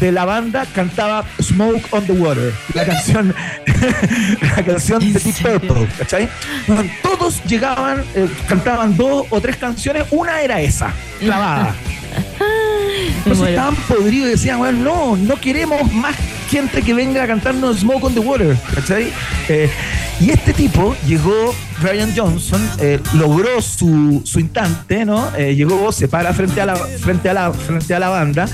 de 0.00 0.12
la 0.12 0.24
banda 0.24 0.66
cantaba 0.74 1.24
Smoke 1.40 1.88
on 1.90 2.06
the 2.06 2.12
Water, 2.12 2.52
la 2.74 2.84
canción, 2.84 3.34
la 4.56 4.64
canción 4.64 5.12
de 5.12 5.18
Deep 5.18 5.42
Purple, 5.42 5.88
¿cachai? 5.98 6.28
Bueno, 6.66 6.90
todos 7.02 7.42
llegaban, 7.44 8.04
eh, 8.14 8.28
cantaban 8.48 8.96
dos 8.96 9.26
o 9.30 9.40
tres 9.40 9.56
canciones, 9.56 10.06
una 10.10 10.40
era 10.40 10.60
esa, 10.60 10.92
clavada. 11.18 11.74
Entonces 13.18 13.38
muero. 13.38 13.48
estaban 13.48 13.76
podridos 13.76 14.28
y 14.28 14.30
decían, 14.32 14.58
bueno, 14.58 14.78
no, 14.78 15.16
no 15.16 15.40
queremos 15.40 15.92
más 15.92 16.16
gente 16.48 16.82
que 16.82 16.94
venga 16.94 17.22
a 17.22 17.26
cantarnos 17.26 17.78
Smoke 17.80 18.04
on 18.04 18.14
the 18.14 18.20
Water, 18.20 18.56
¿cachai? 18.74 19.12
Eh, 19.48 19.70
y 20.18 20.30
este 20.30 20.54
tipo 20.54 20.96
llegó, 21.06 21.54
Brian 21.82 22.10
Johnson, 22.16 22.60
eh, 22.78 22.98
logró 23.14 23.60
su, 23.60 24.22
su 24.24 24.40
instante, 24.40 25.04
¿no? 25.04 25.30
Eh, 25.36 25.54
llegó, 25.54 25.92
se 25.92 26.08
para 26.08 26.32
frente 26.32 26.60
a 26.60 26.66
la, 26.66 26.76
frente 26.76 27.28
a 27.28 27.34
la, 27.34 27.52
frente 27.52 27.94
a 27.94 27.98
la 27.98 28.08
banda 28.08 28.48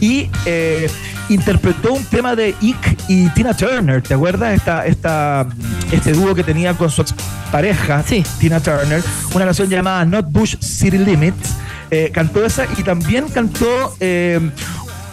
y 0.00 0.28
eh, 0.44 0.90
interpretó 1.28 1.92
un 1.92 2.04
tema 2.04 2.34
de 2.34 2.54
Ike 2.60 2.96
y 3.08 3.28
Tina 3.28 3.56
Turner, 3.56 4.02
¿te 4.02 4.14
acuerdas? 4.14 4.54
Esta, 4.54 4.86
esta, 4.86 5.46
este 5.92 6.12
dúo 6.12 6.34
que 6.34 6.42
tenía 6.42 6.74
con 6.74 6.90
su 6.90 7.04
pareja, 7.52 8.02
Tina 8.40 8.58
Turner, 8.58 9.00
una 9.34 9.44
canción 9.44 9.68
llamada 9.68 10.04
Not 10.04 10.26
Bush 10.32 10.56
City 10.58 10.98
Limits. 10.98 11.54
Eh, 11.90 12.10
cantó 12.12 12.44
esa 12.44 12.66
y 12.78 12.82
también 12.82 13.28
cantó 13.28 13.94
eh, 14.00 14.40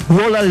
Lola, 0.09 0.41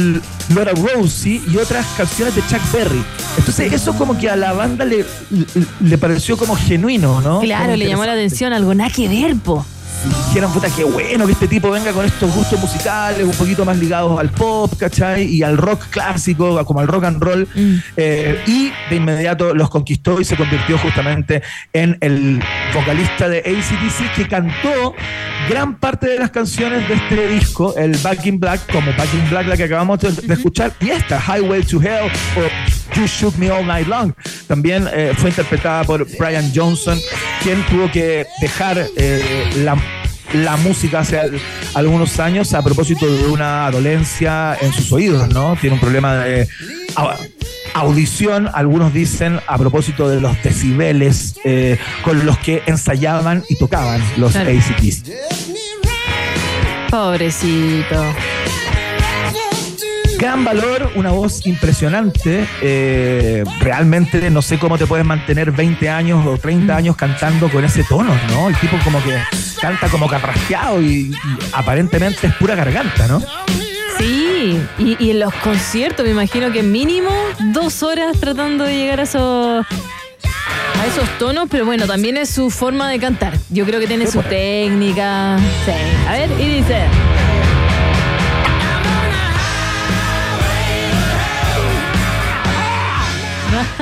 Laura 0.54 0.72
Rosie 0.72 1.40
y 1.50 1.56
otras 1.56 1.86
canciones 1.96 2.34
de 2.34 2.42
Chuck 2.42 2.60
Berry. 2.72 3.02
Entonces 3.38 3.72
eso 3.72 3.94
como 3.94 4.16
que 4.18 4.28
a 4.30 4.36
la 4.36 4.52
banda 4.52 4.84
le, 4.84 5.04
le, 5.30 5.46
le 5.80 5.98
pareció 5.98 6.36
como 6.36 6.56
genuino, 6.56 7.20
¿no? 7.20 7.40
Claro, 7.40 7.64
Como 7.66 7.76
le 7.76 7.88
llamó 7.88 8.04
la 8.04 8.12
atención 8.12 8.52
algo, 8.52 8.74
nada 8.74 8.90
que 8.90 9.08
ver, 9.08 9.36
po. 9.36 9.64
Dijeron, 10.28 10.52
puta, 10.52 10.68
qué 10.74 10.84
bueno 10.84 11.26
que 11.26 11.32
este 11.32 11.48
tipo 11.48 11.70
venga 11.70 11.92
con 11.92 12.04
estos 12.06 12.34
gustos 12.34 12.58
musicales 12.60 13.24
un 13.24 13.32
poquito 13.32 13.64
más 13.64 13.76
ligados 13.76 14.18
al 14.18 14.30
pop, 14.30 14.72
¿cachai? 14.78 15.24
Y 15.24 15.42
al 15.42 15.56
rock 15.56 15.86
clásico, 15.90 16.64
como 16.64 16.80
al 16.80 16.88
rock 16.88 17.04
and 17.04 17.22
roll. 17.22 17.48
Eh, 17.96 18.42
y 18.46 18.70
de 18.88 18.96
inmediato 18.96 19.54
los 19.54 19.70
conquistó 19.70 20.20
y 20.20 20.24
se 20.24 20.36
convirtió 20.36 20.78
justamente 20.78 21.42
en 21.72 21.98
el 22.00 22.42
vocalista 22.74 23.28
de 23.28 23.38
ACDC 23.38 24.14
que 24.14 24.28
cantó 24.28 24.94
gran 25.48 25.76
parte 25.76 26.06
de 26.06 26.18
las 26.18 26.30
canciones 26.30 26.88
de 26.88 26.94
este 26.94 27.28
disco, 27.28 27.74
el 27.76 27.96
Back 27.98 28.24
in 28.26 28.38
Black, 28.38 28.70
como 28.72 28.92
Back 28.92 29.12
in 29.14 29.30
Black, 29.30 29.46
la 29.46 29.56
que 29.56 29.64
acabamos 29.64 29.98
de, 30.00 30.12
de 30.12 30.34
escuchar, 30.34 30.72
y 30.80 30.90
esta, 30.90 31.20
Highway 31.20 31.62
to 31.62 31.82
Hell, 31.82 32.10
o 32.36 32.96
You 32.96 33.06
Shook 33.06 33.36
Me 33.36 33.50
All 33.50 33.66
Night 33.66 33.86
Long, 33.86 34.12
también 34.46 34.88
eh, 34.92 35.12
fue 35.16 35.30
interpretada 35.30 35.84
por 35.84 36.06
Brian 36.18 36.50
Johnson, 36.54 36.98
quien 37.42 37.64
tuvo 37.66 37.90
que 37.90 38.26
dejar 38.40 38.86
eh, 38.96 39.50
la 39.64 39.76
la 40.34 40.56
música 40.56 41.00
hace 41.00 41.18
al- 41.18 41.40
algunos 41.74 42.18
años 42.20 42.52
a 42.54 42.62
propósito 42.62 43.06
de 43.12 43.26
una 43.26 43.70
dolencia 43.70 44.56
en 44.60 44.72
sus 44.72 44.90
oídos, 44.92 45.28
¿no? 45.28 45.56
Tiene 45.60 45.74
un 45.74 45.80
problema 45.80 46.14
de 46.16 46.48
au- 46.96 47.16
audición, 47.74 48.48
algunos 48.52 48.92
dicen, 48.92 49.40
a 49.46 49.56
propósito 49.58 50.08
de 50.08 50.20
los 50.20 50.40
decibeles 50.42 51.34
eh, 51.44 51.78
con 52.02 52.24
los 52.26 52.38
que 52.38 52.62
ensayaban 52.66 53.44
y 53.48 53.56
tocaban 53.56 54.02
los 54.16 54.32
Claro. 54.32 54.50
ACDC. 54.50 55.12
Pobrecito. 56.90 58.04
Gran 60.20 60.44
valor, 60.44 60.90
una 60.96 61.12
voz 61.12 61.46
impresionante. 61.46 62.46
eh, 62.60 63.42
realmente 63.60 64.28
no 64.30 64.42
sé 64.42 64.58
cómo 64.58 64.76
te 64.76 64.86
puedes 64.86 65.06
mantener 65.06 65.50
20 65.50 65.88
años 65.88 66.26
o 66.26 66.36
30 66.36 66.76
años 66.76 66.94
cantando 66.94 67.48
con 67.48 67.64
ese 67.64 67.84
tono, 67.84 68.14
¿no? 68.28 68.48
El 68.50 68.56
tipo 68.56 68.76
como 68.84 69.02
que 69.02 69.18
canta 69.60 69.88
como 69.88 70.06
carraspeado 70.08 70.80
y, 70.82 70.86
y 70.86 71.14
aparentemente 71.52 72.26
es 72.26 72.34
pura 72.34 72.54
garganta, 72.54 73.06
¿no? 73.08 73.22
Sí, 73.98 74.60
y, 74.78 74.96
y 75.02 75.10
en 75.10 75.20
los 75.20 75.32
conciertos 75.36 76.04
me 76.04 76.12
imagino 76.12 76.52
que 76.52 76.62
mínimo 76.62 77.10
dos 77.54 77.82
horas 77.82 78.18
tratando 78.20 78.64
de 78.64 78.74
llegar 78.76 79.00
a 79.00 79.04
esos 79.04 79.66
a 80.80 80.86
esos 80.86 81.08
tonos, 81.18 81.48
pero 81.50 81.64
bueno, 81.64 81.86
también 81.86 82.16
es 82.18 82.28
su 82.30 82.50
forma 82.50 82.90
de 82.90 82.98
cantar. 82.98 83.34
Yo 83.50 83.64
creo 83.66 83.80
que 83.80 83.86
tiene 83.86 84.06
su 84.06 84.22
técnica. 84.22 85.38
Sí. 85.64 85.72
A 86.08 86.12
ver, 86.12 86.30
y 86.38 86.56
dice. 86.56 86.84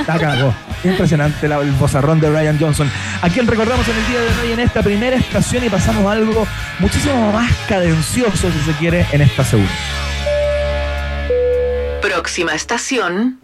La 0.08 0.18
cagó. 0.18 0.54
Impresionante 0.84 1.46
la- 1.48 1.58
el 1.60 1.70
bozarrón 1.72 2.18
de 2.18 2.30
Ryan 2.30 2.58
Johnson. 2.58 2.90
A 3.20 3.28
quien 3.28 3.46
recordamos 3.46 3.86
en 3.88 3.96
el 3.96 4.06
día 4.06 4.20
de 4.20 4.40
hoy 4.46 4.52
en 4.52 4.60
esta 4.60 4.82
primera 4.82 5.16
estación 5.16 5.64
y 5.64 5.68
pasamos 5.68 6.04
a 6.06 6.12
algo 6.12 6.46
muchísimo 6.78 7.30
más 7.32 7.52
cadencioso, 7.68 8.50
si 8.50 8.60
se 8.64 8.72
quiere, 8.78 9.06
en 9.12 9.20
esta 9.20 9.44
segunda. 9.44 9.70
Próxima 12.00 12.54
estación. 12.54 13.38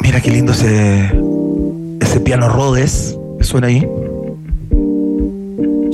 Mira 0.00 0.20
qué 0.20 0.30
lindo 0.30 0.52
ese, 0.52 1.10
ese 2.00 2.20
piano 2.20 2.48
Rhodes 2.48 3.16
que 3.38 3.44
suena 3.44 3.68
ahí. 3.68 3.86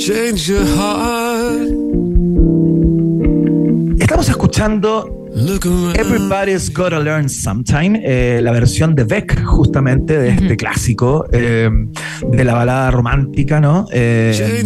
Change 0.08 0.46
your 0.46 0.64
heart. 0.64 1.68
Estamos 4.00 4.26
escuchando 4.30 5.28
Everybody's 5.94 6.72
Gotta 6.72 6.98
Learn 6.98 7.28
Sometime, 7.28 8.00
eh, 8.02 8.40
la 8.42 8.52
versión 8.52 8.94
de 8.94 9.04
Beck, 9.04 9.44
justamente, 9.44 10.18
de 10.18 10.30
este 10.30 10.56
clásico 10.56 11.26
eh, 11.30 11.68
de 12.26 12.44
la 12.44 12.54
balada 12.54 12.90
romántica, 12.90 13.60
¿no? 13.60 13.86
Eh, 13.92 14.64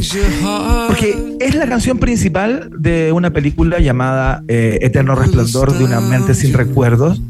porque 0.87 1.37
es 1.41 1.55
la 1.57 1.67
canción 1.67 1.99
principal 1.99 2.71
de 2.79 3.11
una 3.11 3.31
película 3.31 3.81
llamada 3.81 4.45
eh, 4.47 4.79
Eterno 4.81 5.17
Resplandor 5.17 5.77
de 5.77 5.85
una 5.85 6.01
mente 6.01 6.35
sin 6.35 6.55
recuerdos. 6.55 7.21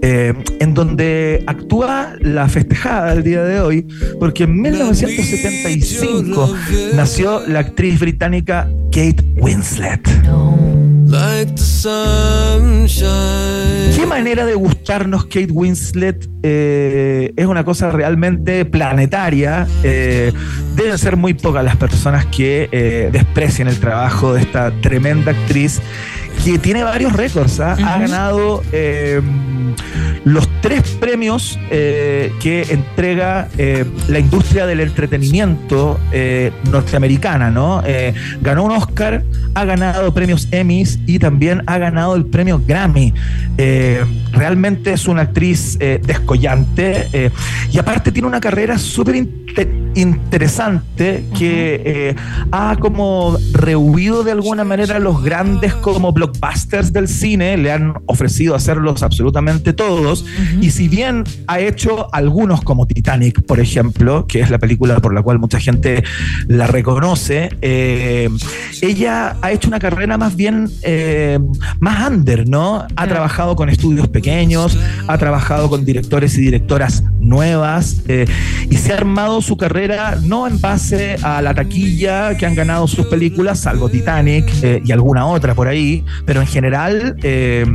Eh, 0.00 0.32
en 0.60 0.74
donde 0.74 1.42
actúa 1.46 2.12
la 2.20 2.48
festejada 2.48 3.14
del 3.14 3.24
día 3.24 3.42
de 3.42 3.60
hoy, 3.60 3.86
porque 4.20 4.44
en 4.44 4.60
1975 4.60 6.54
nació 6.94 7.42
la 7.48 7.60
actriz 7.60 7.98
británica 7.98 8.70
Kate 8.92 9.24
Winslet. 9.36 10.08
Qué 13.96 14.06
manera 14.06 14.46
de 14.46 14.54
gustarnos 14.54 15.24
Kate 15.24 15.50
Winslet 15.50 16.28
eh, 16.44 17.32
es 17.36 17.46
una 17.46 17.64
cosa 17.64 17.90
realmente 17.90 18.64
planetaria. 18.66 19.66
Eh, 19.82 20.32
deben 20.76 20.96
ser 20.96 21.16
muy 21.16 21.34
pocas 21.34 21.64
las 21.64 21.76
personas 21.76 22.24
que 22.26 23.08
desprecian 23.12 23.66
el 23.66 23.80
trabajo 23.80 24.34
de 24.34 24.42
esta 24.42 24.70
tremenda 24.80 25.32
actriz 25.32 25.80
que 26.44 26.58
tiene 26.58 26.82
varios 26.82 27.12
récords. 27.12 27.60
¿ah? 27.60 27.72
Ha 27.72 27.98
ganado 27.98 28.62
eh, 28.72 29.20
los 30.24 30.48
tres 30.60 30.82
premios 31.00 31.58
eh, 31.70 32.32
que 32.40 32.62
entrega 32.70 33.48
eh, 33.58 33.84
la 34.08 34.18
industria 34.18 34.66
del 34.66 34.80
entretenimiento 34.80 35.98
norteamericana, 36.70 37.50
¿no? 37.50 37.82
Ganó 38.40 38.64
un 38.64 38.72
Oscar, 38.72 39.24
ha 39.54 39.64
ganado 39.64 40.12
premios 40.12 40.48
Emmys 40.50 40.98
y 41.06 41.18
también 41.18 41.62
ha 41.66 41.78
ganado 41.78 42.16
el 42.16 42.26
premio 42.26 42.60
Grammy. 42.66 43.14
Realmente 44.32 44.92
es 44.92 45.06
una 45.06 45.22
actriz 45.22 45.78
descollante 45.78 47.30
y 47.72 47.78
aparte 47.78 48.12
tiene 48.12 48.28
una 48.28 48.40
carrera 48.40 48.78
súper 48.78 49.16
inte- 49.16 49.68
interesante 49.94 51.24
que 51.36 52.14
ha 52.52 52.76
como 52.78 53.36
rehuido 53.52 54.22
de 54.22 54.32
alguna 54.32 54.64
manera 54.64 54.98
los 54.98 55.22
grandes 55.22 55.74
como 55.74 56.12
blockbusters 56.28 56.92
del 56.92 57.08
cine, 57.08 57.56
le 57.56 57.72
han 57.72 57.94
ofrecido 58.06 58.54
hacerlos 58.54 59.02
absolutamente 59.02 59.72
todos. 59.72 60.24
Y 60.60 60.70
si 60.70 60.88
bien 60.88 61.24
ha 61.46 61.60
hecho 61.60 62.12
algunos 62.14 62.62
como 62.62 62.86
Titanic, 62.86 63.42
por 63.42 63.60
ejemplo, 63.60 64.26
que 64.26 64.40
es 64.40 64.50
la 64.50 64.58
película 64.58 65.00
por 65.00 65.14
la 65.14 65.22
cual 65.22 65.38
mucha 65.38 65.60
gente 65.60 66.04
la 66.46 66.66
reconoce, 66.66 67.50
eh, 67.62 68.28
ella 68.82 69.36
ha 69.40 69.52
hecho 69.52 69.68
una 69.68 69.78
carrera 69.78 70.18
más 70.18 70.36
bien 70.36 70.70
eh, 70.82 71.38
más 71.80 72.08
under, 72.10 72.48
¿no? 72.48 72.86
Ha 72.96 73.06
trabajado 73.06 73.56
con 73.56 73.68
estudios 73.68 74.08
pequeños, 74.08 74.78
ha 75.06 75.18
trabajado 75.18 75.68
con 75.68 75.84
directores 75.84 76.36
y 76.38 76.42
directoras 76.42 77.02
nuevas 77.28 78.02
eh, 78.08 78.26
y 78.70 78.76
se 78.76 78.92
ha 78.92 78.96
armado 78.96 79.40
su 79.40 79.56
carrera 79.56 80.18
no 80.22 80.46
en 80.46 80.60
base 80.60 81.16
a 81.22 81.42
la 81.42 81.54
taquilla 81.54 82.36
que 82.36 82.46
han 82.46 82.54
ganado 82.54 82.86
sus 82.88 83.06
películas, 83.06 83.60
salvo 83.60 83.88
Titanic 83.88 84.50
eh, 84.62 84.82
y 84.84 84.92
alguna 84.92 85.26
otra 85.26 85.54
por 85.54 85.68
ahí, 85.68 86.04
pero 86.24 86.40
en 86.40 86.46
general 86.46 87.16
eh, 87.22 87.66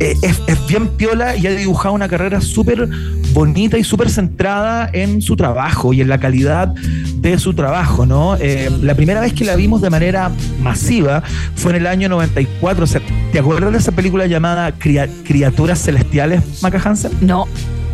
es, 0.00 0.40
bien 0.68 0.88
piola 0.88 1.36
y 1.36 1.46
ha 1.46 1.50
dibujado 1.50 1.94
una 1.94 2.08
carrera 2.08 2.40
súper 2.40 2.88
bonita 3.32 3.78
y 3.78 3.84
súper 3.84 4.10
centrada 4.10 4.88
en 4.92 5.20
su 5.22 5.36
trabajo 5.36 5.92
y 5.92 6.00
en 6.00 6.08
la 6.08 6.18
calidad 6.18 6.68
de 7.16 7.38
su 7.38 7.54
trabajo, 7.54 8.06
¿no? 8.06 8.36
La 8.82 8.94
primera 8.94 9.20
vez 9.20 9.32
que 9.32 9.44
la 9.44 9.56
vimos 9.56 9.80
de 9.80 9.90
manera 9.90 10.30
masiva 10.62 11.22
fue 11.56 11.72
en 11.72 11.78
el 11.78 11.86
año 11.86 12.08
94. 12.08 12.84
O 12.84 12.86
sea, 12.86 13.00
¿Te 13.34 13.40
acuerdas 13.40 13.72
de 13.72 13.78
esa 13.78 13.90
película 13.90 14.26
llamada 14.28 14.70
Cria- 14.78 15.08
Criaturas 15.24 15.82
Celestiales, 15.82 16.62
Maca 16.62 16.80
Hansen? 16.84 17.10
No. 17.20 17.48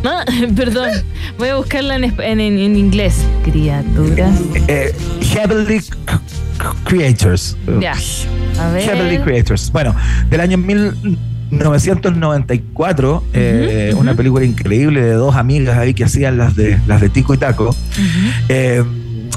Ah, 0.05 0.25
perdón, 0.57 0.91
voy 1.39 1.49
a 1.49 1.57
buscarla 1.57 1.97
en, 1.97 2.05
en- 2.21 2.41
en- 2.41 2.77
inglés. 2.77 3.15
Criaturas. 3.45 4.39
Eh, 4.69 4.95
Heavenly 5.33 5.81
Creators. 6.85 7.57
Ya. 7.81 7.95
A 8.59 8.71
ver. 8.71 8.83
Heavenly 8.83 9.19
Creators. 9.19 9.71
Bueno, 9.73 9.95
del 10.31 10.41
año 10.41 10.57
1994, 10.59 13.25
eh, 13.33 13.95
una 13.97 14.15
película 14.15 14.45
increíble 14.45 15.01
de 15.03 15.13
dos 15.13 15.35
amigas 15.37 15.79
ahí 15.79 15.95
que 15.95 16.05
hacían 16.05 16.37
las 16.39 16.55
de, 16.57 16.79
las 16.87 17.01
de 17.01 17.09
Tico 17.09 17.33
y 17.35 17.39
Taco. 17.39 17.75
Eh, 18.49 18.83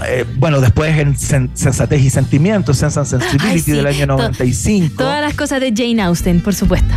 eh, 0.07 0.25
bueno, 0.37 0.59
después 0.61 0.97
en 0.97 1.15
Sen- 1.15 1.49
Sensatez 1.53 2.01
y 2.01 2.09
Sentimientos, 2.09 2.77
Sense 2.77 2.99
and 2.99 3.07
Sensibility 3.07 3.47
Ay, 3.47 3.59
sí. 3.59 3.71
del 3.71 3.85
año 3.87 4.07
To- 4.07 4.17
95. 4.17 4.95
Todas 4.97 5.21
las 5.21 5.33
cosas 5.35 5.61
de 5.61 5.71
Jane 5.75 6.01
Austen, 6.01 6.41
por 6.41 6.53
supuesto. 6.55 6.93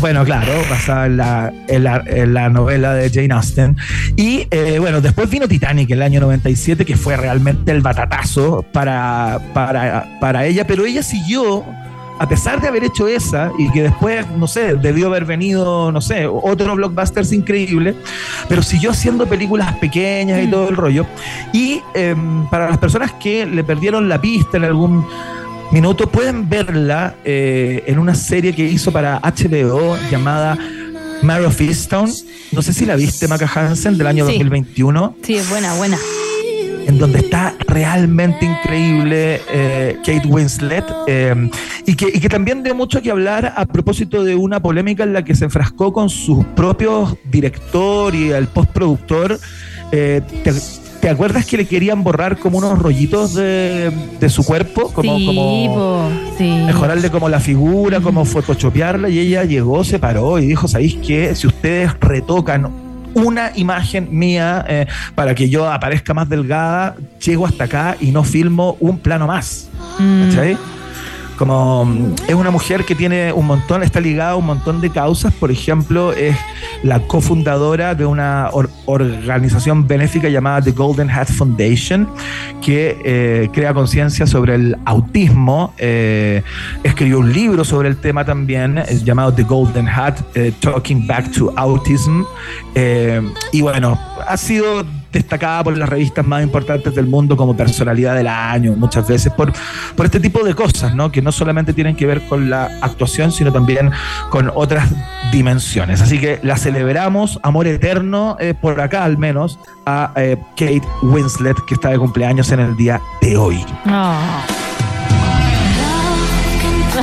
Bueno, 0.00 0.24
claro, 0.24 0.52
basada 0.68 1.06
en 1.06 1.16
la, 1.16 1.52
en 1.68 1.84
la, 1.84 2.02
en 2.06 2.34
la 2.34 2.48
novela 2.48 2.94
de 2.94 3.10
Jane 3.10 3.32
Austen. 3.32 3.76
Y 4.16 4.46
eh, 4.50 4.78
bueno, 4.80 5.00
después 5.00 5.30
vino 5.30 5.46
Titanic 5.46 5.90
el 5.90 6.02
año 6.02 6.20
97, 6.20 6.84
que 6.84 6.96
fue 6.96 7.16
realmente 7.16 7.70
el 7.70 7.80
batatazo 7.80 8.64
para, 8.72 9.40
para, 9.54 10.18
para 10.20 10.46
ella, 10.46 10.66
pero 10.66 10.84
ella 10.84 11.02
siguió, 11.04 11.64
a 12.18 12.28
pesar 12.28 12.60
de 12.60 12.66
haber 12.66 12.84
hecho 12.84 13.06
esa, 13.06 13.52
y 13.56 13.70
que 13.70 13.84
después, 13.84 14.26
no 14.36 14.48
sé, 14.48 14.74
debió 14.74 15.06
haber 15.06 15.24
venido, 15.24 15.92
no 15.92 16.00
sé, 16.00 16.26
otro 16.26 16.74
blockbusters 16.74 17.32
increíble, 17.32 17.94
pero 18.48 18.62
siguió 18.64 18.90
haciendo 18.90 19.26
películas 19.26 19.76
pequeñas 19.76 20.42
y 20.42 20.48
todo 20.48 20.68
el 20.68 20.76
rollo. 20.76 21.06
Y 21.52 21.80
em, 21.94 22.48
para 22.50 22.68
las 22.68 22.78
personas 22.78 23.12
que 23.12 23.46
le 23.46 23.62
perdieron 23.62 24.08
la 24.08 24.20
pista 24.20 24.56
en 24.56 24.64
algún 24.64 25.06
minuto, 25.72 26.08
pueden 26.08 26.48
verla 26.48 27.14
eh, 27.24 27.84
en 27.86 27.98
una 27.98 28.14
serie 28.14 28.54
que 28.54 28.64
hizo 28.64 28.90
para 28.92 29.20
HBO 29.20 29.96
llamada 30.10 30.56
Mare 31.22 31.46
of 31.46 31.60
Easttown. 31.60 32.10
No 32.52 32.62
sé 32.62 32.72
si 32.72 32.86
la 32.86 32.96
viste, 32.96 33.28
Maca 33.28 33.50
Hansen, 33.54 33.98
del 33.98 34.06
año 34.06 34.26
Sí. 34.26 34.32
2021, 34.32 35.16
Sí, 35.22 35.34
es 35.36 35.48
buena, 35.50 35.74
buena. 35.74 35.98
en 36.86 36.98
donde 36.98 37.18
está 37.18 37.54
realmente 37.66 38.46
increíble 38.46 39.42
eh, 39.52 39.96
Kate 40.06 40.26
Winslet 40.26 40.84
eh, 41.06 41.50
y, 41.84 41.94
que, 41.94 42.06
y 42.14 42.18
que 42.18 42.30
también 42.30 42.62
dio 42.62 42.74
mucho 42.74 43.02
que 43.02 43.10
hablar 43.10 43.52
a 43.56 43.66
propósito 43.66 44.24
de 44.24 44.34
una 44.36 44.60
polémica 44.60 45.02
en 45.02 45.12
la 45.12 45.22
que 45.22 45.34
se 45.34 45.44
enfrascó 45.44 45.92
con 45.92 46.08
sus 46.08 46.46
propios 46.56 47.14
director 47.30 48.14
y 48.14 48.30
el 48.30 48.46
postproductor. 48.46 49.38
Eh, 49.92 50.22
¿te, 50.44 50.52
te 51.00 51.08
acuerdas 51.08 51.46
que 51.46 51.56
le 51.56 51.66
querían 51.66 52.02
borrar 52.02 52.38
como 52.38 52.58
unos 52.58 52.78
rollitos 52.78 53.34
de, 53.34 53.92
de 54.18 54.28
su 54.28 54.44
cuerpo? 54.44 54.92
Como, 54.92 55.18
sí, 55.18 55.26
como 55.26 55.74
po, 55.74 56.10
sí. 56.36 56.44
mejorarle 56.66 57.10
como 57.10 57.28
la 57.28 57.40
figura, 57.40 58.00
como 58.00 58.24
photoshopearla, 58.24 59.08
y 59.08 59.18
ella 59.18 59.44
llegó, 59.44 59.84
se 59.84 59.98
paró 59.98 60.38
y 60.38 60.46
dijo, 60.46 60.68
¿sabéis 60.68 60.96
qué? 60.96 61.34
Si 61.34 61.46
ustedes 61.46 61.92
retocan 62.00 62.70
una 63.14 63.52
imagen 63.54 64.08
mía 64.10 64.64
eh, 64.68 64.86
para 65.14 65.34
que 65.34 65.48
yo 65.48 65.70
aparezca 65.70 66.14
más 66.14 66.28
delgada, 66.28 66.96
llego 67.24 67.46
hasta 67.46 67.64
acá 67.64 67.96
y 68.00 68.10
no 68.10 68.24
filmo 68.24 68.76
un 68.80 68.98
plano 68.98 69.26
más. 69.26 69.68
Mm. 69.98 70.28
¿Cachai? 70.28 70.58
Como 71.38 71.88
es 72.26 72.34
una 72.34 72.50
mujer 72.50 72.84
que 72.84 72.94
tiene 72.96 73.32
un 73.32 73.46
montón, 73.46 73.84
está 73.84 74.00
ligada 74.00 74.32
a 74.32 74.36
un 74.36 74.46
montón 74.46 74.80
de 74.80 74.90
causas. 74.90 75.32
Por 75.32 75.50
ejemplo, 75.52 76.12
es 76.12 76.36
la 76.82 76.98
cofundadora 77.00 77.94
de 77.94 78.04
una 78.04 78.48
or- 78.52 78.68
organización 78.86 79.86
benéfica 79.86 80.28
llamada 80.28 80.60
The 80.62 80.72
Golden 80.72 81.08
Hat 81.08 81.28
Foundation, 81.28 82.08
que 82.60 82.98
eh, 83.04 83.48
crea 83.52 83.72
conciencia 83.72 84.26
sobre 84.26 84.56
el 84.56 84.76
autismo. 84.84 85.72
Eh, 85.78 86.42
escribió 86.82 87.20
un 87.20 87.32
libro 87.32 87.64
sobre 87.64 87.88
el 87.88 87.96
tema 87.98 88.24
también, 88.24 88.78
eh, 88.78 89.00
llamado 89.04 89.32
The 89.32 89.44
Golden 89.44 89.88
Hat, 89.88 90.18
Talking 90.60 91.06
Back 91.06 91.30
to 91.32 91.52
Autism. 91.56 92.24
Y 93.52 93.60
bueno, 93.60 93.98
ha 94.26 94.36
sido 94.36 94.84
destacada 95.12 95.64
por 95.64 95.76
las 95.76 95.88
revistas 95.88 96.26
más 96.26 96.42
importantes 96.42 96.94
del 96.94 97.06
mundo 97.06 97.36
como 97.36 97.56
personalidad 97.56 98.14
del 98.14 98.26
año, 98.26 98.74
muchas 98.76 99.06
veces 99.08 99.32
por, 99.32 99.52
por 99.96 100.06
este 100.06 100.20
tipo 100.20 100.44
de 100.44 100.54
cosas, 100.54 100.94
¿no? 100.94 101.10
que 101.10 101.22
no 101.22 101.32
solamente 101.32 101.72
tienen 101.72 101.96
que 101.96 102.06
ver 102.06 102.26
con 102.28 102.50
la 102.50 102.70
actuación, 102.82 103.32
sino 103.32 103.52
también 103.52 103.90
con 104.30 104.50
otras 104.54 104.88
dimensiones. 105.32 106.00
Así 106.00 106.18
que 106.18 106.40
la 106.42 106.56
celebramos, 106.56 107.38
amor 107.42 107.66
eterno, 107.66 108.36
eh, 108.40 108.54
por 108.60 108.80
acá 108.80 109.04
al 109.04 109.18
menos, 109.18 109.58
a 109.86 110.12
eh, 110.16 110.36
Kate 110.56 110.82
Winslet, 111.02 111.56
que 111.66 111.74
está 111.74 111.90
de 111.90 111.98
cumpleaños 111.98 112.50
en 112.52 112.60
el 112.60 112.76
día 112.76 113.00
de 113.20 113.36
hoy. 113.36 113.64
Ah. 113.86 114.44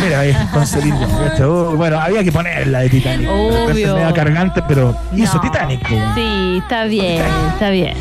Mira, 0.02 0.20
ahí, 0.20 0.36
con 0.52 0.66
Celine 0.66 0.98
Dion, 0.98 1.24
¿viste? 1.24 1.44
Oh, 1.44 1.76
bueno, 1.76 2.00
había 2.00 2.24
que 2.24 2.32
ponerla 2.32 2.80
de 2.80 2.90
Titanic. 2.90 3.30
Obvio. 3.30 3.96
Media 3.96 4.14
cargante, 4.14 4.62
pero 4.68 4.96
hizo 5.16 5.36
No. 5.36 5.42
Titanic. 5.42 5.88
Sí, 6.16 6.60
está 6.62 6.86
bien, 6.86 7.24
está 7.54 7.70
bien. 7.70 7.96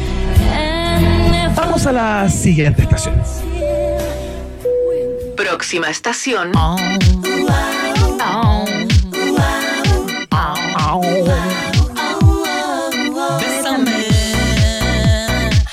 Vamos 1.55 1.87
a 1.87 1.93
la 1.93 2.29
siguiente 2.29 2.83
estación. 2.83 3.15
Próxima 5.37 5.89
estación. 5.89 6.53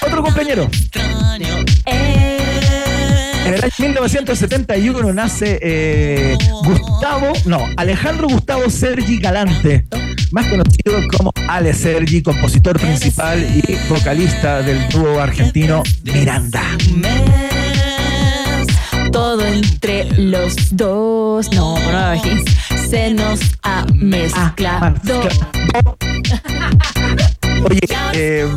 Otro 0.02 0.24
compañero. 0.24 0.70
En 3.62 3.68
el 3.68 3.74
año 3.74 4.02
1971 4.02 5.14
nace 5.14 5.60
eh, 5.62 6.38
Gustavo, 6.64 7.34
no, 7.46 7.60
Alejandro 7.78 8.28
Gustavo 8.28 8.68
Sergi 8.72 9.20
Galante, 9.20 9.86
más 10.32 10.48
conocido 10.48 11.00
como 11.16 11.32
Ale 11.48 11.72
Sergi, 11.74 12.24
compositor 12.24 12.80
principal 12.80 13.40
y 13.40 13.78
vocalista 13.88 14.64
del 14.64 14.90
dúo 14.90 15.20
argentino 15.20 15.84
Miranda. 16.04 16.64
Todo 19.12 19.46
entre 19.46 20.06
los 20.18 20.76
dos. 20.76 21.52
No, 21.52 21.78
aquí. 21.78 22.32
Se 22.90 23.14
nos 23.14 23.42
ha 23.62 23.86
mezclado. 23.94 24.96
Oye, 27.64 27.80
eh, 28.14 28.48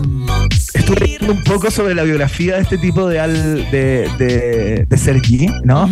estuve 0.75 1.01
leyendo 1.01 1.33
un 1.33 1.43
poco 1.45 1.71
sobre 1.71 1.95
la 1.95 2.03
biografía 2.03 2.57
de 2.57 2.63
este 2.63 2.79
tipo 2.79 3.09
de, 3.09 3.21
al, 3.21 3.71
de, 3.71 4.09
de, 4.19 4.87
de 4.89 4.97
Sergi, 4.99 5.49
¿no? 5.65 5.91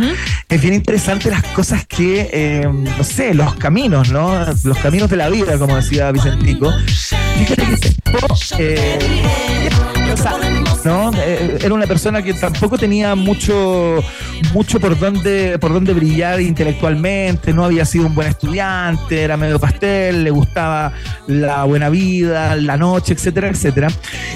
Es 0.48 0.60
bien 0.60 0.74
interesante 0.74 1.30
las 1.30 1.42
cosas 1.48 1.86
que, 1.86 2.30
eh, 2.32 2.68
no 2.68 3.04
sé, 3.04 3.34
los 3.34 3.54
caminos, 3.56 4.10
¿no? 4.10 4.44
Los 4.64 4.78
caminos 4.78 5.10
de 5.10 5.16
la 5.16 5.28
vida, 5.28 5.58
como 5.58 5.76
decía 5.76 6.10
Vicentico. 6.12 6.72
Fíjate 7.38 7.66
que 7.66 7.76
tipo, 7.76 8.18
eh, 8.58 8.98
o 10.12 10.16
sea, 10.16 10.38
¿no? 10.84 11.10
Eh, 11.14 11.58
era 11.62 11.74
una 11.74 11.86
persona 11.86 12.22
que 12.22 12.34
tampoco 12.34 12.78
tenía 12.78 13.14
mucho, 13.14 14.02
mucho 14.52 14.80
por 14.80 14.98
dónde, 14.98 15.58
por 15.58 15.72
dónde 15.72 15.92
brillar 15.92 16.40
intelectualmente, 16.40 17.52
no 17.52 17.64
había 17.64 17.84
sido 17.84 18.06
un 18.06 18.14
buen 18.14 18.28
estudiante, 18.28 19.22
era 19.22 19.36
medio 19.36 19.58
pastel, 19.58 20.24
le 20.24 20.30
gustaba 20.30 20.92
la 21.26 21.64
buena 21.64 21.88
vida, 21.88 22.56
la 22.56 22.76
noche, 22.76 23.14
etcétera, 23.14 23.48
etcétera. 23.48 23.88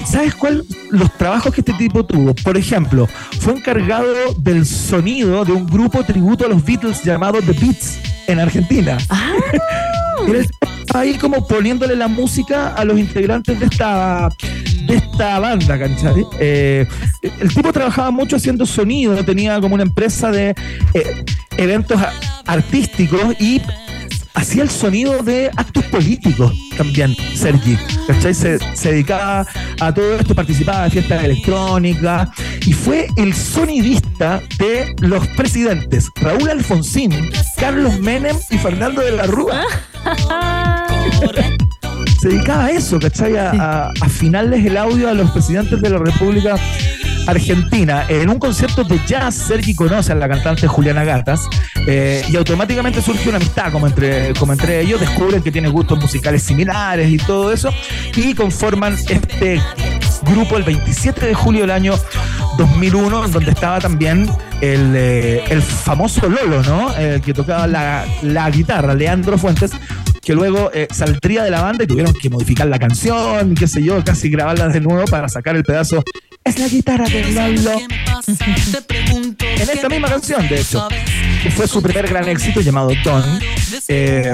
¿Sabes 0.05 0.35
cuál? 0.35 0.63
Los 0.91 1.15
trabajos 1.17 1.53
que 1.53 1.61
este 1.61 1.73
tipo 1.73 2.05
tuvo. 2.05 2.33
Por 2.33 2.57
ejemplo, 2.57 3.07
fue 3.39 3.53
encargado 3.53 4.33
del 4.37 4.65
sonido 4.65 5.43
de 5.45 5.51
un 5.51 5.65
grupo 5.65 6.03
tributo 6.03 6.45
a 6.45 6.49
los 6.49 6.63
Beatles 6.63 7.03
llamado 7.03 7.39
The 7.41 7.53
Beats 7.53 8.16
en 8.27 8.39
Argentina. 8.39 8.97
El 10.27 10.47
tipo 10.47 10.97
ahí 10.97 11.13
como 11.15 11.45
poniéndole 11.47 11.95
la 11.95 12.07
música 12.07 12.73
a 12.73 12.83
los 12.85 12.97
integrantes 12.97 13.59
de 13.59 13.65
esta 13.65 14.29
de 14.87 14.95
esta 14.95 15.39
banda, 15.39 15.77
¿cachai? 15.77 16.25
Eh, 16.39 16.87
el 17.41 17.53
tipo 17.53 17.73
trabajaba 17.73 18.09
mucho 18.09 18.37
haciendo 18.37 18.65
sonido, 18.65 19.23
tenía 19.25 19.59
como 19.59 19.75
una 19.75 19.83
empresa 19.83 20.31
de 20.31 20.55
eh, 20.93 21.25
eventos 21.57 22.01
a- 22.01 22.13
artísticos 22.45 23.35
y 23.39 23.61
hacía 24.37 24.61
el 24.63 24.69
sonido 24.69 25.23
de 25.23 25.49
actos 25.57 25.83
políticos 25.85 26.53
también, 26.77 27.15
Sergi. 27.35 27.75
¿Cachai? 28.07 28.33
Se, 28.33 28.59
se 28.75 28.91
dedicaba 28.91 29.45
a 29.79 29.93
todo 29.93 30.15
esto, 30.15 30.35
participaba 30.35 30.83
de 30.85 30.91
fiestas 30.91 31.23
electrónicas 31.23 32.29
y 32.65 32.73
fue 32.73 33.07
el 33.17 33.33
sonidista 33.33 34.41
de 34.59 34.95
los 35.01 35.27
presidentes 35.29 36.07
Raúl 36.17 36.49
Alfonsín, 36.49 37.11
Carlos 37.57 37.99
Menem 37.99 38.35
y 38.51 38.57
Fernando 38.59 39.01
de 39.01 39.11
la 39.11 39.23
Rúa. 39.23 39.63
Se 42.21 42.29
dedicaba 42.29 42.65
a 42.65 42.71
eso, 42.71 42.99
¿cachai? 42.99 43.37
A, 43.37 43.51
a- 43.51 43.87
a 43.87 43.91
afinarles 44.01 44.65
el 44.65 44.77
audio 44.77 45.09
a 45.09 45.13
los 45.13 45.29
presidentes 45.31 45.81
de 45.81 45.89
la 45.89 45.97
República 45.99 46.55
Argentina. 47.27 48.05
En 48.09 48.29
un 48.29 48.39
concierto 48.39 48.83
de 48.83 48.99
jazz, 49.05 49.35
Sergi 49.35 49.75
conoce 49.75 50.11
a 50.11 50.15
la 50.15 50.27
cantante 50.27 50.67
Juliana 50.67 51.03
Gatas 51.03 51.41
eh, 51.85 52.23
y 52.29 52.35
automáticamente 52.35 53.01
surge 53.01 53.29
una 53.29 53.37
amistad 53.37 53.71
como 53.71 53.87
entre, 53.87 54.33
como 54.33 54.53
entre 54.53 54.81
ellos. 54.81 54.99
Descubren 54.99 55.43
que 55.43 55.51
tiene 55.51 55.69
gustos 55.69 55.99
musicales 55.99 56.43
similares 56.43 57.09
y 57.09 57.17
todo 57.17 57.51
eso 57.51 57.69
y 58.15 58.33
conforman 58.33 58.95
este 59.09 59.61
grupo 60.23 60.57
el 60.57 60.63
27 60.63 61.27
de 61.27 61.33
julio 61.33 61.61
del 61.61 61.71
año 61.71 61.93
2001, 62.57 63.25
en 63.25 63.31
donde 63.31 63.51
estaba 63.51 63.79
también 63.79 64.29
el, 64.61 64.93
eh, 64.95 65.43
el 65.49 65.61
famoso 65.61 66.27
Lolo, 66.27 66.63
¿no? 66.63 66.95
El 66.95 67.21
que 67.21 67.33
tocaba 67.33 67.67
la, 67.67 68.05
la 68.23 68.49
guitarra, 68.49 68.95
Leandro 68.95 69.37
Fuentes, 69.37 69.71
que 70.27 70.33
luego 70.33 70.71
eh, 70.73 70.87
saldría 70.91 71.43
de 71.43 71.51
la 71.51 71.61
banda 71.61 71.83
y 71.83 71.87
tuvieron 71.87 72.13
que 72.13 72.29
modificar 72.29 72.67
la 72.67 72.79
canción, 72.79 73.55
qué 73.55 73.67
sé 73.67 73.81
yo, 73.83 74.03
casi 74.03 74.29
grabarla 74.29 74.67
de 74.67 74.81
nuevo 74.81 75.05
para 75.05 75.29
sacar 75.29 75.55
el 75.55 75.63
pedazo. 75.63 76.03
Es 76.47 76.59
la 76.59 76.69
guitarra 76.69 77.03
de 77.09 77.29
Lolo. 77.33 77.77
en 78.25 79.69
esta 79.69 79.89
misma 79.89 80.07
canción, 80.07 80.47
de 80.47 80.61
hecho, 80.61 80.87
que 81.43 81.51
fue 81.51 81.67
su 81.67 81.81
primer 81.81 82.07
gran 82.07 82.25
éxito 82.29 82.61
llamado 82.61 82.91
Don, 83.03 83.21
eh, 83.89 84.33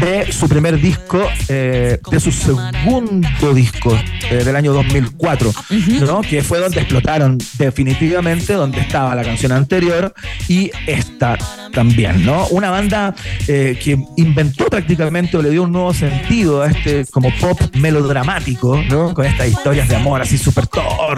de 0.00 0.32
su 0.32 0.48
primer 0.48 0.80
disco, 0.80 1.22
eh, 1.48 2.00
de 2.10 2.20
su 2.20 2.32
segundo 2.32 3.54
disco 3.54 3.96
eh, 4.28 4.42
del 4.44 4.56
año 4.56 4.72
2004, 4.72 5.52
¿no? 6.00 6.20
que 6.20 6.42
fue 6.42 6.58
donde 6.58 6.80
explotaron 6.80 7.38
definitivamente, 7.58 8.54
donde 8.54 8.80
estaba 8.80 9.14
la 9.14 9.22
canción 9.22 9.52
anterior 9.52 10.12
y 10.48 10.72
esta 10.86 11.38
también, 11.72 12.26
¿no? 12.26 12.48
Una 12.48 12.70
banda 12.70 13.14
que 13.46 13.96
inventó 14.16 14.66
prácticamente 14.66 15.36
o 15.36 15.42
le 15.42 15.50
dio 15.50 15.62
un 15.62 15.70
nuevo 15.70 15.94
sentido 15.94 16.62
a 16.62 16.66
este 16.66 17.06
como 17.06 17.32
pop 17.38 17.60
melodramático, 17.76 18.82
¿no? 18.88 19.14
Con 19.14 19.24
estas 19.24 19.46
historias 19.46 19.88
de 19.88 19.94
amor 19.94 20.20
así 20.20 20.36
súper 20.36 20.66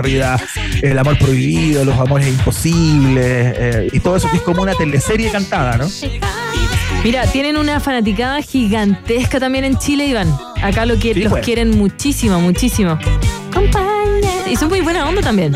el 0.05 0.99
amor 0.99 1.19
prohibido, 1.19 1.85
los 1.85 1.99
amores 1.99 2.29
imposibles 2.29 3.55
eh, 3.59 3.89
y 3.93 4.01
todo 4.01 4.17
eso 4.17 4.31
que 4.31 4.37
es 4.37 4.43
como 4.43 4.63
una 4.63 4.75
teleserie 4.75 5.31
cantada, 5.31 5.77
¿no? 5.77 5.87
Mira, 7.05 7.27
tienen 7.27 7.57
una 7.57 7.81
fanaticada 7.81 8.41
gigantesca 8.43 9.41
también 9.41 9.65
en 9.65 9.77
Chile, 9.79 10.07
Iván. 10.07 10.33
Acá 10.63 10.87
lo 10.87 10.99
que, 10.99 11.15
los 11.15 11.33
pues. 11.33 11.45
quieren 11.45 11.71
muchísimo, 11.71 12.41
muchísimo. 12.41 12.99
Y 14.49 14.57
son 14.57 14.69
muy 14.69 14.81
buena 14.81 15.09
onda 15.09 15.21
también. 15.21 15.55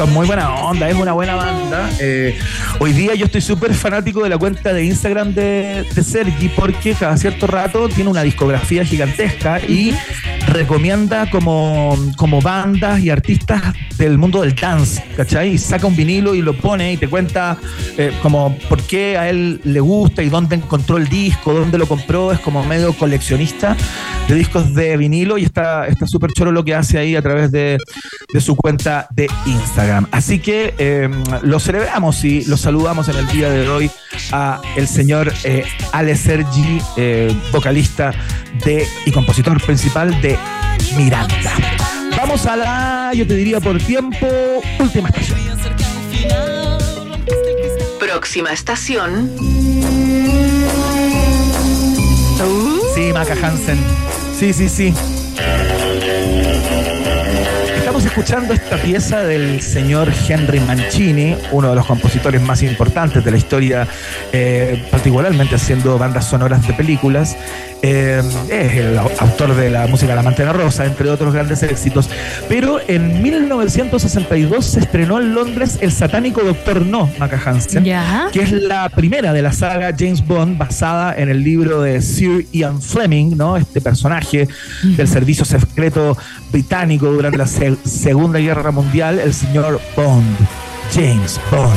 Son 0.00 0.14
muy 0.14 0.26
buena 0.26 0.54
onda, 0.54 0.88
es 0.88 0.96
una 0.96 1.12
buena 1.12 1.34
banda. 1.34 1.90
Eh, 2.00 2.34
hoy 2.78 2.94
día 2.94 3.14
yo 3.14 3.26
estoy 3.26 3.42
súper 3.42 3.74
fanático 3.74 4.22
de 4.22 4.30
la 4.30 4.38
cuenta 4.38 4.72
de 4.72 4.82
Instagram 4.86 5.34
de, 5.34 5.84
Sergi 6.02 6.48
porque 6.48 6.94
cada 6.94 7.18
cierto 7.18 7.46
rato 7.46 7.86
tiene 7.90 8.08
una 8.08 8.22
discografía 8.22 8.82
gigantesca 8.82 9.60
y 9.60 9.94
recomienda 10.46 11.28
como, 11.28 11.98
como 12.16 12.40
bandas 12.40 13.00
y 13.00 13.10
artistas 13.10 13.74
del 13.98 14.16
mundo 14.16 14.40
del 14.40 14.54
dance, 14.54 15.04
¿cachai? 15.18 15.58
Saca 15.58 15.86
un 15.86 15.94
vinilo 15.94 16.34
y 16.34 16.40
lo 16.40 16.56
pone 16.56 16.94
y 16.94 16.96
te 16.96 17.06
cuenta 17.06 17.58
eh, 17.98 18.10
como 18.22 18.56
por 18.70 18.80
qué 18.80 19.18
a 19.18 19.28
él 19.28 19.60
le 19.64 19.80
gusta 19.80 20.22
y 20.22 20.30
dónde 20.30 20.56
encontró 20.56 20.96
el 20.96 21.10
disco, 21.10 21.52
dónde 21.52 21.76
lo 21.76 21.86
compró, 21.86 22.32
es 22.32 22.40
como 22.40 22.64
medio 22.64 22.94
coleccionista 22.94 23.76
de 24.26 24.34
discos 24.34 24.74
de 24.74 24.96
vinilo 24.96 25.36
y 25.36 25.44
está 25.44 25.86
está 25.88 26.06
súper 26.06 26.32
choro 26.32 26.52
lo 26.52 26.64
que 26.64 26.74
hace 26.74 26.98
ahí 26.98 27.16
a 27.16 27.22
través 27.22 27.52
de, 27.52 27.76
de 28.32 28.40
su 28.40 28.56
cuenta 28.56 29.06
de 29.10 29.28
Instagram. 29.44 29.89
Así 30.10 30.38
que 30.38 30.74
eh, 30.78 31.08
lo 31.42 31.58
celebramos 31.58 32.24
y 32.24 32.44
lo 32.44 32.56
saludamos 32.56 33.08
en 33.08 33.16
el 33.16 33.26
día 33.28 33.50
de 33.50 33.68
hoy 33.68 33.90
a 34.32 34.60
el 34.76 34.86
señor 34.86 35.32
eh, 35.44 35.64
Ale 35.92 36.16
Sergi, 36.16 36.80
eh, 36.96 37.34
vocalista 37.50 38.12
de 38.64 38.86
y 39.04 39.10
compositor 39.10 39.60
principal 39.62 40.20
de 40.20 40.38
Miranda. 40.96 41.52
Vamos 42.16 42.46
a 42.46 42.56
la, 42.56 43.12
yo 43.14 43.26
te 43.26 43.34
diría 43.34 43.60
por 43.60 43.78
tiempo, 43.78 44.26
última 44.78 45.08
estación. 45.08 45.38
Próxima 47.98 48.52
estación. 48.52 49.30
Sí, 52.94 53.12
Maca 53.12 53.34
Hansen. 53.34 53.78
Sí, 54.38 54.52
sí, 54.52 54.68
sí. 54.68 54.94
Escuchando 58.10 58.52
esta 58.52 58.76
pieza 58.76 59.22
del 59.22 59.60
señor 59.60 60.12
Henry 60.28 60.58
Mancini, 60.58 61.36
uno 61.52 61.70
de 61.70 61.76
los 61.76 61.86
compositores 61.86 62.42
más 62.42 62.60
importantes 62.60 63.24
de 63.24 63.30
la 63.30 63.36
historia, 63.36 63.86
eh, 64.32 64.84
particularmente 64.90 65.54
haciendo 65.54 65.96
bandas 65.96 66.28
sonoras 66.28 66.66
de 66.66 66.72
películas. 66.72 67.36
Eh, 67.82 68.20
es 68.50 68.72
el 68.76 68.98
au- 68.98 69.10
autor 69.20 69.54
de 69.56 69.70
la 69.70 69.86
música 69.86 70.14
La 70.14 70.22
Mantena 70.22 70.52
Rosa, 70.52 70.84
entre 70.84 71.08
otros 71.08 71.32
grandes 71.32 71.62
éxitos. 71.62 72.10
Pero 72.48 72.78
en 72.86 73.22
1962 73.22 74.64
se 74.66 74.80
estrenó 74.80 75.18
en 75.18 75.34
Londres 75.34 75.78
El 75.80 75.90
satánico 75.90 76.42
Doctor 76.42 76.82
No, 76.84 77.10
Maca 77.18 77.40
Hansen, 77.42 77.84
que 78.32 78.42
es 78.42 78.52
la 78.52 78.88
primera 78.90 79.32
de 79.32 79.40
la 79.42 79.52
saga 79.52 79.94
James 79.98 80.26
Bond 80.26 80.58
basada 80.58 81.14
en 81.16 81.30
el 81.30 81.42
libro 81.42 81.80
de 81.80 82.02
Sir 82.02 82.46
Ian 82.52 82.82
Fleming, 82.82 83.36
¿no? 83.36 83.56
Este 83.56 83.80
personaje 83.80 84.46
del 84.82 85.08
servicio 85.08 85.44
secreto 85.46 86.18
británico 86.52 87.06
durante 87.10 87.38
la 87.38 87.46
se- 87.46 87.76
Segunda 87.84 88.38
Guerra 88.40 88.70
Mundial, 88.72 89.18
el 89.20 89.32
señor 89.32 89.80
Bond, 89.96 90.36
James 90.94 91.40
Bond. 91.50 91.70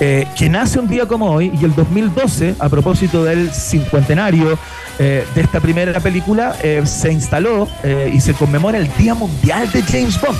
Eh, 0.00 0.26
que 0.36 0.48
nace 0.48 0.78
un 0.78 0.88
día 0.88 1.06
como 1.06 1.30
hoy 1.30 1.52
y 1.60 1.64
el 1.64 1.74
2012, 1.74 2.56
a 2.58 2.68
propósito 2.68 3.24
del 3.24 3.52
cincuentenario 3.52 4.58
eh, 5.02 5.26
de 5.34 5.40
esta 5.40 5.60
primera 5.60 5.98
película, 6.00 6.56
eh, 6.62 6.82
se 6.84 7.10
instaló 7.10 7.66
eh, 7.82 8.10
y 8.12 8.20
se 8.20 8.34
conmemora 8.34 8.76
el 8.76 8.94
Día 8.98 9.14
Mundial 9.14 9.72
de 9.72 9.82
James 9.82 10.20
Bond. 10.20 10.38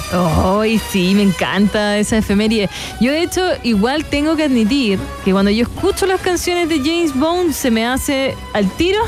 Ay, 0.61 0.79
sí, 0.79 1.15
me 1.15 1.23
encanta 1.23 1.97
esa 1.97 2.19
efeméride. 2.19 2.69
Yo, 3.01 3.11
de 3.11 3.23
hecho, 3.23 3.41
igual 3.63 4.05
tengo 4.05 4.37
que 4.37 4.45
admitir 4.45 4.99
que 5.25 5.33
cuando 5.33 5.51
yo 5.51 5.63
escucho 5.63 6.05
las 6.05 6.21
canciones 6.21 6.69
de 6.69 6.79
James 6.79 7.19
Bond, 7.19 7.55
se 7.55 7.71
me 7.71 7.87
hace 7.87 8.35
al 8.53 8.69
tiro. 8.73 9.01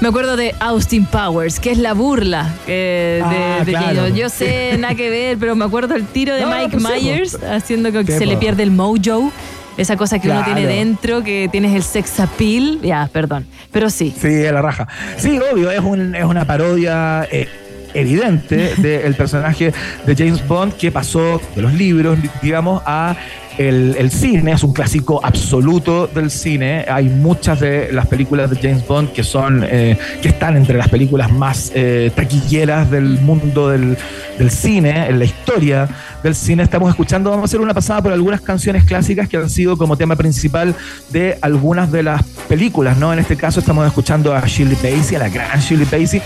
Me 0.00 0.08
acuerdo 0.08 0.36
de 0.36 0.54
Austin 0.60 1.06
Powers, 1.06 1.58
que 1.60 1.70
es 1.70 1.78
la 1.78 1.94
burla 1.94 2.52
eh, 2.66 3.22
de, 3.28 3.36
Ah, 3.36 3.64
de 3.64 3.72
claro. 3.72 4.08
Yo 4.08 4.28
sé, 4.28 4.76
nada 4.78 4.94
que 4.94 5.08
ver, 5.10 5.38
pero 5.38 5.54
me 5.56 5.64
acuerdo 5.64 5.94
el 5.94 6.04
tiro 6.06 6.34
de 6.34 6.42
No, 6.42 6.48
Mike 6.50 6.76
pues 6.78 6.82
sí, 6.82 7.04
Myers 7.04 7.38
haciendo 7.42 7.90
que 7.92 8.04
se 8.04 8.26
le 8.26 8.36
pierde 8.36 8.62
el 8.62 8.70
mojo. 8.70 9.32
Esa 9.76 9.96
cosa 9.96 10.20
que 10.20 10.28
uno 10.30 10.44
tiene 10.44 10.66
dentro, 10.66 11.24
que 11.24 11.48
tienes 11.50 11.74
el 11.74 11.82
sex 11.82 12.20
appeal. 12.20 12.78
Ya, 12.82 13.08
perdón. 13.12 13.44
Pero 13.72 13.90
sí. 13.90 14.14
Sí, 14.16 14.28
es 14.28 14.52
la 14.52 14.62
raja. 14.62 14.86
Sí, 15.16 15.40
obvio, 15.52 15.70
es, 15.72 15.80
un- 15.80 16.14
es 16.14 16.24
una 16.24 16.44
parodia 16.44 17.26
eh, 17.30 17.48
evidente 17.92 18.74
del 18.78 19.14
personaje 19.14 19.72
de 20.06 20.14
James 20.16 20.46
Bond 20.46 20.74
que 20.76 20.92
pasó 20.92 21.40
de 21.56 21.62
los 21.62 21.72
libros, 21.74 22.18
digamos, 22.40 22.82
a 22.86 23.16
el, 23.58 23.96
el 23.98 24.10
cine. 24.10 24.52
Es 24.52 24.62
un 24.62 24.72
clásico 24.72 25.20
absoluto 25.22 26.06
del 26.06 26.30
cine. 26.30 26.84
Hay 26.88 27.08
muchas 27.08 27.60
de 27.60 27.92
las 27.92 28.06
películas 28.06 28.50
de 28.50 28.56
James 28.56 28.86
Bond 28.86 29.12
que 29.12 29.24
son 29.24 29.64
eh, 29.68 29.98
que 30.22 30.28
están 30.28 30.56
entre 30.56 30.76
las 30.78 30.88
películas 30.88 31.30
más 31.32 31.72
eh, 31.74 32.10
taquilleras 32.14 32.90
del 32.90 33.20
mundo 33.20 33.68
del, 33.68 33.96
del 34.38 34.50
cine, 34.50 35.06
en 35.08 35.18
la 35.18 35.24
historia 35.24 35.88
del 36.22 36.34
cine. 36.34 36.62
Estamos 36.62 36.90
escuchando, 36.90 37.30
vamos 37.30 37.44
a 37.44 37.46
hacer 37.46 37.60
una 37.60 37.74
pasada 37.74 38.02
por 38.02 38.12
algunas 38.12 38.40
canciones 38.40 38.84
clásicas 38.84 39.28
que 39.28 39.36
han 39.36 39.50
sido 39.50 39.76
como 39.76 39.96
tema 39.96 40.16
principal 40.16 40.74
de 41.10 41.38
algunas 41.40 41.92
de 41.92 42.02
las 42.02 42.22
películas, 42.48 42.96
¿no? 42.96 43.12
En 43.12 43.18
este 43.18 43.36
caso 43.36 43.60
estamos 43.60 43.86
escuchando 43.86 44.34
a 44.34 44.40
Shirley 44.46 44.76
Bassey, 44.76 45.16
a 45.16 45.20
la 45.20 45.28
gran 45.28 45.60
Shirley 45.60 45.86
Bassey, 45.90 46.22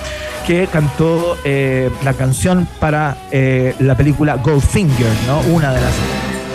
que 0.47 0.67
cantó 0.73 1.37
eh, 1.45 1.91
la 2.05 2.15
canción 2.15 2.69
para 2.81 3.17
eh, 3.31 3.75
la 3.81 3.97
película 3.97 4.37
Goldfinger, 4.37 5.13
¿no? 5.27 5.41
Una 5.53 5.73
de 5.73 5.81
las 5.81 5.93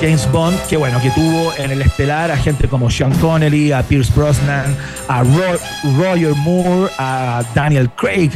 James 0.04 0.30
Bond, 0.34 0.60
que 0.68 0.76
bueno, 0.76 1.01
que 1.01 1.10
tuvo 1.12 1.54
en 1.58 1.72
el 1.72 1.82
estelar 1.82 2.30
a 2.30 2.36
gente 2.36 2.68
como 2.68 2.89
Sean 2.89 3.14
Connery, 3.20 3.72
a 3.72 3.84
Pierce 3.84 4.12
Brosnan, 4.14 4.76
a 5.08 5.24
Ro- 5.24 5.60
Roger 5.97 6.36
Moore, 6.36 6.91
a 6.97 7.41
Daniel 7.56 7.89
Craig, 7.95 8.32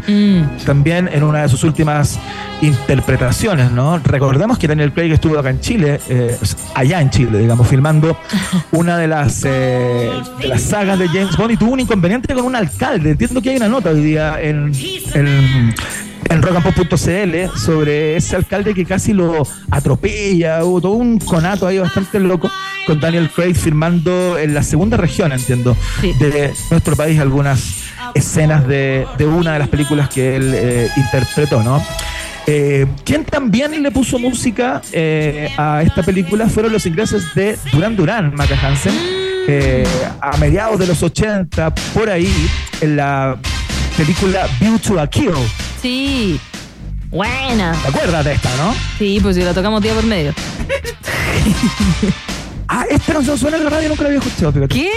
también 0.65 1.09
en 1.11 1.23
una 1.23 1.41
de 1.41 1.49
sus 1.49 1.65
últimas 1.65 2.17
interpretaciones, 2.61 3.69
¿no? 3.71 3.97
Recordemos 3.99 4.57
que 4.57 4.67
Daniel 4.67 4.93
Craig 4.93 5.11
estuvo 5.11 5.37
acá 5.37 5.49
en 5.49 5.59
Chile, 5.59 5.99
eh, 6.07 6.37
allá 6.73 7.01
en 7.01 7.09
Chile, 7.09 7.39
digamos, 7.39 7.67
filmando 7.67 8.17
una 8.71 8.97
de 8.97 9.07
las, 9.07 9.43
eh, 9.45 10.09
de 10.41 10.47
las 10.47 10.61
sagas 10.61 10.97
de 10.97 11.07
James 11.09 11.35
Bond 11.35 11.51
y 11.51 11.57
tuvo 11.57 11.71
un 11.73 11.81
inconveniente 11.81 12.33
con 12.33 12.45
un 12.45 12.55
alcalde. 12.55 13.11
Entiendo 13.11 13.41
que 13.41 13.49
hay 13.49 13.57
una 13.57 13.67
nota 13.67 13.89
hoy 13.89 14.01
día 14.01 14.37
en, 14.41 14.71
en, 15.13 15.75
en 16.29 16.41
rockandpop.cl 16.41 17.57
sobre 17.57 18.15
ese 18.15 18.35
alcalde 18.35 18.73
que 18.73 18.85
casi 18.85 19.13
lo 19.13 19.47
atropella, 19.71 20.63
hubo 20.63 20.81
todo 20.81 20.93
un 20.93 21.19
conato 21.19 21.67
ahí 21.67 21.79
bastante 21.79 22.19
loco 22.19 22.51
con 22.85 22.99
Daniel 22.99 23.29
Craig 23.29 23.55
filmando 23.55 24.37
en 24.37 24.53
la 24.53 24.63
segunda 24.63 24.97
región, 24.97 25.31
entiendo, 25.31 25.75
de 26.01 26.53
nuestro 26.71 26.95
país 26.95 27.19
algunas 27.19 27.83
escenas 28.13 28.67
de, 28.67 29.05
de 29.17 29.25
una 29.25 29.53
de 29.53 29.59
las 29.59 29.67
películas 29.67 30.09
que 30.09 30.35
él 30.35 30.53
eh, 30.55 30.89
interpretó, 30.95 31.63
¿no? 31.63 31.83
Eh, 32.49 32.87
quien 33.03 33.25
también 33.25 33.83
le 33.83 33.91
puso 33.91 34.17
música 34.19 34.81
eh, 34.93 35.49
a 35.57 35.81
esta 35.81 36.01
película 36.01 36.47
fueron 36.47 36.71
los 36.71 36.85
ingleses 36.85 37.35
de 37.35 37.59
Duran 37.73 37.97
Duran, 37.97 38.33
Maca 38.33 38.57
Hansen, 38.57 38.93
eh, 39.49 39.85
a 40.21 40.37
mediados 40.37 40.79
de 40.79 40.87
los 40.87 41.03
80, 41.03 41.75
por 41.93 42.09
ahí, 42.09 42.33
en 42.79 42.95
la 42.95 43.37
película 43.97 44.47
View 44.61 44.79
to 44.79 44.97
a 44.97 45.07
Kill. 45.07 45.33
Sí. 45.81 46.39
Buena. 47.09 47.73
¿Te 47.81 47.87
acuerdas 47.89 48.25
de 48.25 48.33
esta, 48.33 48.49
no? 48.57 48.75
Sí, 48.97 49.19
pues 49.21 49.35
si 49.35 49.41
la 49.43 49.53
tocamos 49.53 49.81
día 49.81 49.93
por 49.93 50.03
medio. 50.05 50.33
Ah, 52.69 52.83
esta 52.89 53.13
canción 53.13 53.37
suena 53.37 53.55
en 53.55 53.63
la 53.63 53.69
radio, 53.69 53.87
nunca 53.87 54.03
la 54.03 54.09
había 54.09 54.19
escuchado, 54.19 54.51
fíjate. 54.51 54.75
¿Qué? 54.75 54.89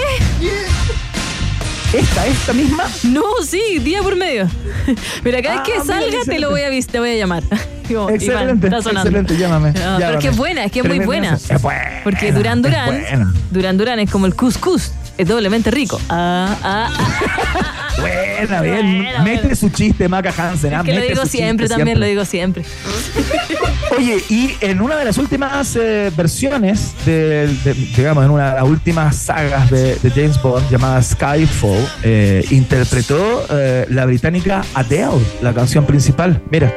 ¿Esta, 1.97 2.27
esta 2.27 2.53
misma? 2.53 2.85
No, 3.05 3.23
sí, 3.47 3.79
día 3.79 4.03
por 4.03 4.17
medio. 4.17 4.49
Mira, 5.25 5.41
cada 5.41 5.55
vez 5.55 5.61
Ah, 5.61 5.63
que 5.65 5.73
mira, 5.73 5.85
salga 5.85 6.19
te 6.25 6.39
lo 6.41 6.51
voy 6.51 6.63
a, 6.63 6.71
te 6.85 6.99
voy 6.99 7.11
a 7.11 7.15
llamar. 7.15 7.45
Como, 7.87 8.11
Iván, 8.11 8.15
Excelente, 8.17 8.71
sonando. 8.71 9.01
excelente, 9.01 9.37
llámame. 9.37 9.73
No, 9.73 9.97
pero 9.99 10.11
es 10.19 10.19
que 10.19 10.29
es 10.31 10.37
buena, 10.37 10.65
es 10.65 10.73
que 10.73 10.81
es 10.81 10.85
muy 10.89 10.99
buena. 11.01 11.35
Es 11.35 11.63
buena, 11.63 12.01
Porque 12.03 12.33
Duran, 12.33 12.61
buena. 12.63 13.33
Duran 13.53 13.77
Duran 13.79 13.99
es 14.01 14.11
como 14.11 14.27
el 14.27 14.35
couscous, 14.35 14.93
es 15.21 15.29
doblemente 15.29 15.71
rico. 15.71 16.01
Ah, 16.09 16.57
ah, 16.63 16.91
ah. 16.99 17.87
Buena, 18.01 18.63
bien. 18.63 19.07
Mete 19.23 19.55
su 19.55 19.69
chiste, 19.69 20.09
Maca 20.09 20.33
Hansen. 20.37 20.73
ah, 20.75 20.79
Es 20.81 20.85
que 20.87 20.95
lo 20.95 21.03
digo 21.03 21.27
siempre, 21.27 21.67
chiste 21.67 21.77
también 21.77 22.01
lo 22.01 22.07
digo 22.07 22.25
siempre. 22.25 22.65
Oye, 23.99 24.23
y 24.31 24.55
en 24.63 24.81
una 24.81 24.97
de 24.97 25.05
las 25.05 25.19
últimas 25.19 25.77
eh, 25.77 26.11
versiones, 26.17 26.95
de, 27.05 27.49
de- 27.65 27.75
digamos, 27.75 28.25
en 28.25 28.31
una 28.31 28.51
de 28.55 28.61
las 28.61 28.69
últimas 28.69 29.17
sagas 29.17 29.71
de, 29.71 29.97
de 29.97 30.11
James 30.11 30.41
Bond 30.41 30.71
llamada 30.71 31.03
Skyfall, 31.03 31.87
eh, 32.03 32.45
interpretó 32.51 33.45
eh, 33.51 33.87
la 33.91 34.07
británica 34.07 34.63
Adele, 34.75 35.21
la 35.43 35.53
canción 35.53 35.85
principal. 35.85 36.41
Mira. 36.51 36.73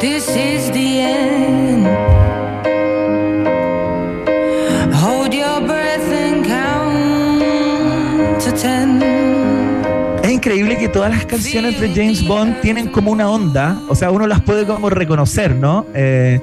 This 0.00 0.28
is 0.28 0.70
the 0.72 1.00
end. 1.00 2.13
Es 10.22 10.30
increíble 10.30 10.76
que 10.76 10.88
todas 10.88 11.10
las 11.10 11.24
canciones 11.24 11.80
de 11.80 11.88
James 11.88 12.26
Bond 12.26 12.60
tienen 12.60 12.88
como 12.88 13.10
una 13.10 13.28
onda, 13.30 13.78
o 13.88 13.94
sea, 13.94 14.10
uno 14.10 14.26
las 14.26 14.42
puede 14.42 14.66
como 14.66 14.90
reconocer, 14.90 15.54
¿no? 15.54 15.86
Eh, 15.94 16.40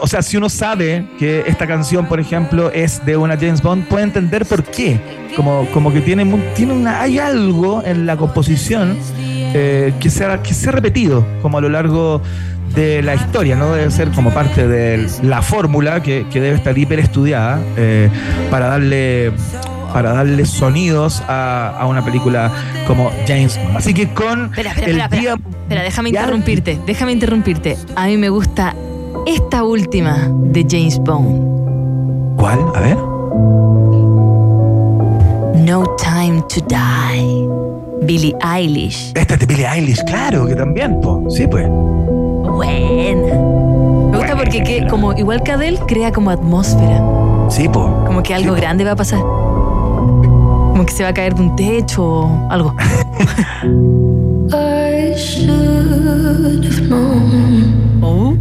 o 0.00 0.06
sea, 0.08 0.22
si 0.22 0.36
uno 0.36 0.48
sabe 0.48 1.06
que 1.20 1.44
esta 1.46 1.68
canción, 1.68 2.06
por 2.06 2.18
ejemplo, 2.18 2.72
es 2.72 3.04
de 3.06 3.16
una 3.16 3.36
James 3.36 3.62
Bond, 3.62 3.86
puede 3.86 4.04
entender 4.04 4.44
por 4.44 4.64
qué. 4.64 5.00
Como, 5.36 5.66
como 5.72 5.92
que 5.92 6.00
tiene, 6.00 6.24
tiene 6.56 6.72
una, 6.72 7.00
hay 7.00 7.20
algo 7.20 7.82
en 7.84 8.06
la 8.06 8.16
composición 8.16 8.96
eh, 9.18 9.92
que, 10.00 10.10
se 10.10 10.24
ha, 10.24 10.42
que 10.42 10.52
se 10.52 10.72
repetido 10.72 11.24
como 11.42 11.58
a 11.58 11.60
lo 11.60 11.68
largo 11.68 12.22
de 12.74 13.02
la 13.02 13.14
historia, 13.14 13.54
¿no? 13.54 13.72
Debe 13.74 13.90
ser 13.92 14.10
como 14.10 14.30
parte 14.30 14.66
de 14.66 15.08
la 15.22 15.42
fórmula 15.42 16.02
que, 16.02 16.26
que 16.28 16.40
debe 16.40 16.56
estar 16.56 16.76
hiper 16.76 16.98
estudiada 16.98 17.60
eh, 17.76 18.08
para 18.50 18.66
darle 18.66 19.32
para 19.92 20.12
darle 20.12 20.46
sonidos 20.46 21.22
a, 21.28 21.76
a 21.78 21.86
una 21.86 22.04
película 22.04 22.50
como 22.86 23.10
James 23.26 23.58
Bond. 23.62 23.76
Así 23.76 23.94
que 23.94 24.12
con 24.12 24.46
Espera, 24.46 24.70
espera, 24.70 24.86
el 24.90 25.00
espera, 25.00 25.08
día 25.08 25.30
espera. 25.34 25.50
Espera, 25.62 25.82
déjame 25.82 26.08
interrumpirte, 26.10 26.78
déjame 26.86 27.12
interrumpirte. 27.12 27.76
A 27.96 28.06
mí 28.06 28.16
me 28.16 28.28
gusta 28.28 28.74
esta 29.26 29.64
última 29.64 30.28
de 30.30 30.66
James 30.68 30.98
Bond. 30.98 32.36
¿Cuál? 32.38 32.60
A 32.74 32.80
ver. 32.80 32.96
No 35.66 35.84
Time 35.96 36.42
to 36.48 36.60
Die. 36.66 37.48
Billie 38.02 38.34
Eilish. 38.42 39.12
Esta 39.14 39.34
es 39.34 39.40
de 39.40 39.46
Billie 39.46 39.66
Eilish, 39.68 40.02
claro, 40.04 40.46
que 40.46 40.54
también, 40.54 41.00
po. 41.00 41.22
Sí, 41.28 41.46
pues. 41.46 41.68
Buena. 41.68 43.34
Me 44.10 44.16
gusta 44.18 44.36
porque 44.36 44.62
que, 44.62 44.86
como 44.88 45.12
igual 45.12 45.42
que 45.42 45.52
Adele 45.52 45.78
crea 45.86 46.10
como 46.10 46.30
atmósfera. 46.30 47.02
Sí, 47.48 47.68
po. 47.68 48.04
Como 48.06 48.22
que 48.22 48.34
algo 48.34 48.54
grande 48.54 48.84
va 48.84 48.92
a 48.92 48.96
pasar. 48.96 49.20
Como 50.70 50.86
que 50.86 50.92
se 50.92 51.02
va 51.02 51.10
a 51.10 51.14
caer 51.14 51.34
de 51.34 51.42
un 51.42 51.56
techo 51.56 52.02
o 52.02 52.48
algo. 52.50 52.74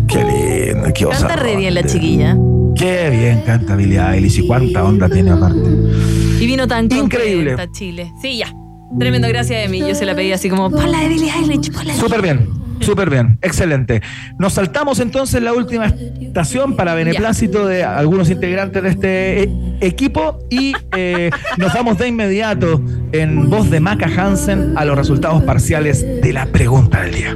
Qué 0.07 0.23
lindo, 0.23 0.89
qué 0.93 1.05
Canta 1.05 1.35
re 1.35 1.55
bien 1.55 1.73
la 1.73 1.83
chiquilla. 1.83 2.37
Qué 2.75 3.09
bien 3.09 3.41
canta 3.45 3.75
Billie 3.75 3.99
Eilish 3.99 4.39
y 4.39 4.47
cuánta 4.47 4.83
onda 4.83 5.09
tiene 5.09 5.31
aparte. 5.31 5.69
Y 6.39 6.45
vino 6.45 6.67
tan 6.67 6.85
Increíble. 6.91 7.55
Chile. 7.71 8.13
Sí, 8.21 8.37
ya. 8.37 8.53
Tremendo, 8.97 9.27
gracias 9.27 9.61
de 9.63 9.67
mí. 9.67 9.79
Yo 9.79 9.93
se 9.95 10.05
la 10.05 10.15
pedí 10.15 10.31
así 10.31 10.49
como, 10.49 10.71
ponla 10.71 11.01
de 11.01 11.09
Billie 11.09 11.31
Eilish, 11.31 11.71
ponla 11.71 11.93
de 11.93 11.99
Súper 11.99 12.21
bien, 12.21 12.47
súper 12.89 13.11
bien, 13.11 13.37
excelente. 13.43 14.01
Nos 14.39 14.53
saltamos 14.53 14.99
entonces 14.99 15.43
la 15.43 15.53
última 15.53 15.93
estación 16.19 16.75
para 16.75 16.95
beneplácito 16.95 17.67
de 17.67 17.83
algunos 17.83 18.31
integrantes 18.31 18.81
de 18.81 18.89
este 18.89 19.43
eh, 19.43 19.49
equipo 19.81 20.39
y 20.49 20.73
eh, 20.97 21.29
nos 21.57 21.71
vamos 21.71 21.99
de 21.99 22.07
inmediato 22.07 22.81
en 23.11 23.47
voz 23.47 23.69
de 23.69 23.79
Maca 23.79 24.07
Hansen 24.07 24.73
a 24.75 24.85
los 24.85 24.97
resultados 24.97 25.43
parciales 25.43 26.01
de 26.01 26.33
la 26.33 26.47
pregunta 26.47 27.01
del 27.01 27.13
día. 27.13 27.35